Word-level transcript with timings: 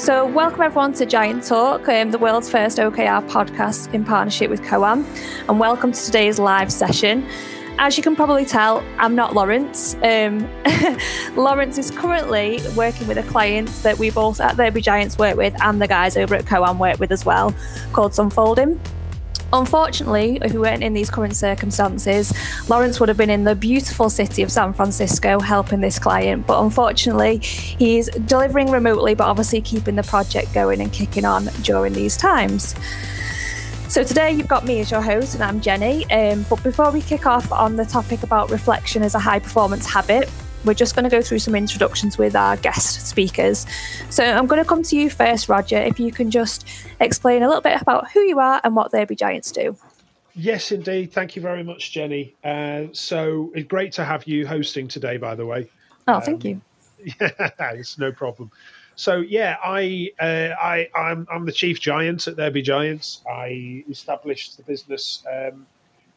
So, 0.00 0.24
welcome 0.26 0.62
everyone 0.62 0.94
to 0.94 1.04
Giant 1.04 1.44
Talk, 1.44 1.86
um, 1.86 2.10
the 2.10 2.16
world's 2.16 2.48
first 2.48 2.78
OKR 2.78 3.28
podcast 3.28 3.92
in 3.92 4.02
partnership 4.02 4.48
with 4.48 4.62
Koan, 4.62 5.04
and 5.46 5.60
welcome 5.60 5.92
to 5.92 6.02
today's 6.02 6.38
live 6.38 6.72
session. 6.72 7.28
As 7.78 7.98
you 7.98 8.02
can 8.02 8.16
probably 8.16 8.46
tell, 8.46 8.82
I'm 8.96 9.14
not 9.14 9.34
Lawrence. 9.34 9.96
Um, 9.96 10.48
Lawrence 11.36 11.76
is 11.76 11.90
currently 11.90 12.60
working 12.74 13.08
with 13.08 13.18
a 13.18 13.22
client 13.24 13.68
that 13.82 13.98
we 13.98 14.08
both 14.08 14.40
at 14.40 14.56
There 14.56 14.72
Be 14.72 14.80
Giants 14.80 15.18
work 15.18 15.36
with, 15.36 15.54
and 15.60 15.82
the 15.82 15.86
guys 15.86 16.16
over 16.16 16.34
at 16.34 16.46
Koan 16.46 16.78
work 16.78 16.98
with 16.98 17.12
as 17.12 17.26
well, 17.26 17.54
called 17.92 18.12
Sunfolding. 18.12 18.80
Unfortunately, 19.52 20.38
if 20.42 20.52
we 20.52 20.60
weren't 20.60 20.84
in 20.84 20.92
these 20.92 21.10
current 21.10 21.34
circumstances, 21.34 22.32
Lawrence 22.68 23.00
would 23.00 23.08
have 23.08 23.18
been 23.18 23.30
in 23.30 23.42
the 23.42 23.56
beautiful 23.56 24.08
city 24.08 24.42
of 24.42 24.52
San 24.52 24.72
Francisco 24.72 25.40
helping 25.40 25.80
this 25.80 25.98
client. 25.98 26.46
But 26.46 26.62
unfortunately, 26.62 27.38
he's 27.38 28.08
delivering 28.26 28.70
remotely, 28.70 29.14
but 29.14 29.24
obviously 29.24 29.60
keeping 29.60 29.96
the 29.96 30.04
project 30.04 30.54
going 30.54 30.80
and 30.80 30.92
kicking 30.92 31.24
on 31.24 31.46
during 31.62 31.94
these 31.94 32.16
times. 32.16 32.76
So 33.88 34.04
today 34.04 34.30
you've 34.30 34.46
got 34.46 34.64
me 34.64 34.78
as 34.78 34.90
your 34.92 35.02
host, 35.02 35.34
and 35.34 35.42
I'm 35.42 35.60
Jenny. 35.60 36.08
Um, 36.12 36.46
but 36.48 36.62
before 36.62 36.92
we 36.92 37.02
kick 37.02 37.26
off 37.26 37.50
on 37.50 37.74
the 37.74 37.84
topic 37.84 38.22
about 38.22 38.50
reflection 38.50 39.02
as 39.02 39.16
a 39.16 39.18
high 39.18 39.40
performance 39.40 39.84
habit, 39.84 40.30
we're 40.64 40.74
just 40.74 40.94
going 40.94 41.04
to 41.04 41.10
go 41.10 41.22
through 41.22 41.38
some 41.38 41.54
introductions 41.54 42.18
with 42.18 42.36
our 42.36 42.56
guest 42.56 43.06
speakers. 43.06 43.66
So 44.10 44.24
I'm 44.24 44.46
going 44.46 44.62
to 44.62 44.68
come 44.68 44.82
to 44.84 44.96
you 44.96 45.10
first, 45.10 45.48
Roger. 45.48 45.78
If 45.78 45.98
you 45.98 46.12
can 46.12 46.30
just 46.30 46.66
explain 47.00 47.42
a 47.42 47.46
little 47.46 47.62
bit 47.62 47.80
about 47.80 48.10
who 48.10 48.20
you 48.20 48.38
are 48.38 48.60
and 48.64 48.76
what 48.76 48.92
Be 48.92 49.14
Giants 49.14 49.52
do. 49.52 49.76
Yes, 50.34 50.72
indeed. 50.72 51.12
Thank 51.12 51.36
you 51.36 51.42
very 51.42 51.62
much, 51.62 51.92
Jenny. 51.92 52.34
Uh, 52.44 52.84
so 52.92 53.50
it's 53.54 53.68
great 53.68 53.92
to 53.92 54.04
have 54.04 54.26
you 54.26 54.46
hosting 54.46 54.88
today, 54.88 55.16
by 55.16 55.34
the 55.34 55.46
way. 55.46 55.68
Oh, 56.06 56.14
um, 56.14 56.22
thank 56.22 56.44
you. 56.44 56.60
Yeah, 57.18 57.30
it's 57.72 57.96
no 57.96 58.12
problem. 58.12 58.50
So 58.94 59.20
yeah, 59.20 59.56
I 59.64 60.10
uh, 60.20 60.54
I 60.60 60.90
I'm, 60.94 61.26
I'm 61.32 61.46
the 61.46 61.52
chief 61.52 61.80
giant 61.80 62.26
at 62.26 62.52
Be 62.52 62.60
Giants. 62.60 63.22
I 63.26 63.82
established 63.88 64.58
the 64.58 64.62
business 64.64 65.24
um, 65.32 65.66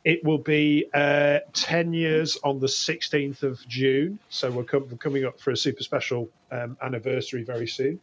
it 0.03 0.23
will 0.23 0.37
be 0.37 0.85
uh, 0.93 1.39
10 1.53 1.93
years 1.93 2.37
on 2.43 2.59
the 2.59 2.67
16th 2.67 3.43
of 3.43 3.65
June. 3.67 4.19
So 4.29 4.51
we're, 4.51 4.63
com- 4.63 4.87
we're 4.89 4.97
coming 4.97 5.23
up 5.23 5.39
for 5.39 5.51
a 5.51 5.57
super 5.57 5.81
special 5.81 6.29
um, 6.51 6.77
anniversary 6.81 7.43
very 7.43 7.67
soon. 7.67 7.99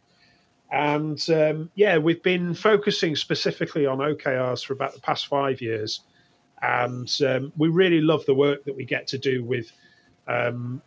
And 0.71 1.23
um, 1.29 1.69
yeah, 1.75 1.97
we've 1.97 2.23
been 2.23 2.53
focusing 2.53 3.15
specifically 3.15 3.85
on 3.85 3.99
OKRs 3.99 4.65
for 4.65 4.73
about 4.73 4.93
the 4.93 5.01
past 5.01 5.27
five 5.27 5.61
years. 5.61 6.01
And 6.61 7.11
um, 7.25 7.53
we 7.57 7.67
really 7.67 8.01
love 8.01 8.25
the 8.25 8.35
work 8.35 8.63
that 8.65 8.75
we 8.75 8.85
get 8.85 9.07
to 9.07 9.17
do 9.17 9.43
with 9.43 9.71
um, 10.27 10.81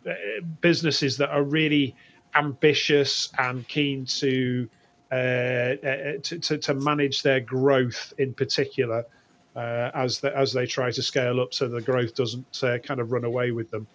businesses 0.59 1.17
that 1.17 1.29
are 1.29 1.43
really 1.43 1.95
ambitious 2.33 3.29
and 3.37 3.65
keen 3.67 4.05
to, 4.05 4.67
uh, 5.11 5.15
uh 5.15 6.17
to, 6.23 6.39
to, 6.39 6.57
to 6.57 6.73
manage 6.73 7.21
their 7.21 7.39
growth 7.39 8.13
in 8.17 8.33
particular 8.33 9.05
uh, 9.55 9.91
as 9.93 10.19
the, 10.19 10.35
as 10.37 10.53
they 10.53 10.65
try 10.65 10.91
to 10.91 11.01
scale 11.01 11.39
up, 11.39 11.53
so 11.53 11.67
the 11.67 11.81
growth 11.81 12.15
doesn't 12.15 12.63
uh, 12.63 12.77
kind 12.79 12.99
of 12.99 13.11
run 13.11 13.23
away 13.23 13.51
with 13.51 13.71
them. 13.71 13.87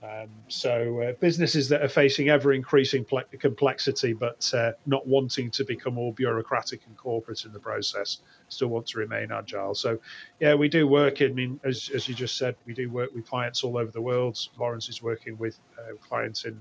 Um, 0.00 0.28
so 0.46 1.02
uh, 1.02 1.12
businesses 1.20 1.68
that 1.70 1.82
are 1.82 1.88
facing 1.88 2.28
ever 2.28 2.52
increasing 2.52 3.04
ple- 3.04 3.24
complexity, 3.40 4.12
but 4.12 4.48
uh, 4.54 4.72
not 4.86 5.04
wanting 5.08 5.50
to 5.50 5.64
become 5.64 5.94
more 5.94 6.12
bureaucratic 6.12 6.82
and 6.86 6.96
corporate 6.96 7.44
in 7.44 7.52
the 7.52 7.58
process, 7.58 8.18
still 8.48 8.68
want 8.68 8.86
to 8.88 8.98
remain 8.98 9.32
agile. 9.32 9.74
So, 9.74 9.98
yeah, 10.38 10.54
we 10.54 10.68
do 10.68 10.86
work. 10.86 11.20
I 11.20 11.28
mean, 11.28 11.58
as, 11.64 11.90
as 11.92 12.08
you 12.08 12.14
just 12.14 12.36
said, 12.36 12.54
we 12.64 12.74
do 12.74 12.88
work 12.90 13.12
with 13.12 13.26
clients 13.26 13.64
all 13.64 13.76
over 13.76 13.90
the 13.90 14.00
world. 14.00 14.38
Lawrence 14.56 14.88
is 14.88 15.02
working 15.02 15.36
with 15.36 15.58
uh, 15.76 15.96
clients 15.96 16.44
in 16.44 16.56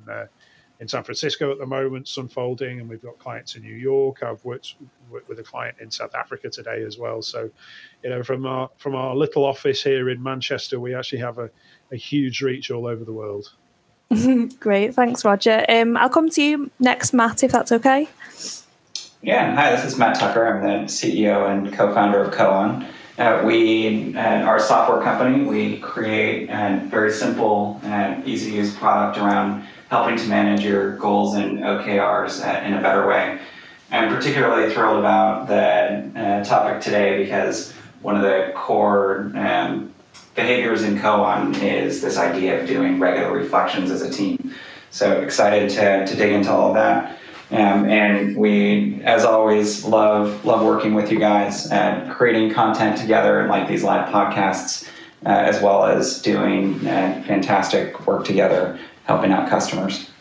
in 0.80 0.88
San 0.88 1.04
Francisco 1.04 1.52
at 1.52 1.58
the 1.58 1.66
moment, 1.66 2.06
Sunfolding, 2.06 2.80
and 2.80 2.88
we've 2.88 3.02
got 3.02 3.18
clients 3.18 3.56
in 3.56 3.64
New 3.64 3.74
York. 3.74 4.22
I've 4.22 4.44
worked, 4.46 4.76
worked 5.10 5.28
with 5.28 5.40
a 5.40 5.44
client 5.44 5.78
in 5.80 5.90
South 5.90 6.14
Africa 6.14 6.50
today 6.50 6.84
as 6.84 6.98
well. 6.98 7.22
So, 7.22 7.50
you 8.04 8.10
know, 8.10 8.24
from 8.24 8.46
our 8.46 8.70
from 8.78 8.96
our 8.96 9.16
little 9.16 9.44
office 9.44 9.84
here 9.84 10.10
in 10.10 10.22
Manchester, 10.22 10.80
we 10.80 10.94
actually 10.94 11.20
have 11.20 11.40
a, 11.40 11.50
a 11.92 11.96
huge 11.96 12.42
reach 12.42 12.70
all 12.70 12.86
over 12.86 13.04
the 13.04 13.14
world. 13.14 13.54
Great, 14.60 14.94
thanks, 14.94 15.26
Roger. 15.26 15.66
Um, 15.68 15.98
I'll 15.98 16.10
come 16.10 16.30
to 16.30 16.42
you 16.42 16.72
next, 16.80 17.14
Matt, 17.14 17.44
if 17.44 17.52
that's 17.52 17.72
okay. 17.72 18.08
Yeah, 19.22 19.56
hi, 19.56 19.76
this 19.76 19.84
is 19.84 19.98
Matt 19.98 20.20
Tucker. 20.20 20.46
I'm 20.46 20.62
the 20.62 20.86
CEO 20.86 21.50
and 21.50 21.74
co-founder 21.74 22.22
of 22.22 22.34
Koan. 22.34 22.88
Uh, 23.18 23.42
we 23.44 24.16
uh, 24.16 24.44
are 24.44 24.58
a 24.58 24.60
software 24.60 25.02
company. 25.02 25.44
We 25.44 25.80
create 25.80 26.50
a 26.50 26.80
very 26.86 27.12
simple 27.12 27.82
and 27.84 28.26
easy 28.28 28.52
to 28.52 28.58
use 28.58 28.76
product 28.76 29.18
around 29.18 29.68
helping 29.90 30.18
to 30.18 30.28
manage 30.28 30.64
your 30.64 30.98
goals 30.98 31.36
and 31.36 31.60
OKRs 31.60 32.46
uh, 32.46 32.66
in 32.66 32.74
a 32.74 32.82
better 32.82 33.08
way. 33.08 33.40
I'm 33.92 34.14
particularly 34.14 34.74
thrilled 34.74 35.00
about 35.00 35.48
the 35.48 36.20
uh, 36.20 36.44
topic 36.44 36.82
today 36.82 37.24
because 37.24 37.72
one 38.02 38.18
of 38.18 38.22
the 38.22 38.52
core 38.54 39.32
um, 39.36 39.94
behaviors 40.36 40.84
in 40.84 40.98
Koan 40.98 41.56
is 41.62 42.02
this 42.02 42.18
idea 42.18 42.62
of 42.62 42.68
doing 42.68 43.00
regular 43.00 43.32
reflections 43.32 43.90
as 43.90 44.02
a 44.02 44.12
team. 44.12 44.54
So 44.92 45.22
excited 45.22 45.70
to, 45.72 46.06
to 46.06 46.16
dig 46.16 46.34
into 46.34 46.52
all 46.52 46.70
of 46.70 46.74
that. 46.76 47.18
Um, 47.50 47.86
and 47.86 48.36
we, 48.36 49.02
as 49.04 49.24
always, 49.24 49.86
love 49.86 50.44
love 50.44 50.66
working 50.66 50.94
with 50.94 51.10
you 51.10 51.18
guys 51.18 51.72
and 51.72 52.12
creating 52.12 52.54
content 52.54 52.98
together, 52.98 53.48
like 53.48 53.70
these 53.70 53.84
live 53.84 54.10
podcasts, 54.10 54.90
uh, 55.26 55.30
as 55.30 55.62
well 55.62 55.86
as 55.86 56.22
doing 56.22 56.86
uh, 56.86 57.24
fantastic 57.26 58.06
work 58.06 58.26
together 58.26 58.78
helping 59.08 59.32
out 59.32 59.50
customers. 59.50 60.12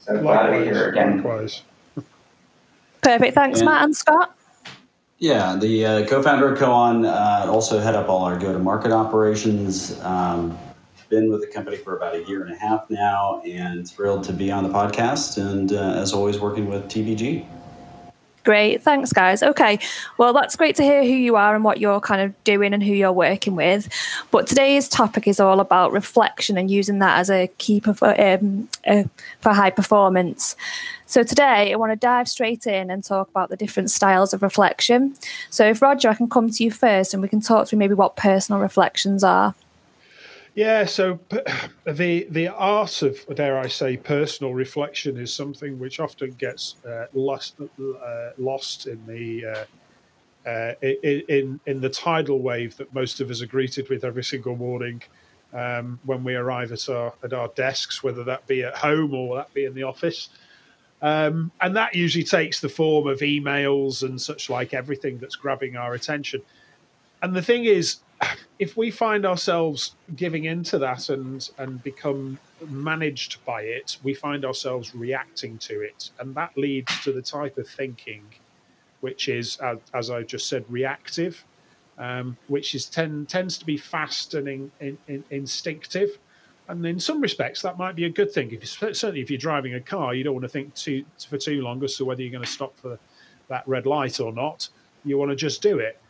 So 0.00 0.14
likewise, 0.14 0.22
glad 0.22 0.50
to 0.50 0.58
be 0.58 0.64
here 0.64 0.88
again. 0.88 1.16
Likewise. 1.16 1.62
Perfect. 3.02 3.34
Thanks, 3.34 3.60
and, 3.60 3.68
Matt 3.68 3.84
and 3.84 3.96
Scott. 3.96 4.36
Yeah, 5.18 5.56
the 5.56 5.86
uh, 5.86 6.06
co-founder 6.06 6.52
of 6.52 6.58
Koan 6.58 7.06
uh, 7.06 7.50
also 7.50 7.80
head 7.80 7.94
up 7.94 8.08
all 8.08 8.24
our 8.24 8.38
go-to-market 8.38 8.92
operations. 8.92 9.98
Um, 10.00 10.56
been 11.08 11.30
with 11.30 11.40
the 11.40 11.46
company 11.46 11.76
for 11.76 11.96
about 11.96 12.16
a 12.16 12.24
year 12.24 12.42
and 12.42 12.52
a 12.52 12.56
half 12.56 12.90
now, 12.90 13.40
and 13.44 13.88
thrilled 13.88 14.24
to 14.24 14.32
be 14.32 14.50
on 14.50 14.64
the 14.64 14.68
podcast. 14.68 15.38
And 15.38 15.72
uh, 15.72 15.94
as 15.94 16.12
always, 16.12 16.40
working 16.40 16.66
with 16.68 16.84
TBG. 16.84 17.46
Great. 18.46 18.80
Thanks, 18.80 19.12
guys. 19.12 19.42
Okay. 19.42 19.80
Well, 20.18 20.32
that's 20.32 20.54
great 20.54 20.76
to 20.76 20.84
hear 20.84 21.02
who 21.02 21.08
you 21.08 21.34
are 21.34 21.56
and 21.56 21.64
what 21.64 21.80
you're 21.80 21.98
kind 21.98 22.22
of 22.22 22.44
doing 22.44 22.72
and 22.72 22.80
who 22.80 22.92
you're 22.92 23.10
working 23.10 23.56
with. 23.56 23.88
But 24.30 24.46
today's 24.46 24.88
topic 24.88 25.26
is 25.26 25.40
all 25.40 25.58
about 25.58 25.90
reflection 25.90 26.56
and 26.56 26.70
using 26.70 27.00
that 27.00 27.18
as 27.18 27.28
a 27.28 27.48
key 27.58 27.80
for, 27.80 28.20
um, 28.20 28.68
uh, 28.86 29.02
for 29.40 29.52
high 29.52 29.70
performance. 29.70 30.54
So 31.06 31.24
today, 31.24 31.72
I 31.72 31.76
want 31.76 31.90
to 31.90 31.96
dive 31.96 32.28
straight 32.28 32.68
in 32.68 32.88
and 32.88 33.02
talk 33.02 33.28
about 33.28 33.48
the 33.48 33.56
different 33.56 33.90
styles 33.90 34.32
of 34.32 34.42
reflection. 34.42 35.16
So, 35.50 35.66
if 35.66 35.82
Roger, 35.82 36.08
I 36.08 36.14
can 36.14 36.28
come 36.28 36.48
to 36.48 36.62
you 36.62 36.70
first 36.70 37.14
and 37.14 37.22
we 37.24 37.28
can 37.28 37.40
talk 37.40 37.66
through 37.66 37.80
maybe 37.80 37.94
what 37.94 38.14
personal 38.14 38.60
reflections 38.60 39.24
are. 39.24 39.56
Yeah, 40.56 40.86
so 40.86 41.20
the 41.84 42.26
the 42.30 42.48
art 42.48 43.02
of 43.02 43.18
dare 43.34 43.58
I 43.58 43.68
say 43.68 43.98
personal 43.98 44.54
reflection 44.54 45.18
is 45.18 45.32
something 45.32 45.78
which 45.78 46.00
often 46.00 46.30
gets 46.30 46.76
uh, 46.86 47.06
lost 47.12 47.60
uh, 47.60 48.30
lost 48.38 48.86
in 48.86 49.06
the 49.06 49.66
uh, 50.46 50.48
uh 50.48 50.72
in 50.80 51.60
in 51.66 51.80
the 51.82 51.90
tidal 51.90 52.40
wave 52.40 52.74
that 52.78 52.92
most 52.94 53.20
of 53.20 53.30
us 53.30 53.42
are 53.42 53.46
greeted 53.46 53.90
with 53.90 54.02
every 54.02 54.24
single 54.24 54.56
morning 54.56 55.02
um, 55.52 56.00
when 56.06 56.24
we 56.24 56.34
arrive 56.34 56.72
at 56.72 56.88
our 56.88 57.12
at 57.22 57.34
our 57.34 57.48
desks, 57.48 58.02
whether 58.02 58.24
that 58.24 58.46
be 58.46 58.62
at 58.62 58.76
home 58.76 59.12
or 59.12 59.36
that 59.36 59.52
be 59.52 59.66
in 59.66 59.74
the 59.74 59.82
office. 59.82 60.30
Um, 61.02 61.52
and 61.60 61.76
that 61.76 61.94
usually 61.94 62.24
takes 62.24 62.60
the 62.60 62.70
form 62.70 63.06
of 63.08 63.18
emails 63.18 64.02
and 64.02 64.18
such 64.18 64.48
like 64.48 64.72
everything 64.72 65.18
that's 65.18 65.36
grabbing 65.36 65.76
our 65.76 65.92
attention. 65.92 66.40
And 67.20 67.36
the 67.36 67.42
thing 67.42 67.64
is, 67.64 67.98
if 68.58 68.76
we 68.76 68.90
find 68.90 69.26
ourselves 69.26 69.94
giving 70.14 70.44
into 70.44 70.78
that 70.78 71.08
and 71.10 71.50
and 71.58 71.82
become 71.82 72.38
managed 72.68 73.44
by 73.44 73.62
it, 73.62 73.98
we 74.02 74.14
find 74.14 74.44
ourselves 74.44 74.94
reacting 74.94 75.58
to 75.58 75.82
it, 75.82 76.10
and 76.18 76.34
that 76.34 76.56
leads 76.56 76.92
to 77.04 77.12
the 77.12 77.22
type 77.22 77.58
of 77.58 77.68
thinking, 77.68 78.24
which 79.00 79.28
is, 79.28 79.56
as, 79.58 79.78
as 79.92 80.10
I 80.10 80.22
just 80.22 80.48
said, 80.48 80.64
reactive, 80.68 81.44
um, 81.98 82.36
which 82.48 82.74
is 82.74 82.86
ten, 82.86 83.26
tends 83.26 83.58
to 83.58 83.66
be 83.66 83.76
fast 83.76 84.34
and 84.34 84.48
in, 84.48 84.72
in, 84.80 84.98
in 85.08 85.24
instinctive. 85.30 86.18
And 86.68 86.84
in 86.84 86.98
some 86.98 87.20
respects, 87.20 87.62
that 87.62 87.78
might 87.78 87.94
be 87.94 88.06
a 88.06 88.10
good 88.10 88.32
thing. 88.32 88.50
If 88.50 88.60
you, 88.60 88.66
certainly, 88.92 89.20
if 89.20 89.30
you're 89.30 89.38
driving 89.38 89.74
a 89.74 89.80
car, 89.80 90.14
you 90.14 90.24
don't 90.24 90.34
want 90.34 90.42
to 90.42 90.48
think 90.48 90.74
too, 90.74 91.04
for 91.28 91.38
too 91.38 91.62
long 91.62 91.84
as 91.84 91.96
to 91.96 92.04
whether 92.04 92.22
you're 92.22 92.32
going 92.32 92.42
to 92.42 92.50
stop 92.50 92.76
for 92.76 92.98
that 93.48 93.68
red 93.68 93.86
light 93.86 94.18
or 94.18 94.32
not. 94.32 94.68
You 95.04 95.16
want 95.16 95.30
to 95.30 95.36
just 95.36 95.62
do 95.62 95.78
it 95.78 96.00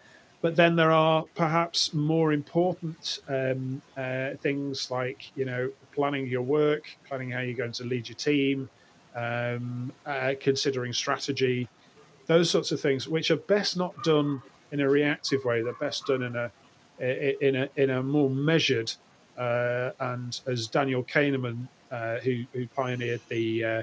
but 0.47 0.55
then 0.55 0.77
there 0.77 0.93
are 0.93 1.25
perhaps 1.35 1.93
more 1.93 2.33
important 2.33 3.19
um, 3.27 3.83
uh, 3.97 4.31
things 4.41 4.93
like 4.93 5.33
you 5.35 5.45
know 5.45 5.69
planning 5.91 6.25
your 6.29 6.43
work, 6.43 6.85
planning 7.09 7.33
how 7.33 7.41
you're 7.41 7.57
going 7.57 7.73
to 7.73 7.83
lead 7.83 8.09
your 8.09 8.15
team, 8.15 8.71
um, 9.17 9.93
uh, 10.07 10.35
considering 10.41 10.93
strategy, 10.93 11.69
those 12.27 12.49
sorts 12.49 12.71
of 12.71 12.81
things, 12.81 13.09
which 13.09 13.33
are 13.33 13.39
best 13.39 13.77
not 13.77 13.93
done 14.05 14.41
in 14.71 14.79
a 14.79 14.89
reactive 14.89 15.45
way. 15.45 15.63
They're 15.63 15.73
best 15.81 16.07
done 16.07 16.23
in 16.23 16.37
a 16.37 16.53
in 17.41 17.57
a 17.57 17.69
in 17.75 17.91
a 17.91 18.01
more 18.01 18.31
measured 18.31 18.93
uh, 19.37 19.91
and 19.99 20.41
as 20.47 20.69
Daniel 20.69 21.03
Kahneman, 21.03 21.67
uh, 21.91 22.19
who 22.19 22.45
who 22.53 22.69
pioneered 22.69 23.21
the 23.31 23.65
uh, 23.65 23.83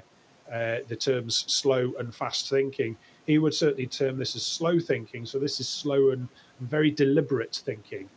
uh, 0.49 0.77
the 0.87 0.95
terms 0.95 1.43
slow 1.47 1.91
and 1.99 2.15
fast 2.15 2.49
thinking. 2.49 2.95
He 3.25 3.37
would 3.37 3.53
certainly 3.53 3.87
term 3.87 4.17
this 4.17 4.33
as 4.37 4.43
slow 4.43 4.79
thinking. 4.79 5.25
So 5.25 5.39
this 5.39 5.59
is 5.59 5.67
slow 5.67 6.11
and 6.11 6.29
very 6.61 6.91
deliberate 6.91 7.55
thinking, 7.65 8.09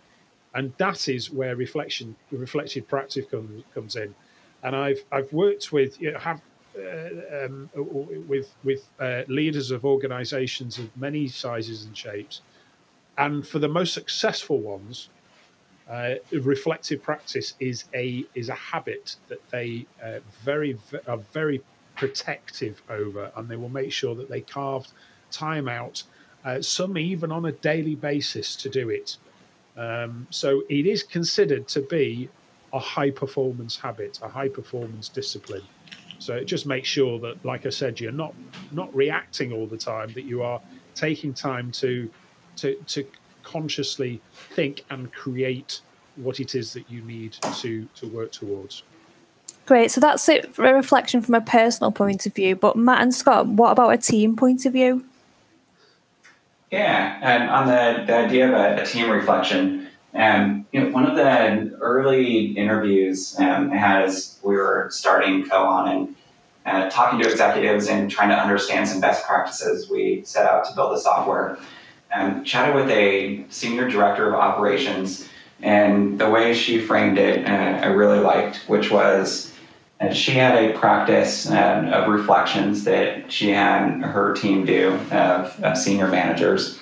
and 0.55 0.73
that 0.79 1.09
is 1.09 1.31
where 1.31 1.57
reflection, 1.57 2.17
reflective 2.31 2.89
practice 2.89 3.27
comes 3.31 3.65
comes 3.75 3.97
in. 3.97 4.15
And 4.63 4.75
I've 4.75 5.05
I've 5.13 5.33
worked 5.33 5.73
with 5.73 6.01
you 6.01 6.13
know, 6.13 6.19
have 6.19 6.41
uh, 6.79 7.45
um, 7.45 7.71
with 8.29 8.55
with 8.65 8.89
uh, 9.01 9.23
leaders 9.29 9.71
of 9.71 9.85
organisations 9.85 10.79
of 10.79 10.95
many 10.97 11.29
sizes 11.29 11.85
and 11.85 11.97
shapes, 11.97 12.43
and 13.19 13.47
for 13.47 13.59
the 13.59 13.69
most 13.69 13.95
successful 13.95 14.59
ones, 14.59 15.09
uh, 15.91 16.15
reflective 16.33 17.03
practice 17.03 17.55
is 17.61 17.85
a 17.95 18.25
is 18.35 18.49
a 18.49 18.55
habit 18.55 19.17
that 19.29 19.41
they 19.51 19.87
uh, 20.03 20.19
very 20.43 20.79
are 21.07 21.19
very 21.33 21.63
protective 21.97 22.83
over, 22.91 23.31
and 23.37 23.49
they 23.49 23.57
will 23.57 23.69
make 23.69 23.93
sure 23.93 24.15
that 24.15 24.29
they 24.29 24.41
carve 24.41 24.87
time 25.31 25.69
out, 25.69 26.03
uh, 26.47 26.63
some 26.63 26.97
even 26.97 27.33
on 27.33 27.45
a 27.47 27.53
daily 27.53 27.97
basis, 27.97 28.57
to 28.57 28.69
do 28.69 28.89
it. 28.89 29.17
Um, 29.77 30.27
so 30.31 30.63
it 30.71 30.87
is 30.87 31.03
considered 31.03 31.69
to 31.69 31.83
be 31.83 32.31
a 32.73 32.79
high 32.79 33.11
performance 33.11 33.77
habit, 33.77 34.21
a 34.23 34.29
high 34.29 34.49
performance 34.49 35.09
discipline. 35.09 35.65
So 36.19 36.35
it 36.35 36.45
just 36.45 36.65
makes 36.65 36.89
sure 36.89 37.19
that, 37.19 37.45
like 37.45 37.67
I 37.67 37.71
said, 37.71 38.01
you're 38.01 38.13
not 38.13 38.35
not 38.73 38.95
reacting 38.95 39.53
all 39.53 39.67
the 39.67 39.77
time. 39.77 40.13
That 40.15 40.25
you 40.25 40.43
are 40.43 40.61
taking 40.95 41.35
time 41.35 41.71
to 41.73 42.09
to 42.57 42.77
to 42.87 43.07
consciously 43.43 44.21
think 44.55 44.85
and 44.89 45.13
create 45.13 45.81
what 46.17 46.41
it 46.41 46.55
is 46.55 46.73
that 46.73 46.91
you 46.91 47.03
need 47.03 47.33
to 47.33 47.87
to 47.97 48.09
work 48.09 48.33
towards. 48.33 48.85
Great. 49.67 49.91
So 49.91 50.01
that's 50.01 50.29
it 50.29 50.55
for 50.55 50.65
a 50.65 50.73
reflection 50.73 51.21
from 51.23 51.35
a 51.35 51.41
personal 51.41 51.91
point 51.91 52.25
of 52.25 52.35
view. 52.35 52.55
But 52.55 52.77
Matt 52.77 53.03
and 53.03 53.13
Scott, 53.13 53.49
what 53.49 53.73
about 53.73 53.91
a 53.91 53.99
team 53.99 54.37
point 54.37 54.65
of 54.65 54.73
view? 54.73 55.05
Yeah, 56.71 57.19
and 57.23 57.49
on 57.49 57.69
the, 57.69 58.05
the 58.07 58.17
idea 58.17 58.49
of 58.49 58.55
a, 58.55 58.83
a 58.83 58.87
team 58.87 59.09
reflection, 59.11 59.89
um, 60.15 60.67
you 60.73 60.81
know, 60.81 60.91
one 60.91 61.07
of 61.07 61.15
the 61.15 61.77
early 61.81 62.47
interviews 62.47 63.39
um, 63.39 63.71
as 63.73 64.39
we 64.43 64.57
were 64.57 64.89
starting 64.91 65.45
Koan 65.45 65.89
and 65.89 66.17
uh, 66.65 66.91
talking 66.91 67.21
to 67.21 67.31
executives 67.31 67.87
and 67.87 68.11
trying 68.11 68.31
to 68.31 68.35
understand 68.35 68.89
some 68.89 69.01
best 69.01 69.25
practices, 69.25 69.89
we 69.89 70.23
set 70.25 70.47
out 70.47 70.65
to 70.65 70.75
build 70.75 70.93
the 70.93 71.01
software. 71.01 71.59
Um, 72.13 72.45
chatted 72.45 72.75
with 72.75 72.89
a 72.91 73.45
senior 73.51 73.89
director 73.89 74.29
of 74.29 74.35
operations, 74.35 75.29
and 75.61 76.19
the 76.19 76.31
way 76.31 76.55
she 76.55 76.81
framed 76.81 77.19
it, 77.19 77.47
uh, 77.47 77.51
I 77.83 77.87
really 77.87 78.21
liked, 78.21 78.69
which 78.69 78.91
was 78.91 79.53
uh, 80.01 80.13
she 80.13 80.33
had 80.33 80.63
a 80.63 80.79
practice 80.79 81.51
uh, 81.51 81.91
of 81.93 82.09
reflections 82.09 82.85
that 82.85 83.33
she 83.33 83.51
had 83.51 84.03
her 84.03 84.35
team 84.35 84.67
do 84.67 84.93
of, 85.11 85.65
of, 85.65 85.77
senior 85.77 86.09
managers. 86.09 86.79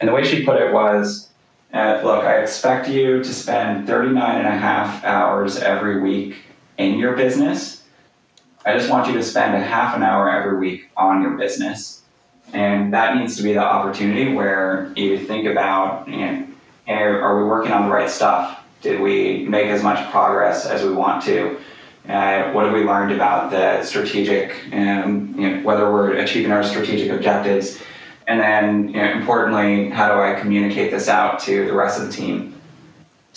And 0.00 0.08
the 0.08 0.12
way 0.12 0.22
she 0.22 0.44
put 0.44 0.60
it 0.60 0.72
was 0.72 1.28
uh, 1.72 2.00
look, 2.02 2.24
I 2.24 2.40
expect 2.40 2.88
you 2.88 3.22
to 3.22 3.34
spend 3.34 3.86
39 3.86 4.38
and 4.38 4.46
a 4.46 4.50
half 4.50 5.04
hours 5.04 5.58
every 5.58 6.00
week 6.00 6.36
in 6.78 6.98
your 6.98 7.14
business. 7.14 7.84
I 8.64 8.72
just 8.76 8.90
want 8.90 9.06
you 9.06 9.14
to 9.14 9.22
spend 9.22 9.54
a 9.54 9.60
half 9.60 9.94
an 9.94 10.02
hour 10.02 10.30
every 10.30 10.58
week 10.58 10.90
on 10.96 11.22
your 11.22 11.36
business. 11.36 12.02
And 12.52 12.94
that 12.94 13.16
needs 13.16 13.36
to 13.36 13.42
be 13.42 13.52
the 13.52 13.62
opportunity 13.62 14.32
where 14.32 14.90
you 14.96 15.18
think 15.18 15.46
about, 15.46 16.08
you 16.08 16.16
know, 16.16 16.46
are 16.88 17.42
we 17.42 17.44
working 17.48 17.72
on 17.72 17.86
the 17.88 17.94
right 17.94 18.08
stuff? 18.08 18.64
Did 18.80 19.00
we 19.00 19.44
make 19.44 19.66
as 19.66 19.82
much 19.82 20.10
progress 20.10 20.64
as 20.64 20.82
we 20.82 20.92
want 20.92 21.22
to? 21.24 21.58
Uh, 22.08 22.52
what 22.52 22.64
have 22.64 22.74
we 22.74 22.84
learned 22.84 23.12
about 23.12 23.50
the 23.50 23.82
strategic, 23.84 24.54
um, 24.72 25.34
you 25.38 25.50
know, 25.50 25.62
whether 25.62 25.92
we're 25.92 26.14
achieving 26.14 26.52
our 26.52 26.64
strategic 26.64 27.10
objectives? 27.10 27.80
And 28.26 28.40
then, 28.40 28.88
you 28.88 29.00
know, 29.00 29.12
importantly, 29.12 29.90
how 29.90 30.08
do 30.14 30.20
I 30.20 30.38
communicate 30.38 30.90
this 30.90 31.08
out 31.08 31.38
to 31.40 31.66
the 31.66 31.72
rest 31.72 32.00
of 32.00 32.06
the 32.06 32.12
team? 32.12 32.54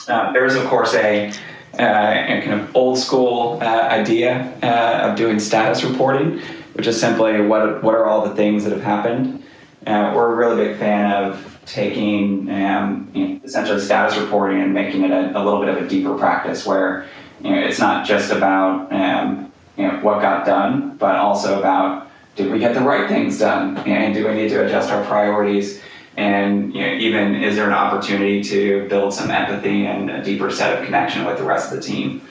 Uh, 0.08 0.32
there 0.34 0.46
is, 0.46 0.56
of 0.56 0.66
course, 0.66 0.94
a, 0.94 1.32
uh, 1.74 2.42
kind 2.42 2.54
of 2.54 2.76
old 2.76 2.98
school 2.98 3.60
uh, 3.62 3.66
idea 3.66 4.54
uh, 4.62 5.10
of 5.10 5.18
doing 5.18 5.40
status 5.40 5.84
reporting 5.84 6.42
which 6.74 6.88
is 6.88 7.00
simply 7.00 7.42
what 7.42 7.84
what 7.84 7.96
are 7.96 8.06
all 8.06 8.28
the 8.28 8.36
things 8.36 8.64
that 8.64 8.74
have 8.74 8.84
happened. 8.84 9.44
Uh, 9.86 10.14
we're 10.16 10.32
a 10.32 10.36
really 10.36 10.68
big 10.68 10.78
fan 10.78 11.12
of 11.12 11.60
taking 11.66 12.50
um, 12.50 13.10
you 13.14 13.28
know, 13.28 13.40
essentially 13.44 13.80
status 13.80 14.18
reporting 14.18 14.62
and 14.62 14.74
making 14.74 15.04
it 15.04 15.12
a, 15.12 15.32
a, 15.38 15.42
little 15.44 15.60
bit 15.60 15.70
of 15.70 15.78
a 15.78 15.88
deeper 15.88 16.16
practice 16.18 16.66
where 16.66 17.08
you 17.44 17.52
know, 17.52 17.60
it's 17.60 17.80
not 17.80 18.06
just 18.06 18.32
about 18.32 18.92
um, 18.92 19.52
you 19.78 19.88
know, 19.88 20.00
what 20.00 20.22
got 20.22 20.46
done, 20.46 20.98
but 20.98 21.16
also 21.16 21.60
about 21.60 22.10
did 22.36 22.52
we 22.52 22.60
get 22.60 22.74
the 22.74 22.82
right 22.82 23.10
things 23.10 23.40
done? 23.40 23.78
And 23.80 24.14
do 24.14 24.28
we 24.28 24.34
need 24.34 24.50
to 24.50 24.66
adjust 24.66 24.90
our 24.90 25.04
priorities? 25.06 25.82
And 26.18 26.74
you 26.74 26.82
know, 26.82 26.94
even 26.94 27.36
is 27.36 27.56
there 27.56 27.68
an 27.68 27.74
opportunity 27.74 28.44
to 28.44 28.88
build 28.90 29.14
some 29.14 29.32
empathy 29.32 29.86
and 29.86 30.10
a 30.10 30.24
deeper 30.24 30.50
set 30.50 30.78
of 30.78 30.86
connection 30.86 31.26
with 31.26 31.38
the 31.38 31.44
rest 31.44 31.72
of 31.72 31.78
the 31.78 31.84
team. 31.84 32.22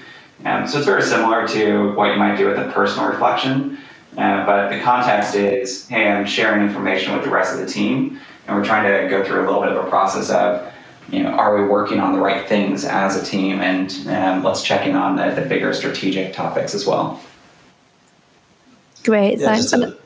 Um, 0.44 0.66
so 0.66 0.78
it's 0.78 0.86
very 0.86 1.02
similar 1.02 1.46
to 1.48 1.92
what 1.94 2.12
you 2.12 2.16
might 2.18 2.36
do 2.36 2.46
with 2.48 2.58
a 2.58 2.70
personal 2.72 3.08
reflection, 3.10 3.78
uh, 4.16 4.46
but 4.46 4.70
the 4.70 4.80
context 4.80 5.34
is, 5.34 5.86
hey, 5.88 6.10
I'm 6.10 6.24
sharing 6.26 6.62
information 6.66 7.14
with 7.14 7.24
the 7.24 7.30
rest 7.30 7.52
of 7.52 7.60
the 7.60 7.66
team, 7.66 8.18
and 8.46 8.56
we're 8.56 8.64
trying 8.64 8.84
to 8.90 9.08
go 9.08 9.22
through 9.22 9.42
a 9.42 9.46
little 9.46 9.60
bit 9.60 9.72
of 9.72 9.84
a 9.84 9.88
process 9.88 10.30
of, 10.30 10.72
you 11.10 11.22
know, 11.22 11.30
are 11.30 11.60
we 11.60 11.68
working 11.68 12.00
on 12.00 12.12
the 12.12 12.20
right 12.20 12.48
things 12.48 12.84
as 12.84 13.16
a 13.20 13.24
team, 13.24 13.60
and 13.60 13.90
um, 14.08 14.44
let's 14.44 14.62
check 14.62 14.86
in 14.86 14.94
on 14.94 15.16
the, 15.16 15.30
the 15.30 15.46
bigger 15.46 15.72
strategic 15.72 16.32
topics 16.32 16.74
as 16.74 16.86
well. 16.86 17.20
Great, 19.04 19.38
yeah, 19.38 19.56
thanks. 19.56 20.00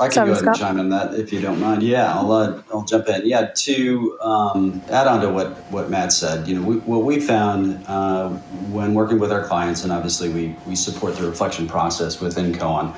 I 0.00 0.06
can 0.06 0.12
Sorry, 0.12 0.26
go 0.26 0.32
ahead 0.32 0.42
Scott. 0.42 0.60
and 0.60 0.60
chime 0.60 0.78
in 0.78 0.88
that 0.90 1.14
if 1.14 1.32
you 1.32 1.40
don't 1.40 1.58
mind. 1.58 1.82
Yeah, 1.82 2.14
I'll 2.14 2.30
uh, 2.30 2.62
I'll 2.72 2.84
jump 2.84 3.08
in. 3.08 3.26
Yeah, 3.26 3.50
to 3.54 4.18
um, 4.20 4.80
add 4.90 5.08
on 5.08 5.20
to 5.22 5.30
what 5.30 5.56
what 5.72 5.90
Matt 5.90 6.12
said, 6.12 6.46
you 6.46 6.54
know, 6.54 6.62
we, 6.62 6.76
what 6.78 7.04
we 7.04 7.18
found 7.18 7.84
uh, 7.88 8.28
when 8.70 8.94
working 8.94 9.18
with 9.18 9.32
our 9.32 9.44
clients, 9.44 9.82
and 9.82 9.92
obviously 9.92 10.28
we 10.28 10.54
we 10.66 10.76
support 10.76 11.16
the 11.16 11.26
reflection 11.26 11.66
process 11.66 12.20
within 12.20 12.52
Koan, 12.52 12.94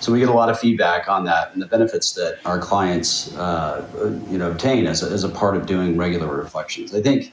so 0.00 0.12
we 0.12 0.20
get 0.20 0.28
a 0.28 0.32
lot 0.32 0.48
of 0.48 0.58
feedback 0.58 1.08
on 1.08 1.24
that 1.24 1.52
and 1.52 1.60
the 1.60 1.66
benefits 1.66 2.12
that 2.12 2.38
our 2.44 2.60
clients 2.60 3.34
uh, 3.36 3.84
you 4.30 4.38
know 4.38 4.50
obtain 4.50 4.86
as 4.86 5.02
a, 5.02 5.06
as 5.10 5.24
a 5.24 5.28
part 5.28 5.56
of 5.56 5.66
doing 5.66 5.96
regular 5.96 6.28
reflections. 6.36 6.94
I 6.94 7.02
think. 7.02 7.32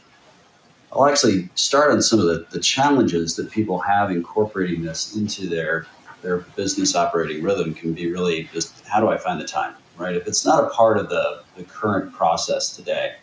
I'll 0.93 1.05
actually 1.05 1.47
start 1.55 1.91
on 1.91 2.01
some 2.01 2.19
of 2.19 2.25
the, 2.25 2.45
the 2.51 2.59
challenges 2.59 3.37
that 3.37 3.49
people 3.49 3.79
have 3.79 4.11
incorporating 4.11 4.81
this 4.81 5.15
into 5.15 5.47
their 5.47 5.87
their 6.21 6.39
business 6.55 6.95
operating 6.95 7.43
rhythm 7.43 7.73
can 7.73 7.93
be 7.93 8.11
really 8.11 8.49
just 8.53 8.85
how 8.87 8.99
do 8.99 9.09
I 9.09 9.17
find 9.17 9.39
the 9.39 9.45
time, 9.45 9.73
right? 9.97 10.15
If 10.15 10.27
it's 10.27 10.45
not 10.45 10.63
a 10.63 10.69
part 10.69 10.97
of 10.97 11.09
the, 11.09 11.43
the 11.55 11.63
current 11.63 12.13
process 12.13 12.75
today, 12.75 13.13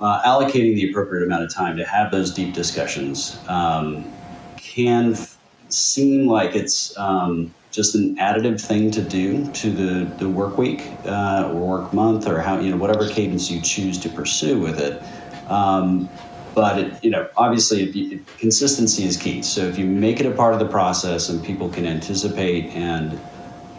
uh, 0.00 0.22
allocating 0.22 0.74
the 0.74 0.90
appropriate 0.90 1.24
amount 1.24 1.42
of 1.42 1.52
time 1.52 1.76
to 1.76 1.84
have 1.84 2.10
those 2.10 2.32
deep 2.32 2.54
discussions 2.54 3.42
um, 3.48 4.12
can 4.56 5.12
f- 5.12 5.36
seem 5.68 6.28
like 6.28 6.54
it's 6.54 6.96
um, 6.98 7.52
just 7.70 7.94
an 7.94 8.16
additive 8.16 8.60
thing 8.60 8.90
to 8.92 9.02
do 9.02 9.50
to 9.52 9.70
the, 9.70 10.04
the 10.16 10.28
work 10.28 10.56
week 10.56 10.98
uh, 11.04 11.50
or 11.52 11.80
work 11.80 11.92
month 11.92 12.26
or 12.26 12.40
how, 12.40 12.58
you 12.58 12.70
know, 12.70 12.76
whatever 12.76 13.08
cadence 13.08 13.50
you 13.50 13.60
choose 13.60 13.98
to 14.00 14.08
pursue 14.08 14.60
with 14.60 14.78
it. 14.80 15.02
Um, 15.48 16.08
but 16.58 16.76
it, 16.76 17.04
you 17.04 17.10
know, 17.10 17.28
obviously, 17.36 17.88
you, 17.92 18.26
consistency 18.36 19.04
is 19.04 19.16
key. 19.16 19.42
So 19.42 19.60
if 19.60 19.78
you 19.78 19.86
make 19.86 20.18
it 20.18 20.26
a 20.26 20.32
part 20.32 20.54
of 20.54 20.58
the 20.58 20.66
process 20.66 21.28
and 21.28 21.44
people 21.44 21.68
can 21.68 21.86
anticipate 21.86 22.74
and 22.74 23.16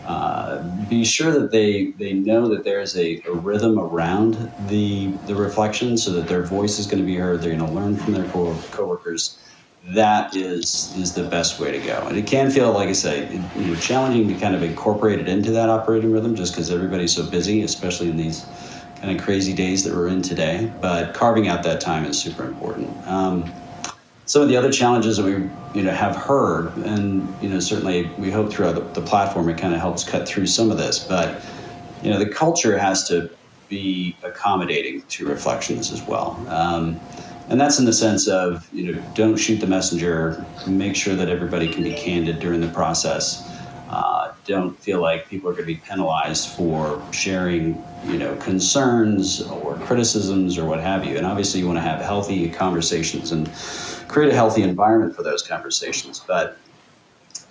uh, 0.06 0.64
be 0.88 1.04
sure 1.04 1.30
that 1.30 1.52
they 1.52 1.92
they 2.00 2.14
know 2.14 2.48
that 2.48 2.64
there 2.64 2.80
is 2.80 2.96
a, 2.96 3.22
a, 3.28 3.34
rhythm 3.34 3.78
around 3.78 4.54
the 4.58 5.20
the 5.26 5.36
reflection, 5.36 5.98
so 5.98 6.10
that 6.14 6.30
their 6.30 6.46
voice 6.46 6.80
is 6.80 6.88
going 6.88 7.02
to 7.02 7.06
be 7.06 7.18
heard. 7.18 7.42
They're 7.42 7.54
going 7.54 7.70
to 7.70 7.76
learn 7.76 7.98
from 7.98 8.14
their 8.14 8.30
co- 8.30 8.66
coworkers. 8.72 9.38
That 9.94 10.34
is 10.34 10.94
is 10.96 11.16
the 11.16 11.26
best 11.26 11.60
way 11.60 11.74
to 11.74 11.82
go. 11.82 12.08
And 12.08 12.18
it 12.18 12.28
can 12.28 12.50
feel, 12.50 12.72
like 12.72 12.88
I 12.88 12.94
say, 12.94 13.30
you 13.56 13.68
know, 13.68 13.76
challenging 13.76 14.30
to 14.30 14.36
kind 14.36 14.56
of 14.56 14.64
incorporate 14.64 15.20
it 15.20 15.28
into 15.28 15.52
that 15.52 15.68
operating 15.68 16.14
rhythm, 16.14 16.34
just 16.34 16.54
because 16.54 16.72
everybody's 16.72 17.14
so 17.14 17.30
busy, 17.30 17.62
especially 17.62 18.10
in 18.10 18.16
these 18.16 18.50
kind 19.02 19.18
of 19.18 19.24
crazy 19.24 19.54
days 19.54 19.84
that 19.84 19.94
we're 19.94 20.08
in 20.08 20.22
today. 20.22 20.72
But 20.82 21.14
carving 21.14 21.48
out 21.48 21.64
that 21.64 21.82
time 21.82 22.06
is 22.06 22.20
super 22.20 22.46
important. 22.46 22.96
Um, 23.08 23.52
some 24.26 24.42
of 24.44 24.50
the 24.50 24.58
other 24.58 24.72
challenges 24.72 25.18
that 25.18 25.26
we 25.26 25.50
you 25.74 25.84
know 25.84 25.92
have 25.92 26.16
heard, 26.16 26.76
and 26.78 27.34
you 27.42 27.50
know 27.50 27.60
certainly 27.60 28.06
we 28.18 28.30
hope 28.30 28.52
throughout 28.52 28.76
the, 28.76 28.82
the 29.00 29.06
platform 29.06 29.50
it 29.50 29.58
kind 29.58 29.74
of 29.74 29.80
helps 29.80 30.04
cut 30.04 30.28
through 30.28 30.48
some 30.48 30.70
of 30.70 30.78
this. 30.78 31.00
But 31.00 31.42
you 32.04 32.12
know 32.12 32.20
the 32.20 32.30
culture 32.30 32.78
has 32.78 33.08
to 33.08 33.30
be 33.70 34.16
accommodating 34.24 35.02
to 35.04 35.28
reflections 35.28 35.92
as 35.92 36.02
well. 36.04 36.44
Um, 36.48 37.00
and 37.50 37.60
that's 37.60 37.80
in 37.80 37.86
the 37.86 37.94
sense 37.94 38.28
of 38.28 38.72
you 38.74 38.92
know 38.92 39.02
don't 39.16 39.36
shoot 39.36 39.58
the 39.58 39.68
messenger 39.68 40.46
make 40.68 40.96
sure 40.96 41.16
that 41.16 41.30
everybody 41.30 41.68
can 41.68 41.84
be 41.84 41.94
candid 41.94 42.40
during 42.40 42.62
the 42.62 42.68
process 42.68 43.50
uh, 43.90 44.19
don't 44.50 44.78
feel 44.80 45.00
like 45.00 45.30
people 45.30 45.48
are 45.50 45.54
going 45.54 45.64
to 45.64 45.74
be 45.74 45.80
penalized 45.80 46.50
for 46.50 47.02
sharing, 47.12 47.82
you 48.06 48.18
know, 48.18 48.36
concerns 48.38 49.42
or 49.44 49.76
criticisms 49.86 50.58
or 50.58 50.66
what 50.66 50.80
have 50.80 51.06
you. 51.06 51.18
And 51.18 51.26
obviously, 51.26 51.60
you 51.60 51.68
want 51.68 51.78
to 51.78 51.82
have 51.82 52.02
healthy 52.02 52.50
conversations 52.50 53.32
and 53.32 53.48
create 54.10 54.32
a 54.32 54.36
healthy 54.36 54.64
environment 54.64 55.16
for 55.16 55.24
those 55.24 55.44
conversations. 55.44 56.20
But 56.28 56.58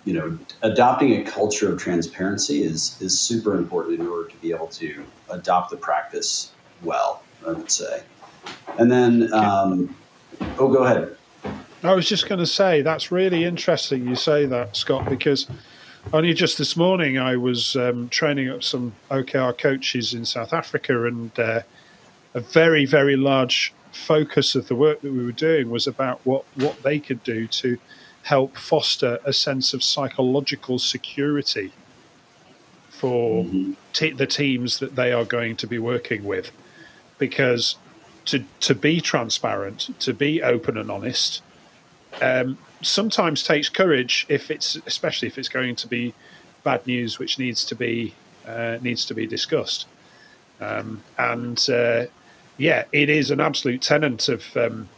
you 0.05 0.15
know, 0.15 0.39
adopting 0.63 1.21
a 1.21 1.31
culture 1.31 1.73
of 1.73 1.79
transparency 1.79 2.63
is 2.63 3.01
is 3.01 3.19
super 3.19 3.57
important 3.57 4.01
in 4.01 4.07
order 4.07 4.29
to 4.29 4.37
be 4.37 4.51
able 4.51 4.69
to 4.69 5.05
adopt 5.31 5.71
the 5.71 5.77
practice 5.77 6.53
well. 6.83 7.23
I 7.47 7.53
would 7.53 7.71
say, 7.71 8.03
and 8.79 8.91
then, 8.91 9.33
um, 9.33 9.95
oh, 10.59 10.69
go 10.69 10.85
ahead. 10.85 11.17
I 11.85 11.95
was 11.95 12.09
just 12.09 12.29
going 12.29 12.41
to 12.41 12.47
say 12.47 12.83
that's 12.83 13.13
really 13.13 13.45
interesting 13.45 14.09
you 14.09 14.17
say 14.17 14.47
that, 14.47 14.77
Scott, 14.77 15.09
because 15.09 15.47
only 16.13 16.33
just 16.33 16.59
this 16.59 16.77
morning 16.77 17.19
I 17.19 17.37
was 17.37 17.77
um, 17.77 18.09
training 18.09 18.49
up 18.49 18.63
some 18.63 18.95
OKR 19.11 19.57
coaches 19.57 20.15
in 20.15 20.25
South 20.25 20.53
Africa, 20.53 21.07
and 21.07 21.39
uh, 21.39 21.61
a 22.35 22.41
very, 22.41 22.87
very 22.87 23.17
large 23.17 23.73
focus 23.93 24.55
of 24.55 24.69
the 24.69 24.75
work 24.75 25.01
that 25.01 25.13
we 25.13 25.25
were 25.25 25.33
doing 25.33 25.71
was 25.71 25.87
about 25.87 26.21
what, 26.25 26.45
what 26.55 26.83
they 26.83 26.99
could 26.99 27.23
do 27.25 27.47
to 27.47 27.79
help 28.23 28.57
foster 28.57 29.19
a 29.25 29.33
sense 29.33 29.75
of 29.75 29.83
psychological 29.83 30.79
security 30.79 31.73
for 32.91 33.45
mm-hmm. 33.45 33.73
te- 33.93 34.13
the 34.13 34.27
teams 34.27 34.79
that 34.79 34.97
they 34.97 35.13
are 35.13 35.25
going 35.25 35.57
to 35.57 35.67
be 35.67 35.79
working 35.79 36.25
with. 36.25 36.51
Because 37.19 37.77
to, 38.27 38.45
to 38.61 38.75
be 38.75 39.01
transparent, 39.01 39.89
to 40.01 40.13
be 40.13 40.43
open 40.43 40.77
and 40.77 40.91
honest, 40.91 41.43
um, 42.21 42.59
sometimes 42.83 43.43
takes 43.43 43.69
courage 43.69 44.27
if 44.29 44.51
it's 44.51 44.77
especially 44.87 45.29
if 45.29 45.39
it's 45.39 45.49
going 45.49 45.77
to 45.77 45.87
be 45.87 46.15
bad 46.65 46.87
news 46.87 47.19
which 47.19 47.39
needs 47.39 47.65
to 47.65 47.75
be 47.75 48.15
uh, 48.47 48.79
needs 48.83 49.05
to 49.07 49.15
be 49.15 49.27
discussed. 49.27 49.87
Um, 50.61 51.03
and 51.17 51.65
uh, 51.71 52.07
yeah 52.57 52.85
it 52.93 53.09
is 53.09 53.31
an 53.31 53.41
absolute 53.41 53.83
tenant 53.83 54.29
of 54.29 54.45
um, 54.57 54.89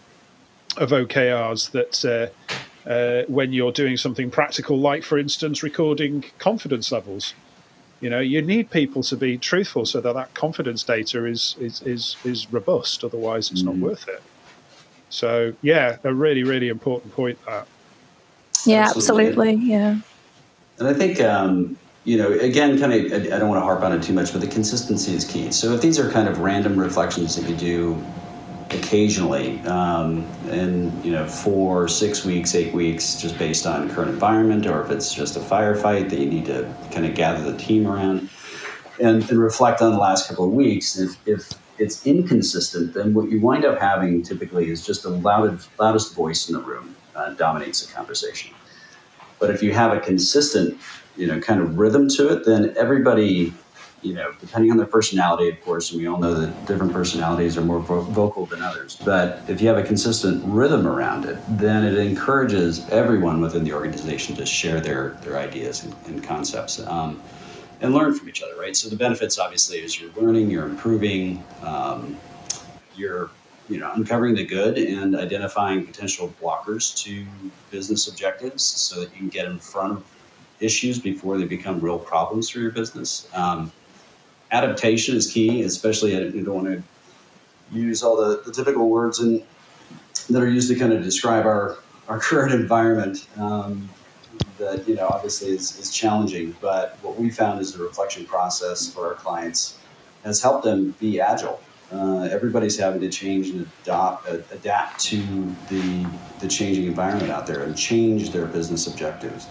of 0.77 0.91
OKRs 0.91 1.71
that 1.73 2.05
uh, 2.05 2.89
uh, 2.89 3.25
when 3.29 3.53
you're 3.53 3.73
doing 3.73 3.97
something 3.97 4.31
practical 4.31 4.79
like 4.79 5.03
for 5.03 5.19
instance 5.19 5.63
recording 5.63 6.25
confidence 6.39 6.91
levels 6.91 7.35
you 8.01 8.09
know 8.09 8.21
you 8.21 8.41
need 8.41 8.71
people 8.71 9.03
to 9.03 9.17
be 9.17 9.37
truthful 9.37 9.85
so 9.85 10.01
that 10.01 10.15
that 10.15 10.33
confidence 10.35 10.83
data 10.83 11.27
is 11.27 11.57
is 11.61 11.83
is, 11.83 12.17
is 12.25 12.53
robust. 12.53 13.05
Otherwise 13.05 13.51
it's 13.51 13.63
mm. 13.63 13.67
not 13.67 13.77
worth 13.77 14.09
it 14.09 14.23
so 15.11 15.53
yeah, 15.63 15.99
a 16.05 16.15
really 16.15 16.45
really 16.45 16.69
important 16.69 17.13
point. 17.15 17.39
That. 17.47 17.67
Yeah, 18.67 18.89
absolutely. 18.89 19.29
absolutely. 19.29 19.67
Yeah. 19.67 19.99
And 20.79 20.89
I 20.89 20.95
think 20.95 21.21
um, 21.21 21.77
you 22.05 22.17
know, 22.17 22.33
again, 22.33 22.79
kind 22.79 22.93
of, 22.93 23.13
I 23.13 23.39
don't 23.39 23.49
want 23.49 23.61
to 23.61 23.65
harp 23.65 23.83
on 23.83 23.93
it 23.93 24.03
too 24.03 24.15
much, 24.15 24.33
but 24.33 24.41
the 24.41 24.47
consistency 24.47 25.15
is 25.15 25.25
key. 25.25 25.53
So 25.53 25.75
if 25.75 25.83
these 25.83 25.99
are 25.99 26.11
kind 26.11 26.29
of 26.29 26.39
random 26.39 26.79
reflections 26.79 27.37
that 27.37 27.49
you 27.49 27.57
do 27.57 28.05
occasionally, 28.71 29.61
um, 29.61 30.25
in 30.51 30.93
you 31.05 31.13
know, 31.13 31.27
four, 31.27 31.89
six 31.89 32.25
weeks, 32.25 32.55
eight 32.55 32.73
weeks, 32.73 33.21
just 33.21 33.39
based 33.39 33.67
on 33.67 33.91
current 33.91 34.11
environment, 34.11 34.67
or 34.67 34.83
if 34.83 34.91
it's 34.91 35.13
just 35.13 35.37
a 35.37 35.41
firefight 35.41 36.09
that 36.11 36.19
you 36.19 36.27
need 36.27 36.47
to 36.47 36.73
kind 36.91 37.05
of 37.05 37.15
gather 37.15 37.51
the 37.51 37.59
team 37.59 37.87
around, 37.87 38.31
and, 38.99 39.29
and 39.29 39.39
reflect 39.39 39.83
on 39.83 39.93
the 39.93 39.99
last 39.99 40.29
couple 40.29 40.45
of 40.45 40.53
weeks. 40.53 40.99
If, 40.99 41.17
if 41.27 41.51
it's 41.81 42.05
inconsistent, 42.07 42.95
then 42.95 43.15
what 43.15 43.31
you 43.31 43.41
wind 43.41 43.65
up 43.65 43.81
having 43.81 44.23
typically 44.23 44.71
is 44.71 44.85
just 44.85 45.03
the 45.03 45.09
loudest, 45.09 45.71
loudest 45.79 46.15
voice 46.15 46.49
in 46.49 46.55
the 46.55 46.61
room 46.61 46.95
uh, 47.15 47.31
dominates 47.35 47.85
the 47.85 47.93
conversation. 47.93 48.55
But 49.39 49.51
if 49.51 49.63
you 49.63 49.73
have 49.73 49.93
a 49.97 50.01
consistent, 50.01 50.79
you 51.17 51.27
know, 51.27 51.41
kind 51.41 51.61
of 51.61 51.79
rhythm 51.79 52.09
to 52.11 52.29
it, 52.29 52.45
then 52.45 52.75
everybody, 52.77 53.55
you 54.03 54.13
know, 54.13 54.31
depending 54.39 54.71
on 54.71 54.77
their 54.77 54.87
personality, 54.87 55.49
of 55.49 55.59
course, 55.63 55.91
and 55.91 55.99
we 55.99 56.07
all 56.07 56.19
know 56.19 56.35
that 56.35 56.67
different 56.67 56.93
personalities 56.93 57.57
are 57.57 57.63
more 57.63 57.81
vo- 57.81 58.05
vocal 58.05 58.45
than 58.45 58.61
others. 58.61 59.01
But 59.03 59.43
if 59.49 59.63
you 59.63 59.69
have 59.69 59.79
a 59.79 59.83
consistent 59.83 60.43
rhythm 60.45 60.87
around 60.87 61.25
it, 61.25 61.43
then 61.49 61.85
it 61.85 61.97
encourages 61.97 62.87
everyone 62.91 63.41
within 63.41 63.65
the 63.65 63.73
organization 63.73 64.37
to 64.37 64.45
share 64.45 64.81
their 64.81 65.19
their 65.23 65.39
ideas 65.39 65.83
and, 65.83 65.97
and 66.07 66.23
concepts. 66.23 66.79
Um, 66.87 67.23
and 67.81 67.95
learn 67.95 68.15
from 68.15 68.29
each 68.29 68.43
other, 68.43 68.57
right? 68.59 68.77
So 68.77 68.89
the 68.89 68.97
benefits 68.97 69.39
obviously 69.39 69.79
is 69.79 70.01
you're 70.01 70.13
learning, 70.13 70.51
you're 70.51 70.67
improving, 70.67 71.43
um, 71.63 72.17
you're 72.95 73.31
you 73.69 73.79
know 73.79 73.91
uncovering 73.95 74.35
the 74.35 74.45
good 74.45 74.79
and 74.79 75.17
identifying 75.17 75.87
potential 75.87 76.33
blockers 76.43 76.97
to 77.05 77.25
business 77.71 78.09
objectives 78.09 78.63
so 78.63 79.01
that 79.01 79.13
you 79.13 79.19
can 79.19 79.29
get 79.29 79.47
in 79.47 79.59
front 79.59 79.93
of 79.93 80.05
issues 80.59 80.99
before 80.99 81.39
they 81.39 81.45
become 81.45 81.81
real 81.81 81.99
problems 81.99 82.51
for 82.51 82.59
your 82.59 82.73
business. 82.73 83.29
Um, 83.33 83.73
adaptation 84.51 85.17
is 85.17 85.33
key, 85.33 85.63
especially 85.63 86.13
you 86.13 86.45
don't 86.45 86.65
want 86.65 86.67
to 86.67 86.83
use 87.73 88.03
all 88.03 88.17
the, 88.17 88.43
the 88.45 88.53
typical 88.53 88.89
words 88.89 89.21
and 89.21 89.43
that 90.29 90.43
are 90.43 90.51
used 90.51 90.69
to 90.69 90.75
kind 90.79 90.93
of 90.93 91.03
describe 91.03 91.47
our 91.47 91.79
our 92.09 92.19
current 92.29 92.53
environment. 92.53 93.27
Um, 93.39 93.89
that 94.59 94.87
you 94.89 94.95
know 94.95 95.09
obviously 95.09 95.51
is, 95.51 95.79
is 95.79 95.91
challenging 95.91 96.55
but 96.61 96.99
what 97.03 97.17
we 97.17 97.31
found 97.31 97.61
is 97.61 97.73
the 97.73 97.83
reflection 97.83 98.27
process 98.27 98.93
for 98.93 99.07
our 99.09 99.15
clients 99.15 99.79
has 100.25 100.43
helped 100.43 100.65
them 100.65 100.91
be 101.01 101.21
agile. 101.21 101.61
Uh, 101.93 102.29
everybody's 102.31 102.79
having 102.79 103.01
to 103.01 103.09
change 103.09 103.49
and 103.49 103.67
adopt, 103.83 104.29
uh, 104.29 104.39
adapt 104.53 105.01
to 105.01 105.57
the, 105.69 106.07
the 106.39 106.47
changing 106.47 106.87
environment 106.87 107.33
out 107.33 107.47
there 107.47 107.63
and 107.63 107.77
change 107.77 108.31
their 108.31 108.47
business 108.47 108.87
objectives 108.87 109.49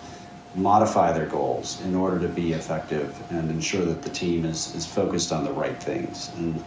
modify 0.56 1.12
their 1.12 1.28
goals 1.28 1.80
in 1.82 1.96
order 1.96 2.20
to 2.20 2.28
be 2.28 2.54
effective 2.54 3.16
and 3.30 3.52
ensure 3.52 3.86
that 3.86 4.02
the 4.02 4.10
team 4.10 4.46
is, 4.46 4.74
is 4.74 4.86
focused 4.86 5.32
on 5.32 5.44
the 5.44 5.52
right 5.52 5.82
things. 5.82 6.32
And 6.38 6.64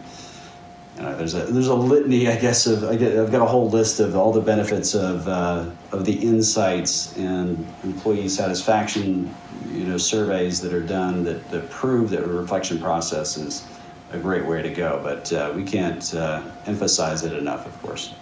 know, 1.01 1.17
there's 1.17 1.33
a 1.33 1.45
there's 1.45 1.67
a 1.67 1.75
litany, 1.75 2.27
I 2.27 2.35
guess, 2.39 2.67
of 2.67 2.83
I 2.83 2.91
I've 2.91 3.31
got 3.31 3.41
a 3.41 3.45
whole 3.45 3.69
list 3.69 3.99
of 3.99 4.15
all 4.15 4.31
the 4.31 4.41
benefits 4.41 4.93
of 4.93 5.27
uh, 5.27 5.65
of 5.91 6.05
the 6.05 6.13
insights 6.13 7.17
and 7.17 7.65
employee 7.83 8.29
satisfaction, 8.29 9.33
you 9.71 9.85
know, 9.85 9.97
surveys 9.97 10.61
that 10.61 10.73
are 10.73 10.83
done 10.85 11.23
that, 11.23 11.49
that 11.51 11.69
prove 11.69 12.09
that 12.11 12.23
a 12.23 12.27
reflection 12.27 12.79
process 12.79 13.37
is 13.37 13.65
a 14.11 14.19
great 14.19 14.45
way 14.45 14.61
to 14.61 14.69
go. 14.69 14.99
But 15.03 15.33
uh, 15.33 15.51
we 15.55 15.63
can't 15.63 16.13
uh, 16.13 16.43
emphasize 16.65 17.23
it 17.23 17.33
enough, 17.33 17.65
of 17.65 17.81
course. 17.81 18.13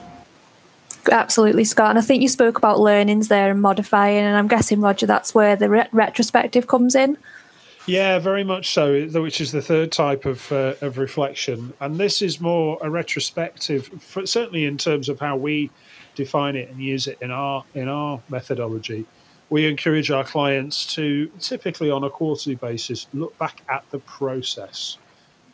Absolutely, 1.12 1.63
Scott. 1.63 1.90
And 1.90 2.00
I 2.00 2.01
think 2.01 2.22
you 2.22 2.30
spoke 2.30 2.58
about 2.58 2.80
learnings 2.80 3.28
there 3.28 3.50
and 3.50 3.62
modifying, 3.62 4.24
and 4.24 4.38
I'm 4.38 4.48
guessing, 4.48 4.82
Roger, 4.82 5.08
that's 5.08 5.34
where 5.34 5.56
the 5.56 5.68
re- 5.68 5.88
retrospective 5.92 6.68
comes 6.68 6.96
in. 6.96 7.18
Yeah, 7.88 8.19
very 8.19 8.43
much 8.43 8.73
so. 8.73 9.07
Which 9.07 9.41
is 9.41 9.51
the 9.51 9.61
third 9.61 9.91
type 9.91 10.25
of 10.25 10.51
uh, 10.51 10.75
of 10.81 10.97
reflection, 10.97 11.73
and 11.79 11.97
this 11.97 12.21
is 12.21 12.39
more 12.39 12.77
a 12.81 12.89
retrospective, 12.89 13.88
for, 14.01 14.25
certainly 14.25 14.65
in 14.65 14.77
terms 14.77 15.09
of 15.09 15.19
how 15.19 15.35
we 15.35 15.71
define 16.15 16.55
it 16.55 16.69
and 16.69 16.79
use 16.79 17.07
it 17.07 17.17
in 17.21 17.31
our 17.31 17.63
in 17.73 17.88
our 17.88 18.21
methodology. 18.29 19.05
We 19.50 19.65
encourage 19.67 20.11
our 20.11 20.23
clients 20.23 20.85
to 20.95 21.29
typically 21.39 21.89
on 21.89 22.03
a 22.03 22.09
quarterly 22.09 22.55
basis 22.55 23.07
look 23.13 23.38
back 23.38 23.61
at 23.67 23.83
the 23.89 24.00
process, 24.00 24.97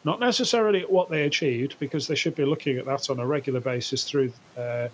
not 0.04 0.20
necessarily 0.20 0.82
at 0.82 0.92
what 0.92 1.10
they 1.10 1.24
achieved, 1.24 1.78
because 1.80 2.08
they 2.08 2.16
should 2.16 2.36
be 2.36 2.46
looking 2.46 2.78
at 2.78 2.86
that 2.86 3.10
on 3.10 3.20
a 3.20 3.26
regular 3.26 3.62
basis 3.62 4.04
through. 4.04 4.34
Uh, 4.58 4.90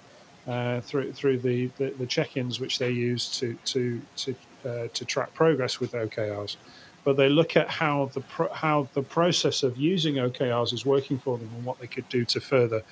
uh, 0.46 0.82
through 0.82 1.14
through 1.14 1.38
the, 1.38 1.68
the, 1.78 1.92
the, 1.92 2.06
check-ins 2.06 2.60
which 2.60 2.78
they 2.78 2.90
use 2.90 3.40
to 3.40 3.58
to 3.64 4.02
to 4.18 4.36
uh, 4.66 4.88
to 4.94 5.06
track 5.06 5.34
progress 5.34 5.80
with 5.80 5.94
OKRs, 5.94 6.58
but 7.04 7.18
they 7.18 7.30
look 7.30 7.58
at 7.58 7.70
how 7.70 8.10
the 8.14 8.22
pro- 8.22 8.54
how 8.54 8.88
the 8.94 9.02
process 9.02 9.64
of 9.64 9.78
using 9.78 10.16
OKRs 10.16 10.74
is 10.74 10.86
working 10.86 11.20
for 11.20 11.38
them 11.38 11.50
and 11.56 11.66
what 11.66 11.80
they 11.80 11.88
could 11.88 12.08
do 12.10 12.26
to 12.26 12.40
further 12.40 12.84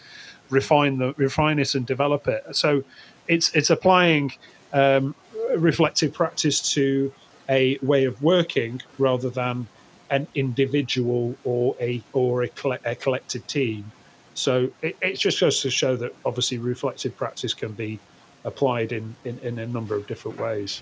refine 0.50 0.98
the 0.98 1.14
refine 1.18 1.60
it 1.60 1.76
and 1.76 1.86
develop 1.86 2.28
it. 2.28 2.44
So 2.52 2.84
it's 3.28 3.54
it's 3.56 3.70
applying 3.70 4.34
um, 4.74 5.16
reflective 5.56 6.14
practice 6.14 6.74
to 6.74 7.12
a 7.50 7.78
way 7.82 8.06
of 8.06 8.22
working 8.22 8.82
rather 8.98 9.30
than 9.30 9.68
an 10.10 10.28
individual 10.36 11.36
or 11.44 11.76
a 11.80 12.02
or 12.14 12.44
a, 12.44 12.50
a 12.86 12.96
collective 12.96 13.46
team. 13.48 13.92
So 14.34 14.70
it, 14.82 14.96
it 15.02 15.20
just 15.20 15.40
goes 15.40 15.62
to 15.62 15.70
show 15.70 15.96
that 15.98 16.14
obviously 16.26 16.58
reflective 16.58 17.16
practice 17.16 17.54
can 17.54 17.74
be 17.74 18.00
applied 18.44 18.92
in, 18.92 19.16
in, 19.24 19.38
in 19.40 19.60
a 19.60 19.68
number 19.68 19.96
of 19.96 20.08
different 20.08 20.40
ways. 20.40 20.82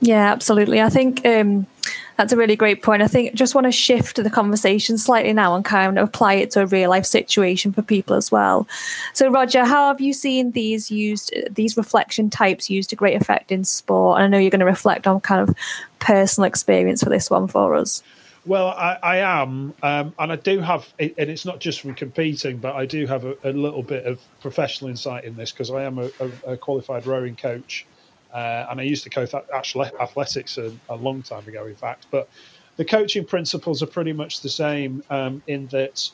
Yeah, 0.00 0.30
absolutely. 0.30 0.82
I 0.82 0.90
think 0.90 1.24
um, 1.24 1.66
that's 2.16 2.32
a 2.32 2.36
really 2.36 2.56
great 2.56 2.82
point. 2.82 3.02
I 3.02 3.08
think 3.08 3.34
just 3.34 3.54
want 3.54 3.66
to 3.66 3.72
shift 3.72 4.22
the 4.22 4.30
conversation 4.30 4.98
slightly 4.98 5.32
now 5.32 5.54
and 5.54 5.64
kind 5.64 5.98
of 5.98 6.08
apply 6.08 6.34
it 6.34 6.50
to 6.52 6.62
a 6.62 6.66
real 6.66 6.90
life 6.90 7.06
situation 7.06 7.72
for 7.72 7.82
people 7.82 8.14
as 8.14 8.30
well. 8.30 8.68
So, 9.12 9.28
Roger, 9.28 9.64
how 9.64 9.88
have 9.88 10.00
you 10.00 10.12
seen 10.12 10.52
these 10.52 10.90
used, 10.90 11.34
these 11.50 11.76
reflection 11.76 12.30
types 12.30 12.70
used 12.70 12.90
to 12.90 12.96
great 12.96 13.20
effect 13.20 13.50
in 13.50 13.64
sport? 13.64 14.18
And 14.18 14.24
I 14.24 14.28
know 14.28 14.38
you're 14.38 14.50
going 14.50 14.60
to 14.60 14.66
reflect 14.66 15.06
on 15.06 15.20
kind 15.20 15.48
of 15.48 15.54
personal 15.98 16.46
experience 16.46 17.02
for 17.02 17.10
this 17.10 17.30
one 17.30 17.48
for 17.48 17.74
us. 17.74 18.02
Well, 18.46 18.68
I, 18.68 18.98
I 19.02 19.16
am, 19.18 19.72
um, 19.82 20.14
and 20.18 20.30
I 20.30 20.36
do 20.36 20.60
have, 20.60 20.86
and 20.98 21.14
it's 21.16 21.46
not 21.46 21.60
just 21.60 21.80
from 21.80 21.94
competing, 21.94 22.58
but 22.58 22.74
I 22.74 22.84
do 22.84 23.06
have 23.06 23.24
a, 23.24 23.36
a 23.42 23.52
little 23.52 23.82
bit 23.82 24.04
of 24.04 24.20
professional 24.40 24.90
insight 24.90 25.24
in 25.24 25.34
this 25.34 25.50
because 25.50 25.70
I 25.70 25.84
am 25.84 25.98
a, 25.98 26.10
a, 26.20 26.52
a 26.52 26.56
qualified 26.58 27.06
rowing 27.06 27.36
coach 27.36 27.86
uh, 28.34 28.66
and 28.68 28.80
I 28.80 28.82
used 28.82 29.04
to 29.04 29.10
coach 29.10 29.32
athletics 29.32 30.58
a, 30.58 30.72
a, 30.88 30.96
long 30.96 31.22
time 31.22 31.46
ago, 31.46 31.66
in 31.66 31.76
fact. 31.76 32.06
But 32.10 32.28
the 32.76 32.84
coaching 32.84 33.24
principles 33.24 33.80
are 33.80 33.86
pretty 33.86 34.12
much 34.12 34.40
the 34.40 34.48
same 34.48 35.04
um, 35.08 35.40
in 35.46 35.68
that, 35.68 36.10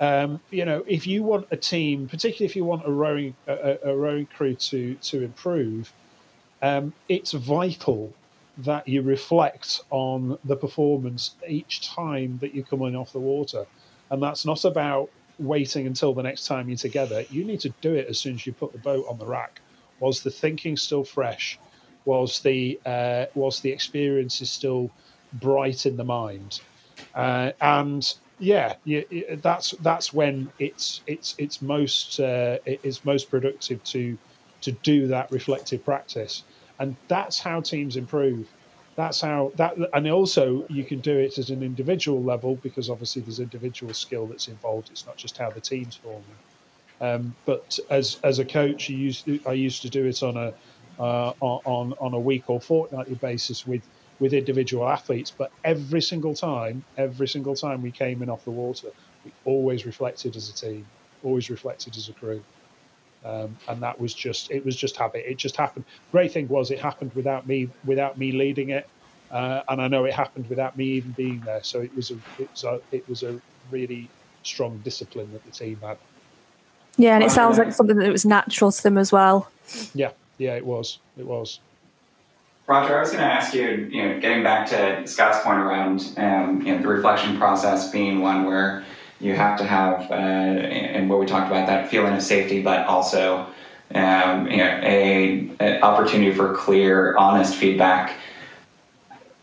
um, 0.00 0.40
you 0.50 0.64
know, 0.64 0.82
if 0.88 1.06
you 1.06 1.22
want 1.22 1.46
a 1.50 1.56
team, 1.58 2.08
particularly 2.08 2.46
if 2.46 2.56
you 2.56 2.64
want 2.64 2.86
a 2.86 2.90
rowing 2.90 3.34
a, 3.46 3.78
a 3.84 3.94
rowing 3.94 4.26
crew 4.26 4.54
to 4.54 4.94
to 4.94 5.22
improve, 5.22 5.92
um, 6.62 6.94
it's 7.10 7.32
vital 7.32 8.14
that 8.58 8.88
you 8.88 9.02
reflect 9.02 9.82
on 9.90 10.38
the 10.44 10.56
performance 10.56 11.36
each 11.46 11.82
time 11.86 12.38
that 12.40 12.54
you're 12.54 12.64
coming 12.64 12.96
off 12.96 13.12
the 13.12 13.20
water. 13.20 13.66
And 14.10 14.22
that's 14.22 14.46
not 14.46 14.64
about 14.64 15.10
waiting 15.38 15.86
until 15.86 16.14
the 16.14 16.22
next 16.22 16.46
time 16.46 16.68
you're 16.68 16.78
together. 16.78 17.24
You 17.30 17.44
need 17.44 17.60
to 17.60 17.68
do 17.82 17.94
it 17.94 18.08
as 18.08 18.18
soon 18.18 18.34
as 18.34 18.46
you 18.46 18.52
put 18.52 18.72
the 18.72 18.78
boat 18.78 19.04
on 19.08 19.18
the 19.18 19.26
rack. 19.26 19.60
Was 20.00 20.22
the 20.22 20.30
thinking 20.30 20.76
still 20.76 21.04
fresh? 21.04 21.60
Was 22.04 22.40
the 22.40 22.80
uh, 22.86 23.26
was 23.34 23.60
the 23.60 23.70
experiences 23.70 24.50
still 24.50 24.90
bright 25.32 25.86
in 25.86 25.96
the 25.96 26.04
mind? 26.04 26.60
Uh, 27.14 27.52
and 27.60 28.14
yeah, 28.38 28.76
you, 28.84 29.04
that's 29.42 29.72
that's 29.82 30.12
when 30.12 30.52
it's 30.58 31.02
it's 31.06 31.34
it's 31.38 31.60
most 31.60 32.20
uh, 32.20 32.58
it's 32.64 33.04
most 33.04 33.30
productive 33.30 33.82
to 33.84 34.16
to 34.62 34.72
do 34.72 35.06
that 35.08 35.30
reflective 35.30 35.84
practice, 35.84 36.44
and 36.78 36.96
that's 37.08 37.38
how 37.40 37.60
teams 37.60 37.96
improve. 37.96 38.54
That's 38.96 39.20
how 39.20 39.52
that, 39.56 39.76
and 39.94 40.08
also 40.08 40.66
you 40.68 40.84
can 40.84 41.00
do 41.00 41.16
it 41.18 41.38
at 41.38 41.50
an 41.50 41.62
individual 41.62 42.22
level 42.22 42.56
because 42.56 42.90
obviously 42.90 43.22
there's 43.22 43.40
individual 43.40 43.94
skill 43.94 44.26
that's 44.26 44.48
involved. 44.48 44.90
It's 44.90 45.06
not 45.06 45.16
just 45.16 45.38
how 45.38 45.50
the 45.50 45.60
team's 45.60 45.96
forming. 45.96 46.38
Um, 47.00 47.36
but 47.46 47.76
as 47.90 48.16
as 48.24 48.38
a 48.38 48.44
coach, 48.44 48.88
used 48.88 49.28
I 49.46 49.52
used 49.52 49.82
to 49.82 49.90
do 49.90 50.06
it 50.06 50.22
on 50.22 50.36
a 50.36 50.52
uh, 51.00 51.32
on 51.40 51.92
on 52.00 52.14
a 52.14 52.20
week 52.20 52.50
or 52.50 52.60
fortnightly 52.60 53.16
basis 53.16 53.64
with 53.66 53.88
with 54.18 54.32
individual 54.34 54.88
athletes. 54.88 55.32
But 55.36 55.52
every 55.64 56.02
single 56.02 56.34
time, 56.34 56.84
every 56.96 57.28
single 57.28 57.54
time 57.56 57.82
we 57.82 57.92
came 57.92 58.22
in 58.22 58.30
off 58.30 58.44
the 58.44 58.52
water, 58.52 58.88
we 59.24 59.34
always 59.44 59.86
reflected 59.86 60.36
as 60.36 60.50
a 60.50 60.66
team, 60.66 60.88
always 61.22 61.50
reflected 61.50 61.96
as 61.96 62.08
a 62.08 62.14
crew. 62.14 62.44
Um, 63.24 63.58
and 63.68 63.82
that 63.82 64.00
was 64.00 64.14
just 64.14 64.50
it 64.50 64.64
was 64.64 64.76
just 64.76 64.96
habit. 64.96 65.24
It 65.26 65.38
just 65.38 65.56
happened. 65.56 65.86
Great 66.12 66.32
thing 66.32 66.48
was 66.48 66.70
it 66.70 66.80
happened 66.80 67.12
without 67.14 67.46
me 67.46 67.72
without 67.84 68.18
me 68.18 68.32
leading 68.32 68.70
it, 68.70 68.86
uh, 69.30 69.62
and 69.68 69.82
I 69.82 69.88
know 69.88 70.04
it 70.06 70.14
happened 70.14 70.46
without 70.48 70.76
me 70.76 70.86
even 70.98 71.12
being 71.12 71.42
there. 71.44 71.62
So 71.64 71.82
it 71.82 71.92
was 71.94 72.10
a 72.12 72.16
it 72.38 72.50
was 72.52 72.64
a, 72.64 72.80
it 72.92 73.04
was 73.08 73.22
a 73.24 73.40
really 73.70 74.12
strong 74.44 74.82
discipline 74.82 75.32
that 75.32 75.44
the 75.44 75.52
team 75.52 75.80
had. 75.84 75.98
Yeah, 76.98 77.14
and 77.14 77.22
it 77.22 77.30
sounds 77.30 77.58
like 77.58 77.72
something 77.72 77.96
that 77.96 78.10
was 78.10 78.26
natural 78.26 78.72
to 78.72 78.82
them 78.82 78.98
as 78.98 79.12
well. 79.12 79.48
Yeah, 79.94 80.10
yeah, 80.36 80.56
it 80.56 80.66
was. 80.66 80.98
It 81.16 81.26
was. 81.26 81.60
Roger, 82.66 82.98
I 82.98 83.00
was 83.00 83.10
going 83.10 83.22
to 83.22 83.32
ask 83.32 83.54
you, 83.54 83.88
you 83.90 84.02
know, 84.02 84.20
getting 84.20 84.42
back 84.42 84.68
to 84.68 85.06
Scott's 85.06 85.42
point 85.42 85.58
around, 85.58 86.12
um, 86.18 86.60
you 86.60 86.74
know, 86.74 86.82
the 86.82 86.88
reflection 86.88 87.38
process 87.38 87.90
being 87.90 88.20
one 88.20 88.44
where 88.44 88.84
you 89.20 89.34
have 89.34 89.56
to 89.58 89.64
have, 89.64 90.10
uh, 90.10 90.14
and 90.14 91.08
what 91.08 91.18
we 91.18 91.24
talked 91.24 91.50
about, 91.50 91.66
that 91.66 91.88
feeling 91.88 92.14
of 92.14 92.22
safety, 92.22 92.60
but 92.60 92.86
also, 92.86 93.46
um, 93.94 94.48
you 94.48 94.58
know, 94.58 94.80
a, 94.82 95.50
a, 95.60 95.80
opportunity 95.80 96.34
for 96.34 96.54
clear, 96.54 97.16
honest 97.16 97.54
feedback. 97.54 98.16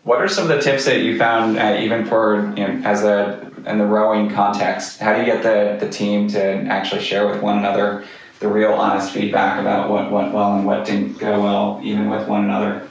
What 0.04 0.22
are 0.22 0.28
some 0.28 0.50
of 0.50 0.56
the 0.56 0.62
tips 0.62 0.86
that 0.86 1.02
you 1.02 1.18
found, 1.18 1.58
uh, 1.58 1.78
even 1.80 2.06
for, 2.06 2.54
you 2.56 2.68
know, 2.68 2.82
as 2.84 3.04
a 3.04 3.45
in 3.68 3.78
the 3.78 3.86
rowing 3.86 4.30
context? 4.30 5.00
How 5.00 5.14
do 5.14 5.20
you 5.20 5.26
get 5.26 5.44
the 5.44 5.78
the 5.84 5.92
team 5.92 6.28
to 6.30 6.42
actually 6.68 7.02
share 7.02 7.28
with 7.28 7.42
one 7.42 7.58
another 7.58 8.06
the 8.40 8.48
real, 8.48 8.74
honest 8.74 9.12
feedback 9.12 9.60
about 9.60 9.90
what 9.90 10.12
went 10.12 10.34
well 10.34 10.56
and 10.58 10.66
what 10.66 10.86
didn't 10.86 11.18
go 11.18 11.42
well, 11.42 11.80
even 11.84 12.10
with 12.10 12.28
one 12.28 12.44
another? 12.44 12.88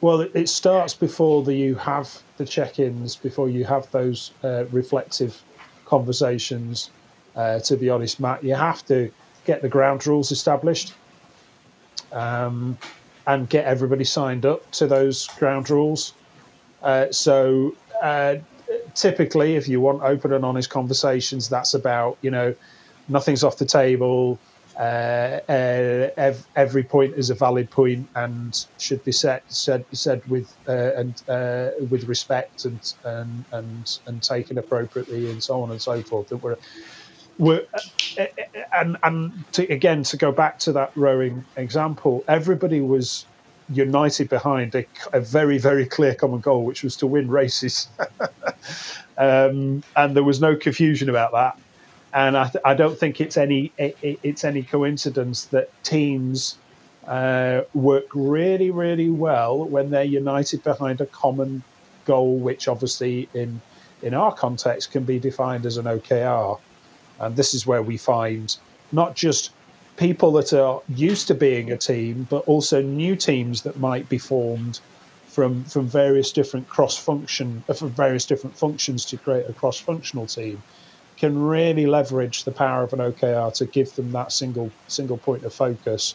Well, 0.00 0.20
it 0.20 0.48
starts 0.48 0.94
before 0.94 1.42
the, 1.42 1.54
you 1.54 1.74
have 1.74 2.22
the 2.36 2.44
check-ins, 2.44 3.16
before 3.16 3.48
you 3.48 3.64
have 3.64 3.90
those 3.90 4.30
uh, 4.44 4.66
reflective 4.66 5.42
conversations. 5.86 6.90
Uh, 7.34 7.58
to 7.60 7.76
be 7.76 7.90
honest, 7.90 8.20
Matt, 8.20 8.44
you 8.44 8.54
have 8.54 8.86
to 8.86 9.10
get 9.44 9.62
the 9.62 9.68
ground 9.68 10.06
rules 10.06 10.30
established 10.30 10.94
um, 12.12 12.78
and 13.26 13.48
get 13.48 13.64
everybody 13.64 14.04
signed 14.04 14.46
up 14.46 14.70
to 14.72 14.86
those 14.86 15.26
ground 15.38 15.68
rules. 15.70 16.12
Uh, 16.82 17.10
so, 17.10 17.74
uh, 18.02 18.36
typically, 18.96 19.56
if 19.56 19.68
you 19.68 19.80
want 19.80 20.02
open 20.02 20.32
and 20.32 20.44
honest 20.44 20.70
conversations, 20.70 21.48
that's 21.48 21.74
about 21.74 22.18
you 22.22 22.30
know 22.32 22.54
nothing's 23.08 23.44
off 23.44 23.58
the 23.58 23.66
table. 23.66 24.42
Uh, 24.78 25.40
uh, 25.48 26.34
every 26.56 26.84
point 26.84 27.14
is 27.16 27.30
a 27.30 27.34
valid 27.34 27.70
point 27.70 28.10
and 28.14 28.54
should 28.78 29.02
be 29.04 29.12
said 29.12 29.42
said 29.48 29.84
said 29.94 30.20
with 30.26 30.54
uh, 30.68 30.92
and 30.96 31.22
uh, 31.28 31.70
with 31.90 32.04
respect 32.08 32.64
and, 32.64 32.82
and 33.04 33.46
and 33.52 33.86
and 34.06 34.22
taken 34.22 34.58
appropriately 34.58 35.30
and 35.30 35.42
so 35.42 35.62
on 35.62 35.70
and 35.70 35.82
so 35.82 36.02
forth. 36.04 36.28
That 36.28 36.38
we're 36.38 36.56
we're 37.38 37.62
uh, 38.18 38.22
uh, 38.22 38.26
and 38.74 38.98
and 39.02 39.46
to, 39.52 39.62
again 39.72 40.02
to 40.04 40.16
go 40.18 40.32
back 40.32 40.58
to 40.60 40.72
that 40.72 40.90
rowing 40.96 41.46
example, 41.56 42.24
everybody 42.28 42.80
was 42.82 43.28
united 43.70 44.28
behind 44.28 44.74
a, 44.74 44.84
a 45.12 45.20
very 45.20 45.58
very 45.58 45.86
clear 45.86 46.14
common 46.14 46.40
goal, 46.40 46.64
which 46.64 46.82
was 46.82 46.96
to 46.96 47.06
win 47.06 47.28
races, 47.28 47.88
um, 49.18 49.82
and 49.96 50.16
there 50.16 50.22
was 50.22 50.40
no 50.40 50.54
confusion 50.56 51.08
about 51.08 51.32
that. 51.32 51.58
And 52.14 52.36
I, 52.36 52.44
th- 52.48 52.62
I 52.64 52.74
don't 52.74 52.98
think 52.98 53.20
it's 53.20 53.36
any 53.36 53.72
it, 53.78 53.96
it's 54.22 54.44
any 54.44 54.62
coincidence 54.62 55.46
that 55.46 55.70
teams 55.82 56.56
uh, 57.06 57.62
work 57.74 58.06
really 58.14 58.70
really 58.70 59.10
well 59.10 59.64
when 59.64 59.90
they're 59.90 60.04
united 60.04 60.62
behind 60.62 61.00
a 61.00 61.06
common 61.06 61.62
goal, 62.04 62.36
which 62.38 62.68
obviously 62.68 63.28
in 63.34 63.60
in 64.02 64.14
our 64.14 64.32
context 64.32 64.92
can 64.92 65.04
be 65.04 65.18
defined 65.18 65.66
as 65.66 65.76
an 65.76 65.86
OKR, 65.86 66.58
and 67.20 67.36
this 67.36 67.54
is 67.54 67.66
where 67.66 67.82
we 67.82 67.96
find 67.96 68.56
not 68.92 69.16
just 69.16 69.50
people 69.96 70.32
that 70.32 70.52
are 70.52 70.82
used 70.88 71.26
to 71.28 71.34
being 71.34 71.72
a 71.72 71.76
team, 71.76 72.26
but 72.30 72.38
also 72.46 72.82
new 72.82 73.16
teams 73.16 73.62
that 73.62 73.78
might 73.78 74.08
be 74.08 74.18
formed 74.18 74.80
from 75.26 75.64
from 75.64 75.86
various 75.86 76.32
different 76.32 76.68
cross 76.68 76.96
function 76.96 77.62
uh, 77.68 77.74
from 77.74 77.90
various 77.90 78.24
different 78.24 78.56
functions 78.56 79.04
to 79.04 79.16
create 79.18 79.44
a 79.48 79.52
cross 79.52 79.78
functional 79.78 80.26
team 80.26 80.62
can 81.16 81.38
really 81.42 81.86
leverage 81.86 82.44
the 82.44 82.52
power 82.52 82.82
of 82.82 82.92
an 82.92 82.98
OKR 82.98 83.52
to 83.54 83.66
give 83.66 83.94
them 83.96 84.12
that 84.12 84.32
single 84.32 84.70
single 84.86 85.16
point 85.16 85.44
of 85.44 85.52
focus, 85.52 86.14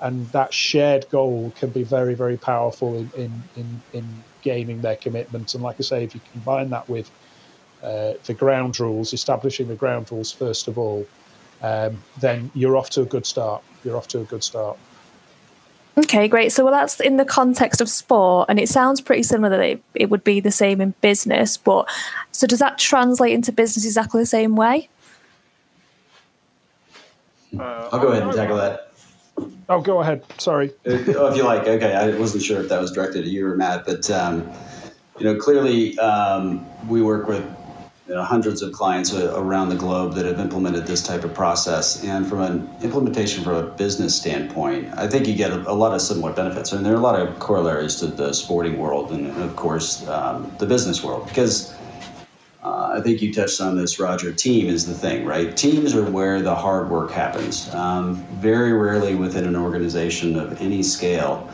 and 0.00 0.26
that 0.28 0.52
shared 0.52 1.08
goal 1.10 1.52
can 1.56 1.70
be 1.70 1.82
very 1.82 2.14
very 2.14 2.36
powerful 2.36 2.96
in 2.96 3.10
in 3.16 3.42
in, 3.56 3.82
in 3.92 4.24
gaining 4.42 4.80
their 4.80 4.96
commitment. 4.96 5.54
And 5.54 5.62
like 5.62 5.76
I 5.78 5.82
say, 5.82 6.04
if 6.04 6.14
you 6.14 6.20
combine 6.32 6.70
that 6.70 6.88
with 6.88 7.10
uh, 7.82 8.14
the 8.24 8.34
ground 8.34 8.78
rules, 8.78 9.12
establishing 9.12 9.68
the 9.68 9.74
ground 9.74 10.10
rules 10.12 10.32
first 10.32 10.68
of 10.68 10.78
all, 10.78 11.06
um, 11.62 12.02
then 12.20 12.50
you're 12.54 12.76
off 12.76 12.90
to 12.90 13.02
a 13.02 13.06
good 13.06 13.24
start. 13.24 13.62
You're 13.84 13.96
off 13.96 14.08
to 14.08 14.20
a 14.20 14.24
good 14.24 14.44
start. 14.44 14.76
Okay, 15.96 16.26
great. 16.26 16.52
So, 16.52 16.64
well, 16.64 16.72
that's 16.72 17.00
in 17.00 17.18
the 17.18 17.24
context 17.24 17.80
of 17.80 17.88
sport, 17.88 18.46
and 18.48 18.58
it 18.58 18.68
sounds 18.68 19.00
pretty 19.00 19.22
similar 19.22 19.50
that 19.50 19.60
it, 19.60 19.82
it 19.94 20.10
would 20.10 20.24
be 20.24 20.40
the 20.40 20.50
same 20.50 20.80
in 20.80 20.94
business. 21.02 21.58
But 21.58 21.88
so, 22.32 22.46
does 22.46 22.60
that 22.60 22.78
translate 22.78 23.32
into 23.32 23.52
business 23.52 23.84
exactly 23.84 24.22
the 24.22 24.26
same 24.26 24.56
way? 24.56 24.88
Uh, 27.58 27.88
I'll 27.92 28.00
go 28.00 28.08
ahead 28.08 28.22
and 28.22 28.32
tackle 28.32 28.56
that. 28.56 28.92
Oh, 29.68 29.80
go 29.80 30.00
ahead. 30.00 30.24
Sorry. 30.38 30.70
Uh, 30.86 30.98
oh, 31.16 31.26
if 31.26 31.36
you 31.36 31.44
like. 31.44 31.66
Okay, 31.68 31.94
I 31.94 32.16
wasn't 32.18 32.42
sure 32.42 32.60
if 32.60 32.70
that 32.70 32.80
was 32.80 32.90
directed 32.90 33.24
at 33.24 33.30
you 33.30 33.46
or 33.46 33.54
Matt, 33.54 33.84
but 33.84 34.10
um, 34.10 34.50
you 35.18 35.26
know, 35.26 35.36
clearly 35.36 35.98
um, 35.98 36.66
we 36.88 37.02
work 37.02 37.28
with 37.28 37.44
you 38.08 38.14
know, 38.14 38.22
hundreds 38.24 38.62
of 38.62 38.72
clients 38.72 39.14
around 39.14 39.68
the 39.68 39.76
globe 39.76 40.14
that 40.14 40.26
have 40.26 40.40
implemented 40.40 40.86
this 40.86 41.02
type 41.02 41.22
of 41.22 41.32
process. 41.32 42.02
And 42.02 42.26
from 42.26 42.40
an 42.40 42.68
implementation 42.82 43.44
from 43.44 43.54
a 43.54 43.62
business 43.62 44.16
standpoint, 44.16 44.92
I 44.96 45.06
think 45.06 45.28
you 45.28 45.34
get 45.34 45.52
a, 45.52 45.70
a 45.70 45.72
lot 45.72 45.94
of 45.94 46.00
similar 46.00 46.32
benefits. 46.32 46.72
And 46.72 46.84
there 46.84 46.92
are 46.92 46.96
a 46.96 47.00
lot 47.00 47.20
of 47.20 47.38
corollaries 47.38 47.96
to 47.96 48.06
the 48.06 48.32
sporting 48.32 48.78
world 48.78 49.12
and, 49.12 49.28
of 49.40 49.54
course, 49.54 50.06
um, 50.08 50.50
the 50.58 50.66
business 50.66 51.04
world. 51.04 51.28
Because 51.28 51.72
uh, 52.64 52.94
I 52.96 53.00
think 53.02 53.22
you 53.22 53.32
touched 53.32 53.60
on 53.60 53.76
this, 53.76 54.00
Roger. 54.00 54.32
Team 54.32 54.66
is 54.66 54.86
the 54.86 54.94
thing, 54.94 55.24
right? 55.24 55.56
Teams 55.56 55.94
are 55.94 56.10
where 56.10 56.42
the 56.42 56.54
hard 56.54 56.90
work 56.90 57.12
happens. 57.12 57.72
Um, 57.72 58.16
very 58.40 58.72
rarely 58.72 59.14
within 59.14 59.44
an 59.44 59.54
organization 59.56 60.36
of 60.36 60.60
any 60.60 60.82
scale 60.82 61.48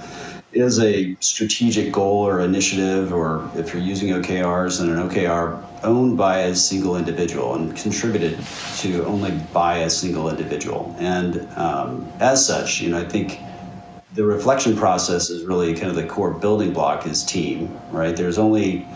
is 0.52 0.80
a 0.80 1.14
strategic 1.20 1.92
goal 1.92 2.26
or 2.26 2.40
initiative, 2.40 3.12
or 3.12 3.50
if 3.54 3.72
you're 3.72 3.82
using 3.82 4.08
OKRs, 4.10 4.78
then 4.78 4.88
an 4.90 5.08
OKR 5.08 5.62
owned 5.84 6.16
by 6.16 6.38
a 6.38 6.54
single 6.54 6.96
individual 6.96 7.54
and 7.54 7.76
contributed 7.76 8.38
to 8.78 9.04
only 9.04 9.32
by 9.52 9.78
a 9.78 9.90
single 9.90 10.28
individual. 10.28 10.94
And 10.98 11.46
um, 11.56 12.10
as 12.20 12.44
such, 12.44 12.80
you 12.80 12.90
know, 12.90 12.98
I 12.98 13.04
think 13.04 13.40
the 14.14 14.24
reflection 14.24 14.76
process 14.76 15.30
is 15.30 15.44
really 15.44 15.74
kind 15.74 15.88
of 15.88 15.94
the 15.94 16.06
core 16.06 16.32
building 16.32 16.72
block 16.72 17.06
is 17.06 17.24
team, 17.24 17.78
right? 17.90 18.16
There's 18.16 18.38
only 18.38 18.86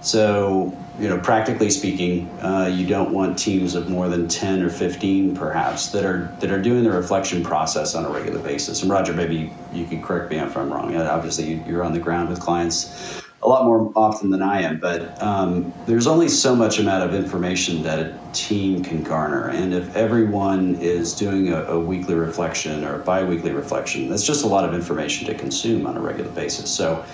so 0.00 0.76
you 0.98 1.08
know, 1.08 1.18
practically 1.18 1.70
speaking, 1.70 2.28
uh, 2.40 2.70
you 2.72 2.86
don't 2.86 3.12
want 3.12 3.36
teams 3.38 3.74
of 3.74 3.88
more 3.88 4.08
than 4.08 4.28
ten 4.28 4.62
or 4.62 4.70
fifteen, 4.70 5.34
perhaps, 5.34 5.88
that 5.88 6.04
are 6.04 6.32
that 6.40 6.50
are 6.50 6.62
doing 6.62 6.84
the 6.84 6.90
reflection 6.90 7.42
process 7.42 7.94
on 7.94 8.04
a 8.04 8.08
regular 8.08 8.40
basis. 8.40 8.82
And 8.82 8.90
Roger, 8.90 9.12
maybe 9.12 9.52
you 9.72 9.86
can 9.86 10.02
correct 10.02 10.30
me 10.30 10.38
if 10.38 10.56
I'm 10.56 10.72
wrong. 10.72 10.96
Obviously, 10.96 11.54
you're 11.66 11.82
on 11.82 11.92
the 11.92 11.98
ground 11.98 12.28
with 12.28 12.40
clients 12.40 13.20
a 13.42 13.48
lot 13.48 13.66
more 13.66 13.92
often 13.94 14.30
than 14.30 14.40
I 14.40 14.62
am, 14.62 14.80
but 14.80 15.20
um, 15.22 15.70
there's 15.84 16.06
only 16.06 16.28
so 16.28 16.56
much 16.56 16.78
amount 16.78 17.04
of 17.04 17.14
information 17.14 17.82
that 17.82 17.98
a 17.98 18.18
team 18.32 18.82
can 18.82 19.02
garner. 19.02 19.48
And 19.48 19.74
if 19.74 19.94
everyone 19.94 20.76
is 20.76 21.14
doing 21.14 21.52
a, 21.52 21.62
a 21.64 21.78
weekly 21.78 22.14
reflection 22.14 22.84
or 22.84 22.94
a 22.94 22.98
biweekly 23.00 23.52
reflection, 23.52 24.08
that's 24.08 24.24
just 24.24 24.44
a 24.44 24.46
lot 24.46 24.66
of 24.66 24.72
information 24.72 25.26
to 25.26 25.34
consume 25.34 25.86
on 25.86 25.94
a 25.94 26.00
regular 26.00 26.30
basis. 26.30 26.74
So 26.74 27.04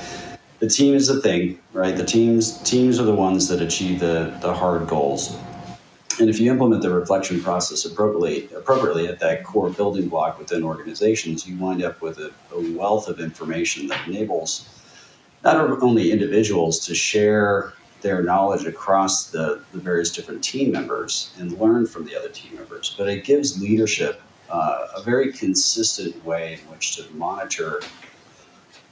the 0.61 0.69
team 0.69 0.95
is 0.95 1.09
the 1.09 1.21
thing, 1.21 1.59
right? 1.73 1.97
The 1.97 2.05
teams 2.05 2.63
teams 2.63 3.01
are 3.01 3.05
the 3.05 3.15
ones 3.15 3.49
that 3.49 3.61
achieve 3.61 4.01
the 4.01 4.37
the 4.41 4.55
hard 4.55 4.87
goals. 4.87 5.37
And 6.21 6.29
if 6.29 6.39
you 6.39 6.51
implement 6.51 6.83
the 6.83 6.91
reflection 6.91 7.43
process 7.43 7.87
appropriately, 7.87 8.47
appropriately 8.55 9.09
at 9.09 9.21
that 9.21 9.43
core 9.43 9.71
building 9.71 10.09
block 10.09 10.39
within 10.39 10.63
organizations, 10.63 11.49
you 11.49 11.57
wind 11.57 11.83
up 11.83 12.03
with 12.03 12.19
a, 12.19 12.31
a 12.53 12.61
wealth 12.77 13.09
of 13.09 13.21
information 13.21 13.87
that 13.87 14.07
enables 14.07 14.69
not 15.43 15.57
only 15.83 16.13
individuals 16.13 16.79
to 16.87 16.95
share 16.95 17.73
their 18.03 18.23
knowledge 18.23 18.67
across 18.67 19.31
the, 19.31 19.63
the 19.73 19.79
various 19.79 20.11
different 20.13 20.45
team 20.45 20.71
members 20.73 21.33
and 21.39 21.59
learn 21.59 21.87
from 21.87 22.05
the 22.05 22.15
other 22.15 22.29
team 22.29 22.55
members, 22.55 22.95
but 22.99 23.09
it 23.09 23.25
gives 23.25 23.61
leadership 23.61 24.21
uh, 24.51 24.89
a 24.97 25.03
very 25.03 25.33
consistent 25.33 26.23
way 26.25 26.55
in 26.55 26.59
which 26.71 26.97
to 26.97 27.11
monitor 27.15 27.81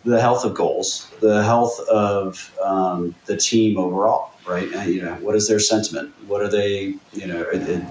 the 0.04 0.20
health 0.20 0.44
of 0.44 0.54
goals, 0.54 1.10
the 1.20 1.42
health 1.42 1.78
of 1.88 2.54
um, 2.62 3.14
the 3.26 3.36
team 3.36 3.78
overall, 3.78 4.30
right? 4.46 4.72
And, 4.72 4.92
you 4.92 5.02
know, 5.02 5.14
what 5.14 5.34
is 5.34 5.48
their 5.48 5.58
sentiment? 5.58 6.14
What 6.26 6.40
are 6.40 6.48
they, 6.48 6.94
you 7.12 7.26
know, 7.26 7.44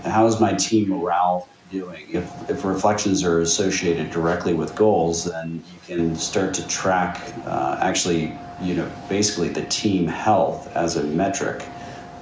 how 0.04 0.26
is 0.26 0.40
my 0.40 0.54
team 0.54 0.90
morale 0.90 1.48
doing? 1.72 2.08
If, 2.10 2.50
if 2.50 2.64
reflections 2.64 3.24
are 3.24 3.42
associated 3.42 4.10
directly 4.10 4.54
with 4.54 4.76
goals, 4.76 5.26
then 5.26 5.64
you 5.74 5.80
can 5.86 6.16
start 6.16 6.54
to 6.56 6.68
track 6.68 7.22
uh, 7.46 7.78
actually, 7.82 8.34
you 8.62 8.74
know, 8.74 8.90
basically 9.10 9.50
the 9.50 9.66
team 9.66 10.08
health 10.08 10.74
as 10.76 10.96
a 10.96 11.04
metric. 11.04 11.64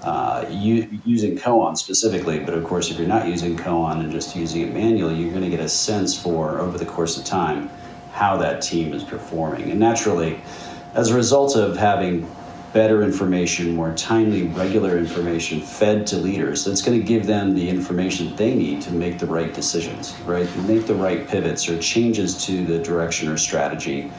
Uh, 0.03 0.45
using 0.51 1.35
Koan 1.35 1.75
specifically, 1.75 2.39
but 2.39 2.53
of 2.53 2.63
course, 2.63 2.91
if 2.91 2.99
you're 2.99 3.07
not 3.07 3.27
using 3.27 3.57
Koan 3.57 4.01
and 4.01 4.11
just 4.11 4.35
using 4.35 4.61
it 4.61 4.71
manually, 4.71 5.15
you're 5.15 5.31
going 5.31 5.41
to 5.41 5.49
get 5.49 5.59
a 5.59 5.69
sense 5.69 6.15
for 6.15 6.59
over 6.59 6.77
the 6.77 6.85
course 6.85 7.17
of 7.17 7.25
time 7.25 7.71
how 8.15 8.37
that 8.37 8.61
team 8.61 8.93
is 8.93 9.03
performing. 9.03 9.69
And 9.71 9.79
naturally, 9.79 10.39
as 10.93 11.09
a 11.09 11.15
result 11.15 11.57
of 11.57 11.75
having 11.75 12.25
better 12.71 13.03
information, 13.03 13.75
more 13.75 13.93
timely, 13.93 14.43
regular 14.43 14.97
information 14.97 15.59
fed 15.59 16.07
to 16.07 16.15
leaders, 16.15 16.63
that's 16.63 16.81
going 16.81 16.97
to 16.97 17.05
give 17.05 17.25
them 17.25 17.53
the 17.53 17.67
information 17.67 18.33
they 18.37 18.55
need 18.55 18.81
to 18.81 18.91
make 18.91 19.19
the 19.19 19.25
right 19.25 19.53
decisions, 19.53 20.17
right? 20.21 20.47
Make 20.59 20.85
the 20.87 20.95
right 20.95 21.27
pivots 21.27 21.67
or 21.67 21.77
changes 21.77 22.45
to 22.45 22.65
the 22.65 22.79
direction 22.79 23.27
or 23.27 23.37
strategy 23.37 24.09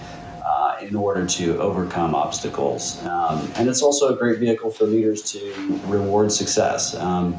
uh, 0.44 0.76
in 0.82 0.94
order 0.94 1.26
to 1.26 1.58
overcome 1.58 2.14
obstacles. 2.14 3.02
Um, 3.06 3.50
and 3.56 3.66
it's 3.66 3.80
also 3.80 4.14
a 4.14 4.16
great 4.18 4.38
vehicle 4.38 4.70
for 4.70 4.84
leaders 4.84 5.22
to 5.32 5.40
reward 5.86 6.30
success. 6.32 6.94
Um, 6.96 7.34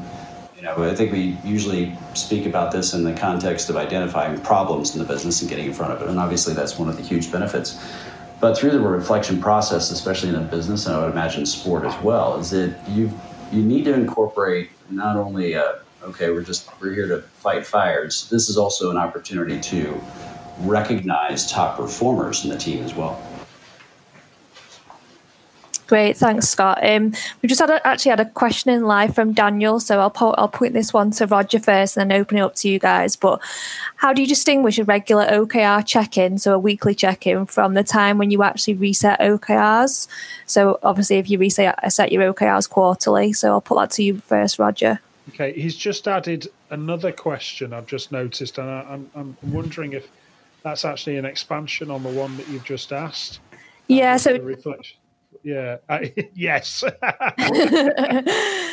you 0.58 0.64
know, 0.64 0.82
I 0.82 0.94
think 0.94 1.12
we 1.12 1.36
usually 1.44 1.96
speak 2.14 2.44
about 2.44 2.72
this 2.72 2.92
in 2.92 3.04
the 3.04 3.14
context 3.14 3.70
of 3.70 3.76
identifying 3.76 4.40
problems 4.40 4.92
in 4.92 4.98
the 4.98 5.04
business 5.04 5.40
and 5.40 5.48
getting 5.48 5.66
in 5.66 5.72
front 5.72 5.92
of 5.92 6.02
it. 6.02 6.08
And 6.08 6.18
obviously, 6.18 6.52
that's 6.52 6.76
one 6.76 6.88
of 6.88 6.96
the 6.96 7.02
huge 7.02 7.30
benefits. 7.30 7.80
But 8.40 8.58
through 8.58 8.72
the 8.72 8.80
reflection 8.80 9.40
process, 9.40 9.92
especially 9.92 10.30
in 10.30 10.34
a 10.34 10.40
business, 10.40 10.86
and 10.86 10.96
I 10.96 11.02
would 11.02 11.12
imagine 11.12 11.46
sport 11.46 11.84
as 11.84 11.96
well, 12.02 12.38
is 12.38 12.50
that 12.50 12.76
you 12.88 13.10
you 13.52 13.62
need 13.62 13.84
to 13.84 13.94
incorporate 13.94 14.70
not 14.90 15.16
only 15.16 15.52
a, 15.52 15.80
okay, 16.02 16.30
we're 16.30 16.42
just 16.42 16.68
we're 16.80 16.92
here 16.92 17.06
to 17.06 17.22
fight 17.22 17.64
fires. 17.64 18.28
This 18.28 18.48
is 18.48 18.56
also 18.56 18.90
an 18.90 18.96
opportunity 18.96 19.60
to 19.60 20.00
recognize 20.60 21.48
top 21.50 21.76
performers 21.76 22.44
in 22.44 22.50
the 22.50 22.58
team 22.58 22.82
as 22.84 22.94
well. 22.94 23.22
Great, 25.88 26.18
thanks, 26.18 26.46
Scott. 26.46 26.86
Um, 26.86 27.14
we 27.40 27.48
just 27.48 27.62
had 27.62 27.70
a, 27.70 27.84
actually 27.86 28.10
had 28.10 28.20
a 28.20 28.26
question 28.26 28.70
in 28.70 28.84
live 28.84 29.14
from 29.14 29.32
Daniel, 29.32 29.80
so 29.80 29.98
I'll 30.00 30.10
po- 30.10 30.34
I'll 30.36 30.46
point 30.46 30.74
this 30.74 30.92
one 30.92 31.10
to 31.12 31.26
Roger 31.26 31.58
first, 31.58 31.96
and 31.96 32.10
then 32.10 32.20
open 32.20 32.36
it 32.36 32.42
up 32.42 32.54
to 32.56 32.68
you 32.68 32.78
guys. 32.78 33.16
But 33.16 33.40
how 33.96 34.12
do 34.12 34.20
you 34.20 34.28
distinguish 34.28 34.78
a 34.78 34.84
regular 34.84 35.24
OKR 35.24 35.86
check-in, 35.86 36.36
so 36.36 36.52
a 36.52 36.58
weekly 36.58 36.94
check-in, 36.94 37.46
from 37.46 37.72
the 37.72 37.82
time 37.82 38.18
when 38.18 38.30
you 38.30 38.42
actually 38.42 38.74
reset 38.74 39.18
OKRs? 39.18 40.08
So 40.44 40.78
obviously, 40.82 41.16
if 41.16 41.30
you 41.30 41.38
reset 41.38 41.90
set 41.90 42.12
your 42.12 42.34
OKRs 42.34 42.68
quarterly, 42.68 43.32
so 43.32 43.52
I'll 43.52 43.62
put 43.62 43.78
that 43.78 43.90
to 43.92 44.02
you 44.02 44.18
first, 44.18 44.58
Roger. 44.58 45.00
Okay, 45.30 45.58
he's 45.58 45.74
just 45.74 46.06
added 46.06 46.48
another 46.68 47.12
question 47.12 47.72
I've 47.72 47.86
just 47.86 48.12
noticed, 48.12 48.58
and 48.58 48.68
I, 48.68 48.84
I'm 48.90 49.10
I'm 49.14 49.38
wondering 49.42 49.94
if 49.94 50.06
that's 50.62 50.84
actually 50.84 51.16
an 51.16 51.24
expansion 51.24 51.90
on 51.90 52.02
the 52.02 52.10
one 52.10 52.36
that 52.36 52.46
you've 52.48 52.64
just 52.64 52.92
asked. 52.92 53.40
Yeah, 53.86 54.18
so 54.18 54.38
reflection. 54.38 54.98
Yeah. 55.42 55.78
I, 55.88 56.12
yes. 56.34 56.84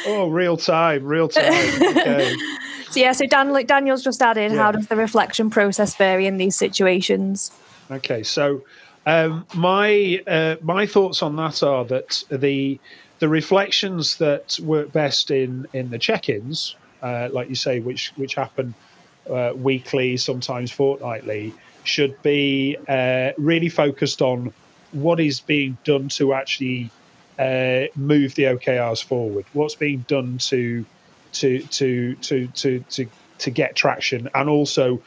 oh, 0.07 0.29
real 0.29 0.57
time, 0.57 1.05
real 1.05 1.27
time. 1.27 1.53
Okay. 1.97 2.35
So 2.91 3.01
yeah, 3.01 3.11
so 3.11 3.25
Dan, 3.25 3.51
like 3.51 3.67
Daniel's 3.67 4.03
just 4.03 4.21
added, 4.21 4.53
yeah. 4.53 4.57
how 4.57 4.71
does 4.71 4.87
the 4.87 4.95
reflection 4.95 5.49
process 5.49 5.95
vary 5.95 6.27
in 6.27 6.37
these 6.37 6.55
situations? 6.55 7.51
Okay, 7.91 8.23
so 8.23 8.61
um, 9.05 9.45
my 9.53 10.21
uh, 10.27 10.55
my 10.61 10.85
thoughts 10.85 11.21
on 11.21 11.35
that 11.35 11.61
are 11.61 11.83
that 11.85 12.23
the 12.29 12.79
the 13.19 13.27
reflections 13.27 14.17
that 14.17 14.57
work 14.63 14.93
best 14.93 15.29
in 15.29 15.67
in 15.73 15.89
the 15.89 15.99
check-ins, 15.99 16.77
uh, 17.01 17.27
like 17.33 17.49
you 17.49 17.55
say, 17.55 17.81
which 17.81 18.13
which 18.15 18.35
happen 18.35 18.73
uh, 19.29 19.51
weekly, 19.55 20.15
sometimes 20.15 20.71
fortnightly, 20.71 21.53
should 21.83 22.21
be 22.23 22.77
uh, 22.87 23.31
really 23.37 23.69
focused 23.69 24.21
on 24.21 24.53
what 24.95 25.19
is 25.19 25.39
being 25.39 25.77
done 25.83 26.09
to 26.09 26.33
actually 26.33 26.89
uh, 27.37 27.83
move 27.95 28.35
the 28.35 28.43
OKRs 28.43 29.03
forward? 29.03 29.45
What's 29.53 29.75
being 29.75 30.05
done 30.07 30.37
to 30.39 30.85
to 31.33 31.59
to 31.59 32.15
to 32.15 32.47
to 32.47 32.79
to 32.79 33.07
to 33.39 33.51
get 33.51 33.75
traction, 33.75 34.29
and 34.33 34.49
also 34.49 35.01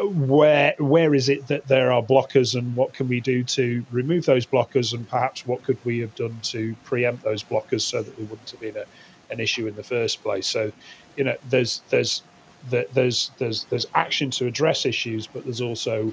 where 0.00 0.74
where 0.78 1.14
is 1.14 1.28
it 1.28 1.46
that 1.48 1.66
there 1.68 1.92
are 1.92 2.02
blockers, 2.02 2.54
and 2.54 2.74
what 2.76 2.94
can 2.94 3.08
we 3.08 3.20
do 3.20 3.42
to 3.44 3.84
remove 3.90 4.26
those 4.26 4.46
blockers, 4.46 4.94
and 4.94 5.08
perhaps 5.08 5.46
what 5.46 5.62
could 5.64 5.78
we 5.84 5.98
have 5.98 6.14
done 6.14 6.38
to 6.42 6.74
preempt 6.84 7.24
those 7.24 7.42
blockers 7.42 7.82
so 7.82 8.02
that 8.02 8.16
they 8.16 8.22
wouldn't 8.24 8.50
have 8.50 8.60
been 8.60 8.76
a, 8.76 8.84
an 9.30 9.40
issue 9.40 9.66
in 9.66 9.74
the 9.74 9.82
first 9.82 10.22
place? 10.22 10.46
So, 10.46 10.72
you 11.16 11.24
know, 11.24 11.36
there's 11.48 11.82
there's 11.90 12.22
there's 12.68 13.30
there's 13.38 13.64
there's 13.64 13.86
action 13.94 14.30
to 14.32 14.46
address 14.46 14.86
issues, 14.86 15.26
but 15.26 15.44
there's 15.44 15.60
also 15.60 16.12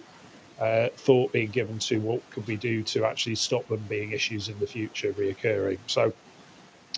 uh, 0.60 0.90
thought 0.96 1.32
being 1.32 1.50
given 1.50 1.78
to 1.80 2.00
what 2.00 2.28
could 2.32 2.48
we 2.48 2.56
do 2.56 2.82
to 2.84 3.06
actually 3.06 3.36
stop 3.36 3.68
them 3.68 3.84
being 3.88 4.12
issues 4.12 4.50
in 4.50 4.58
the 4.60 4.68
future 4.68 5.14
reoccurring. 5.14 5.78
So 5.88 6.14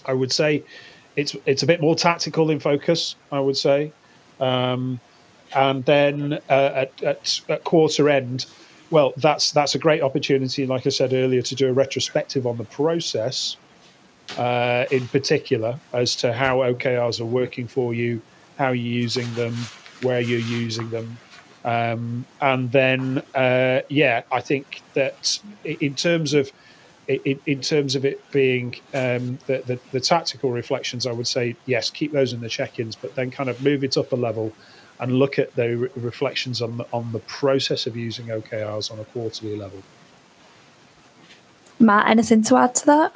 I 0.06 0.13
would 0.13 0.32
say 0.32 0.63
it's 1.15 1.36
it's 1.45 1.63
a 1.63 1.65
bit 1.65 1.82
more 1.82 1.95
tactical 1.95 2.50
in 2.50 2.60
focus. 2.60 3.15
I 3.32 3.39
would 3.39 3.58
say, 3.58 3.91
um, 4.39 5.00
and 5.54 5.84
then 5.86 6.34
uh, 6.50 6.86
at, 6.86 7.04
at, 7.04 7.41
at, 7.50 7.63
quarter 7.63 8.10
end, 8.10 8.45
well, 8.91 9.13
that's 9.17 9.52
that's 9.52 9.76
a 9.76 9.80
great 9.80 10.02
opportunity. 10.02 10.65
Like 10.65 10.86
I 10.86 10.89
said 10.89 11.13
earlier, 11.13 11.41
to 11.41 11.56
do 11.56 11.67
a 11.67 11.74
retrospective 11.74 12.48
on 12.48 12.58
the 12.58 12.65
process. 12.65 13.58
Uh, 14.38 14.86
in 14.91 15.08
particular, 15.08 15.80
as 15.91 16.15
to 16.15 16.32
how 16.32 16.60
OKRs 16.60 17.19
are 17.19 17.26
working 17.26 17.67
for 17.67 17.95
you, 17.95 18.22
how 18.60 18.67
you're 18.67 18.76
using 19.02 19.34
them, 19.34 19.56
where 20.04 20.22
you're 20.22 20.38
using 20.38 20.88
them, 20.91 21.17
um, 21.65 22.26
and 22.41 22.72
then, 22.72 23.24
uh, 23.36 23.82
yeah, 23.89 24.24
I 24.32 24.41
think 24.41 24.82
that 24.93 25.39
in 25.63 25.95
terms 25.95 26.34
of 26.34 26.52
in, 27.08 27.39
in 27.48 27.60
terms 27.62 27.95
of 27.95 28.06
it 28.06 28.24
being 28.32 28.76
um, 28.93 29.39
the, 29.48 29.63
the, 29.65 29.80
the 29.91 30.00
tactical 30.00 30.52
reflections, 30.52 31.08
I 31.08 31.12
would 31.12 31.26
say 31.26 31.56
yes, 31.65 31.89
keep 31.89 32.12
those 32.12 32.34
in 32.34 32.41
the 32.41 32.50
check-ins, 32.50 32.95
but 32.95 33.15
then 33.15 33.32
kind 33.32 33.50
of 33.50 33.63
move 33.63 33.84
it 33.84 33.98
up 33.98 34.12
a 34.12 34.15
level 34.15 34.54
and 35.00 35.13
look 35.13 35.39
at 35.39 35.56
the 35.56 35.76
re- 35.76 35.89
reflections 35.95 36.62
on 36.62 36.78
the, 36.78 36.86
on 36.93 37.12
the 37.12 37.19
process 37.19 37.88
of 37.88 37.98
using 37.98 38.28
OKRs 38.28 38.91
on 38.91 39.00
a 39.00 39.06
quarterly 39.06 39.58
level. 39.58 39.82
Matt, 41.80 42.10
anything 42.10 42.43
to 42.43 42.58
add 42.58 42.76
to 42.76 42.86
that? 42.86 43.15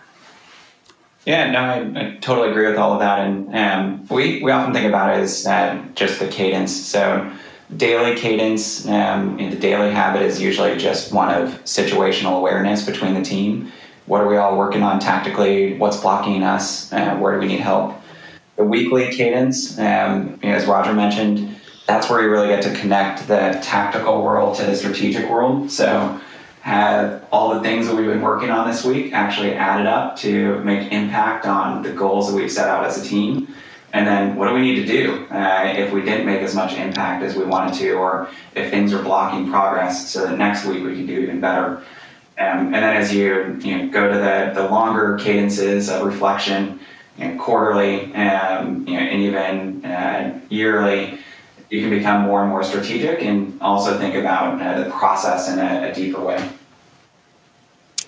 Yeah, 1.26 1.52
no, 1.52 1.60
I, 1.60 2.06
I, 2.06 2.18
totally 2.20 2.50
agree 2.50 2.66
with 2.66 2.78
all 2.78 2.94
of 2.94 3.00
that. 3.00 3.20
And 3.20 3.56
um, 3.56 4.08
we, 4.08 4.42
we 4.42 4.52
often 4.52 4.74
think 4.74 4.88
about 4.88 5.18
it 5.18 5.22
as 5.22 5.46
uh, 5.46 5.82
just 5.96 6.20
the 6.20 6.28
cadence. 6.28 6.76
So 6.76 7.32
daily 7.78 8.16
cadence, 8.16 8.88
um, 8.88 9.38
the 9.38 9.56
daily 9.56 9.92
habit 9.92 10.22
is 10.22 10.42
usually 10.42 10.78
just 10.78 11.14
one 11.14 11.34
of 11.34 11.64
situational 11.64 12.38
awareness 12.38 12.86
between 12.86 13.14
the 13.14 13.22
team. 13.22 13.72
What 14.06 14.22
are 14.22 14.28
we 14.28 14.38
all 14.38 14.58
working 14.58 14.84
on 14.84 15.00
tactically? 15.00 15.78
What's 15.78 15.98
blocking 15.98 16.44
us? 16.44 16.92
Uh, 16.92 17.16
where 17.18 17.34
do 17.34 17.40
we 17.40 17.48
need 17.48 17.62
help? 17.62 17.96
The 18.56 18.64
weekly 18.64 19.10
cadence, 19.12 19.80
um, 19.80 20.40
you 20.44 20.50
know, 20.50 20.56
as 20.56 20.66
Roger 20.66 20.94
mentioned, 20.94 21.56
that's 21.88 22.10
where 22.10 22.22
you 22.22 22.30
really 22.30 22.48
get 22.48 22.62
to 22.64 22.74
connect 22.76 23.28
the 23.28 23.60
tactical 23.64 24.24
world 24.24 24.56
to 24.58 24.66
the 24.66 24.76
strategic 24.76 25.30
world. 25.30 25.72
So, 25.72 26.20
have 26.62 27.26
all 27.30 27.54
the 27.54 27.60
things 27.60 27.88
that 27.88 27.96
we've 27.96 28.08
been 28.08 28.22
working 28.22 28.50
on 28.50 28.66
this 28.70 28.86
week 28.86 29.12
actually 29.12 29.54
added 29.54 29.86
up 29.86 30.16
to 30.16 30.60
make 30.60 30.94
impact 30.94 31.46
on 31.46 31.84
the 31.84 31.92
goals 31.92 32.32
that 32.32 32.38
we've 32.38 32.50
set 32.50 32.70
out 32.70 32.86
as 32.86 33.06
a 33.06 33.06
team 33.06 33.54
and 33.94 34.08
then 34.08 34.36
what 34.36 34.48
do 34.48 34.56
we 34.56 34.62
need 34.62 34.76
to 34.76 34.86
do 34.86 35.26
uh, 35.32 35.72
if 35.78 35.94
we 35.94 36.02
didn't 36.02 36.26
make 36.26 36.42
as 36.42 36.56
much 36.56 36.74
impact 36.74 37.24
as 37.24 37.36
we 37.36 37.46
wanted 37.46 37.76
to, 37.76 37.94
or 37.94 38.28
if 38.56 38.72
things 38.72 38.92
are 38.92 39.04
blocking 39.04 39.50
progress 39.52 40.10
so 40.10 40.26
that 40.26 40.38
next 40.38 40.66
week 40.66 40.84
we 40.84 40.96
can 40.96 41.06
do 41.06 41.20
even 41.20 41.40
better? 41.40 41.84
Um, 42.40 42.74
and 42.74 42.74
then 42.74 42.98
as 42.98 43.14
you, 43.14 43.60
you 43.62 43.78
know, 43.78 43.90
go 43.90 44.12
to 44.12 44.18
the, 44.18 44.52
the 44.60 44.68
longer 44.68 45.20
cadences 45.20 45.90
of 45.90 46.04
reflection, 46.04 46.80
you 47.20 47.28
know, 47.28 47.44
quarterly 47.44 48.12
um, 48.16 48.88
you 48.88 48.96
know, 48.96 49.00
and 49.00 49.22
even 49.22 49.86
uh, 49.86 50.40
yearly, 50.50 51.20
you 51.70 51.82
can 51.82 51.92
become 51.92 52.24
more 52.24 52.42
and 52.42 52.50
more 52.50 52.64
strategic 52.64 53.22
and 53.22 53.62
also 53.62 54.00
think 54.00 54.16
about 54.16 54.60
uh, 54.60 54.84
the 54.84 54.90
process 54.90 55.50
in 55.50 55.60
a, 55.60 55.92
a 55.92 55.94
deeper 55.94 56.20
way. 56.20 56.50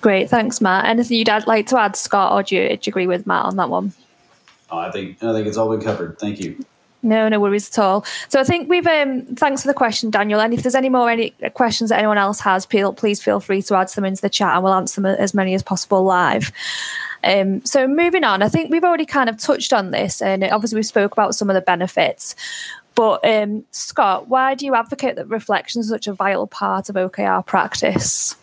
Great, 0.02 0.32
thanks, 0.32 0.60
Matt. 0.62 0.86
Anything 0.86 1.18
you'd 1.18 1.48
like 1.48 1.68
to 1.68 1.80
add, 1.80 1.96
Scott, 1.96 2.32
or 2.32 2.42
do 2.42 2.56
you, 2.56 2.70
do 2.70 2.74
you 2.74 2.92
agree 2.92 3.08
with 3.08 3.28
Matt 3.28 3.46
on 3.46 3.56
that 3.58 3.70
one? 3.70 3.94
Oh, 4.72 4.78
I 4.78 4.92
think 4.92 5.24
I 5.24 5.34
think 5.34 5.48
it's 5.48 5.58
all 5.58 5.70
been 5.70 5.82
covered. 5.82 6.20
Thank 6.20 6.40
you. 6.40 6.64
No, 7.02 7.30
no 7.30 7.40
worries 7.40 7.70
at 7.70 7.78
all. 7.78 8.04
So 8.30 8.40
I 8.40 8.44
think 8.44 8.68
we've 8.68 8.88
um 8.88 9.24
thanks 9.36 9.62
for 9.62 9.68
the 9.68 9.74
question, 9.74 10.10
Daniel. 10.10 10.42
And 10.42 10.54
if 10.54 10.64
there's 10.64 10.76
any 10.76 10.90
more 10.90 11.10
any 11.10 11.32
questions 11.54 11.92
that 11.92 12.00
anyone 12.00 12.18
else 12.18 12.40
has, 12.40 12.66
please 12.66 13.22
feel 13.22 13.40
free 13.40 13.62
to 13.62 13.76
add 13.76 13.90
them 13.90 14.06
into 14.06 14.22
the 14.22 14.30
chat 14.30 14.56
and 14.56 14.64
we'll 14.64 14.74
answer 14.74 15.02
them 15.02 15.16
as 15.16 15.34
many 15.34 15.54
as 15.54 15.62
possible 15.62 16.04
live. 16.04 16.52
Um, 17.24 17.66
so 17.66 17.88
moving 17.88 18.24
on, 18.24 18.42
I 18.42 18.50
think 18.50 18.72
we've 18.72 18.84
already 18.84 19.06
kind 19.06 19.30
of 19.30 19.38
touched 19.38 19.74
on 19.74 19.90
this, 19.92 20.22
and 20.22 20.44
obviously 20.44 20.78
we 20.78 20.84
spoke 20.84 21.12
about 21.12 21.34
some 21.34 21.50
of 21.50 21.56
the 21.56 21.62
benefits. 21.62 22.36
But 22.94 23.28
um, 23.28 23.66
Scott, 23.72 24.28
why 24.28 24.56
do 24.56 24.66
you 24.66 24.76
advocate 24.76 25.16
that 25.18 25.28
reflection 25.28 25.82
is 25.82 25.90
such 25.90 26.08
a 26.08 26.14
vital 26.14 26.48
part 26.48 26.88
of 26.90 26.96
OKR 26.96 27.46
practice? 27.46 28.36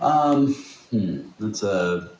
Um, 0.00 0.54
hmm, 0.90 1.22
that's 1.40 1.62
a 1.62 2.10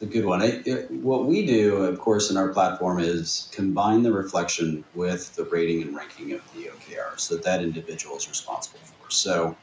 it's 0.00 0.02
a 0.02 0.12
good 0.12 0.24
one. 0.24 0.42
It, 0.42 0.64
it, 0.64 0.90
what 0.92 1.26
we 1.26 1.44
do, 1.44 1.76
of 1.78 1.98
course, 1.98 2.30
in 2.30 2.36
our 2.36 2.48
platform 2.48 3.00
is 3.00 3.48
combine 3.50 4.04
the 4.04 4.12
reflection 4.12 4.84
with 4.94 5.34
the 5.34 5.42
rating 5.44 5.82
and 5.82 5.96
ranking 5.96 6.32
of 6.32 6.40
the 6.54 6.66
OKRs 6.66 7.28
that 7.30 7.42
that 7.42 7.62
individual 7.62 8.16
is 8.16 8.28
responsible 8.28 8.80
for. 8.80 9.10
So. 9.10 9.56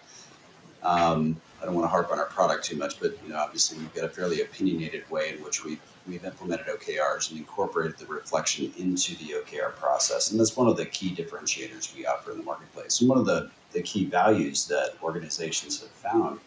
Um, 0.83 1.41
I 1.61 1.65
don't 1.65 1.73
want 1.73 1.85
to 1.85 1.89
harp 1.89 2.11
on 2.11 2.19
our 2.19 2.25
product 2.25 2.63
too 2.63 2.75
much, 2.75 2.99
but 2.99 3.17
you 3.23 3.29
know, 3.29 3.37
obviously 3.37 3.79
we've 3.79 3.93
got 3.95 4.03
a 4.03 4.09
fairly 4.09 4.41
opinionated 4.41 5.09
way 5.09 5.29
in 5.29 5.43
which 5.43 5.65
we've 5.65 5.79
we've 6.07 6.23
implemented 6.23 6.67
OKRs 6.67 7.31
and 7.31 7.39
incorporated 7.39 7.97
the 7.97 8.05
reflection 8.05 8.71
into 8.77 9.15
the 9.15 9.33
OKR 9.33 9.75
process, 9.75 10.29
and 10.29 10.39
that's 10.39 10.55
one 10.55 10.67
of 10.67 10.77
the 10.77 10.85
key 10.85 11.15
differentiators 11.15 11.95
we 11.95 12.05
offer 12.05 12.31
in 12.31 12.37
the 12.37 12.43
marketplace. 12.43 12.99
And 12.99 13.09
one 13.09 13.17
of 13.17 13.25
the 13.25 13.49
the 13.71 13.81
key 13.81 14.05
values 14.05 14.67
that 14.67 14.91
organizations 15.01 15.81
have 15.81 15.89
found 15.89 16.39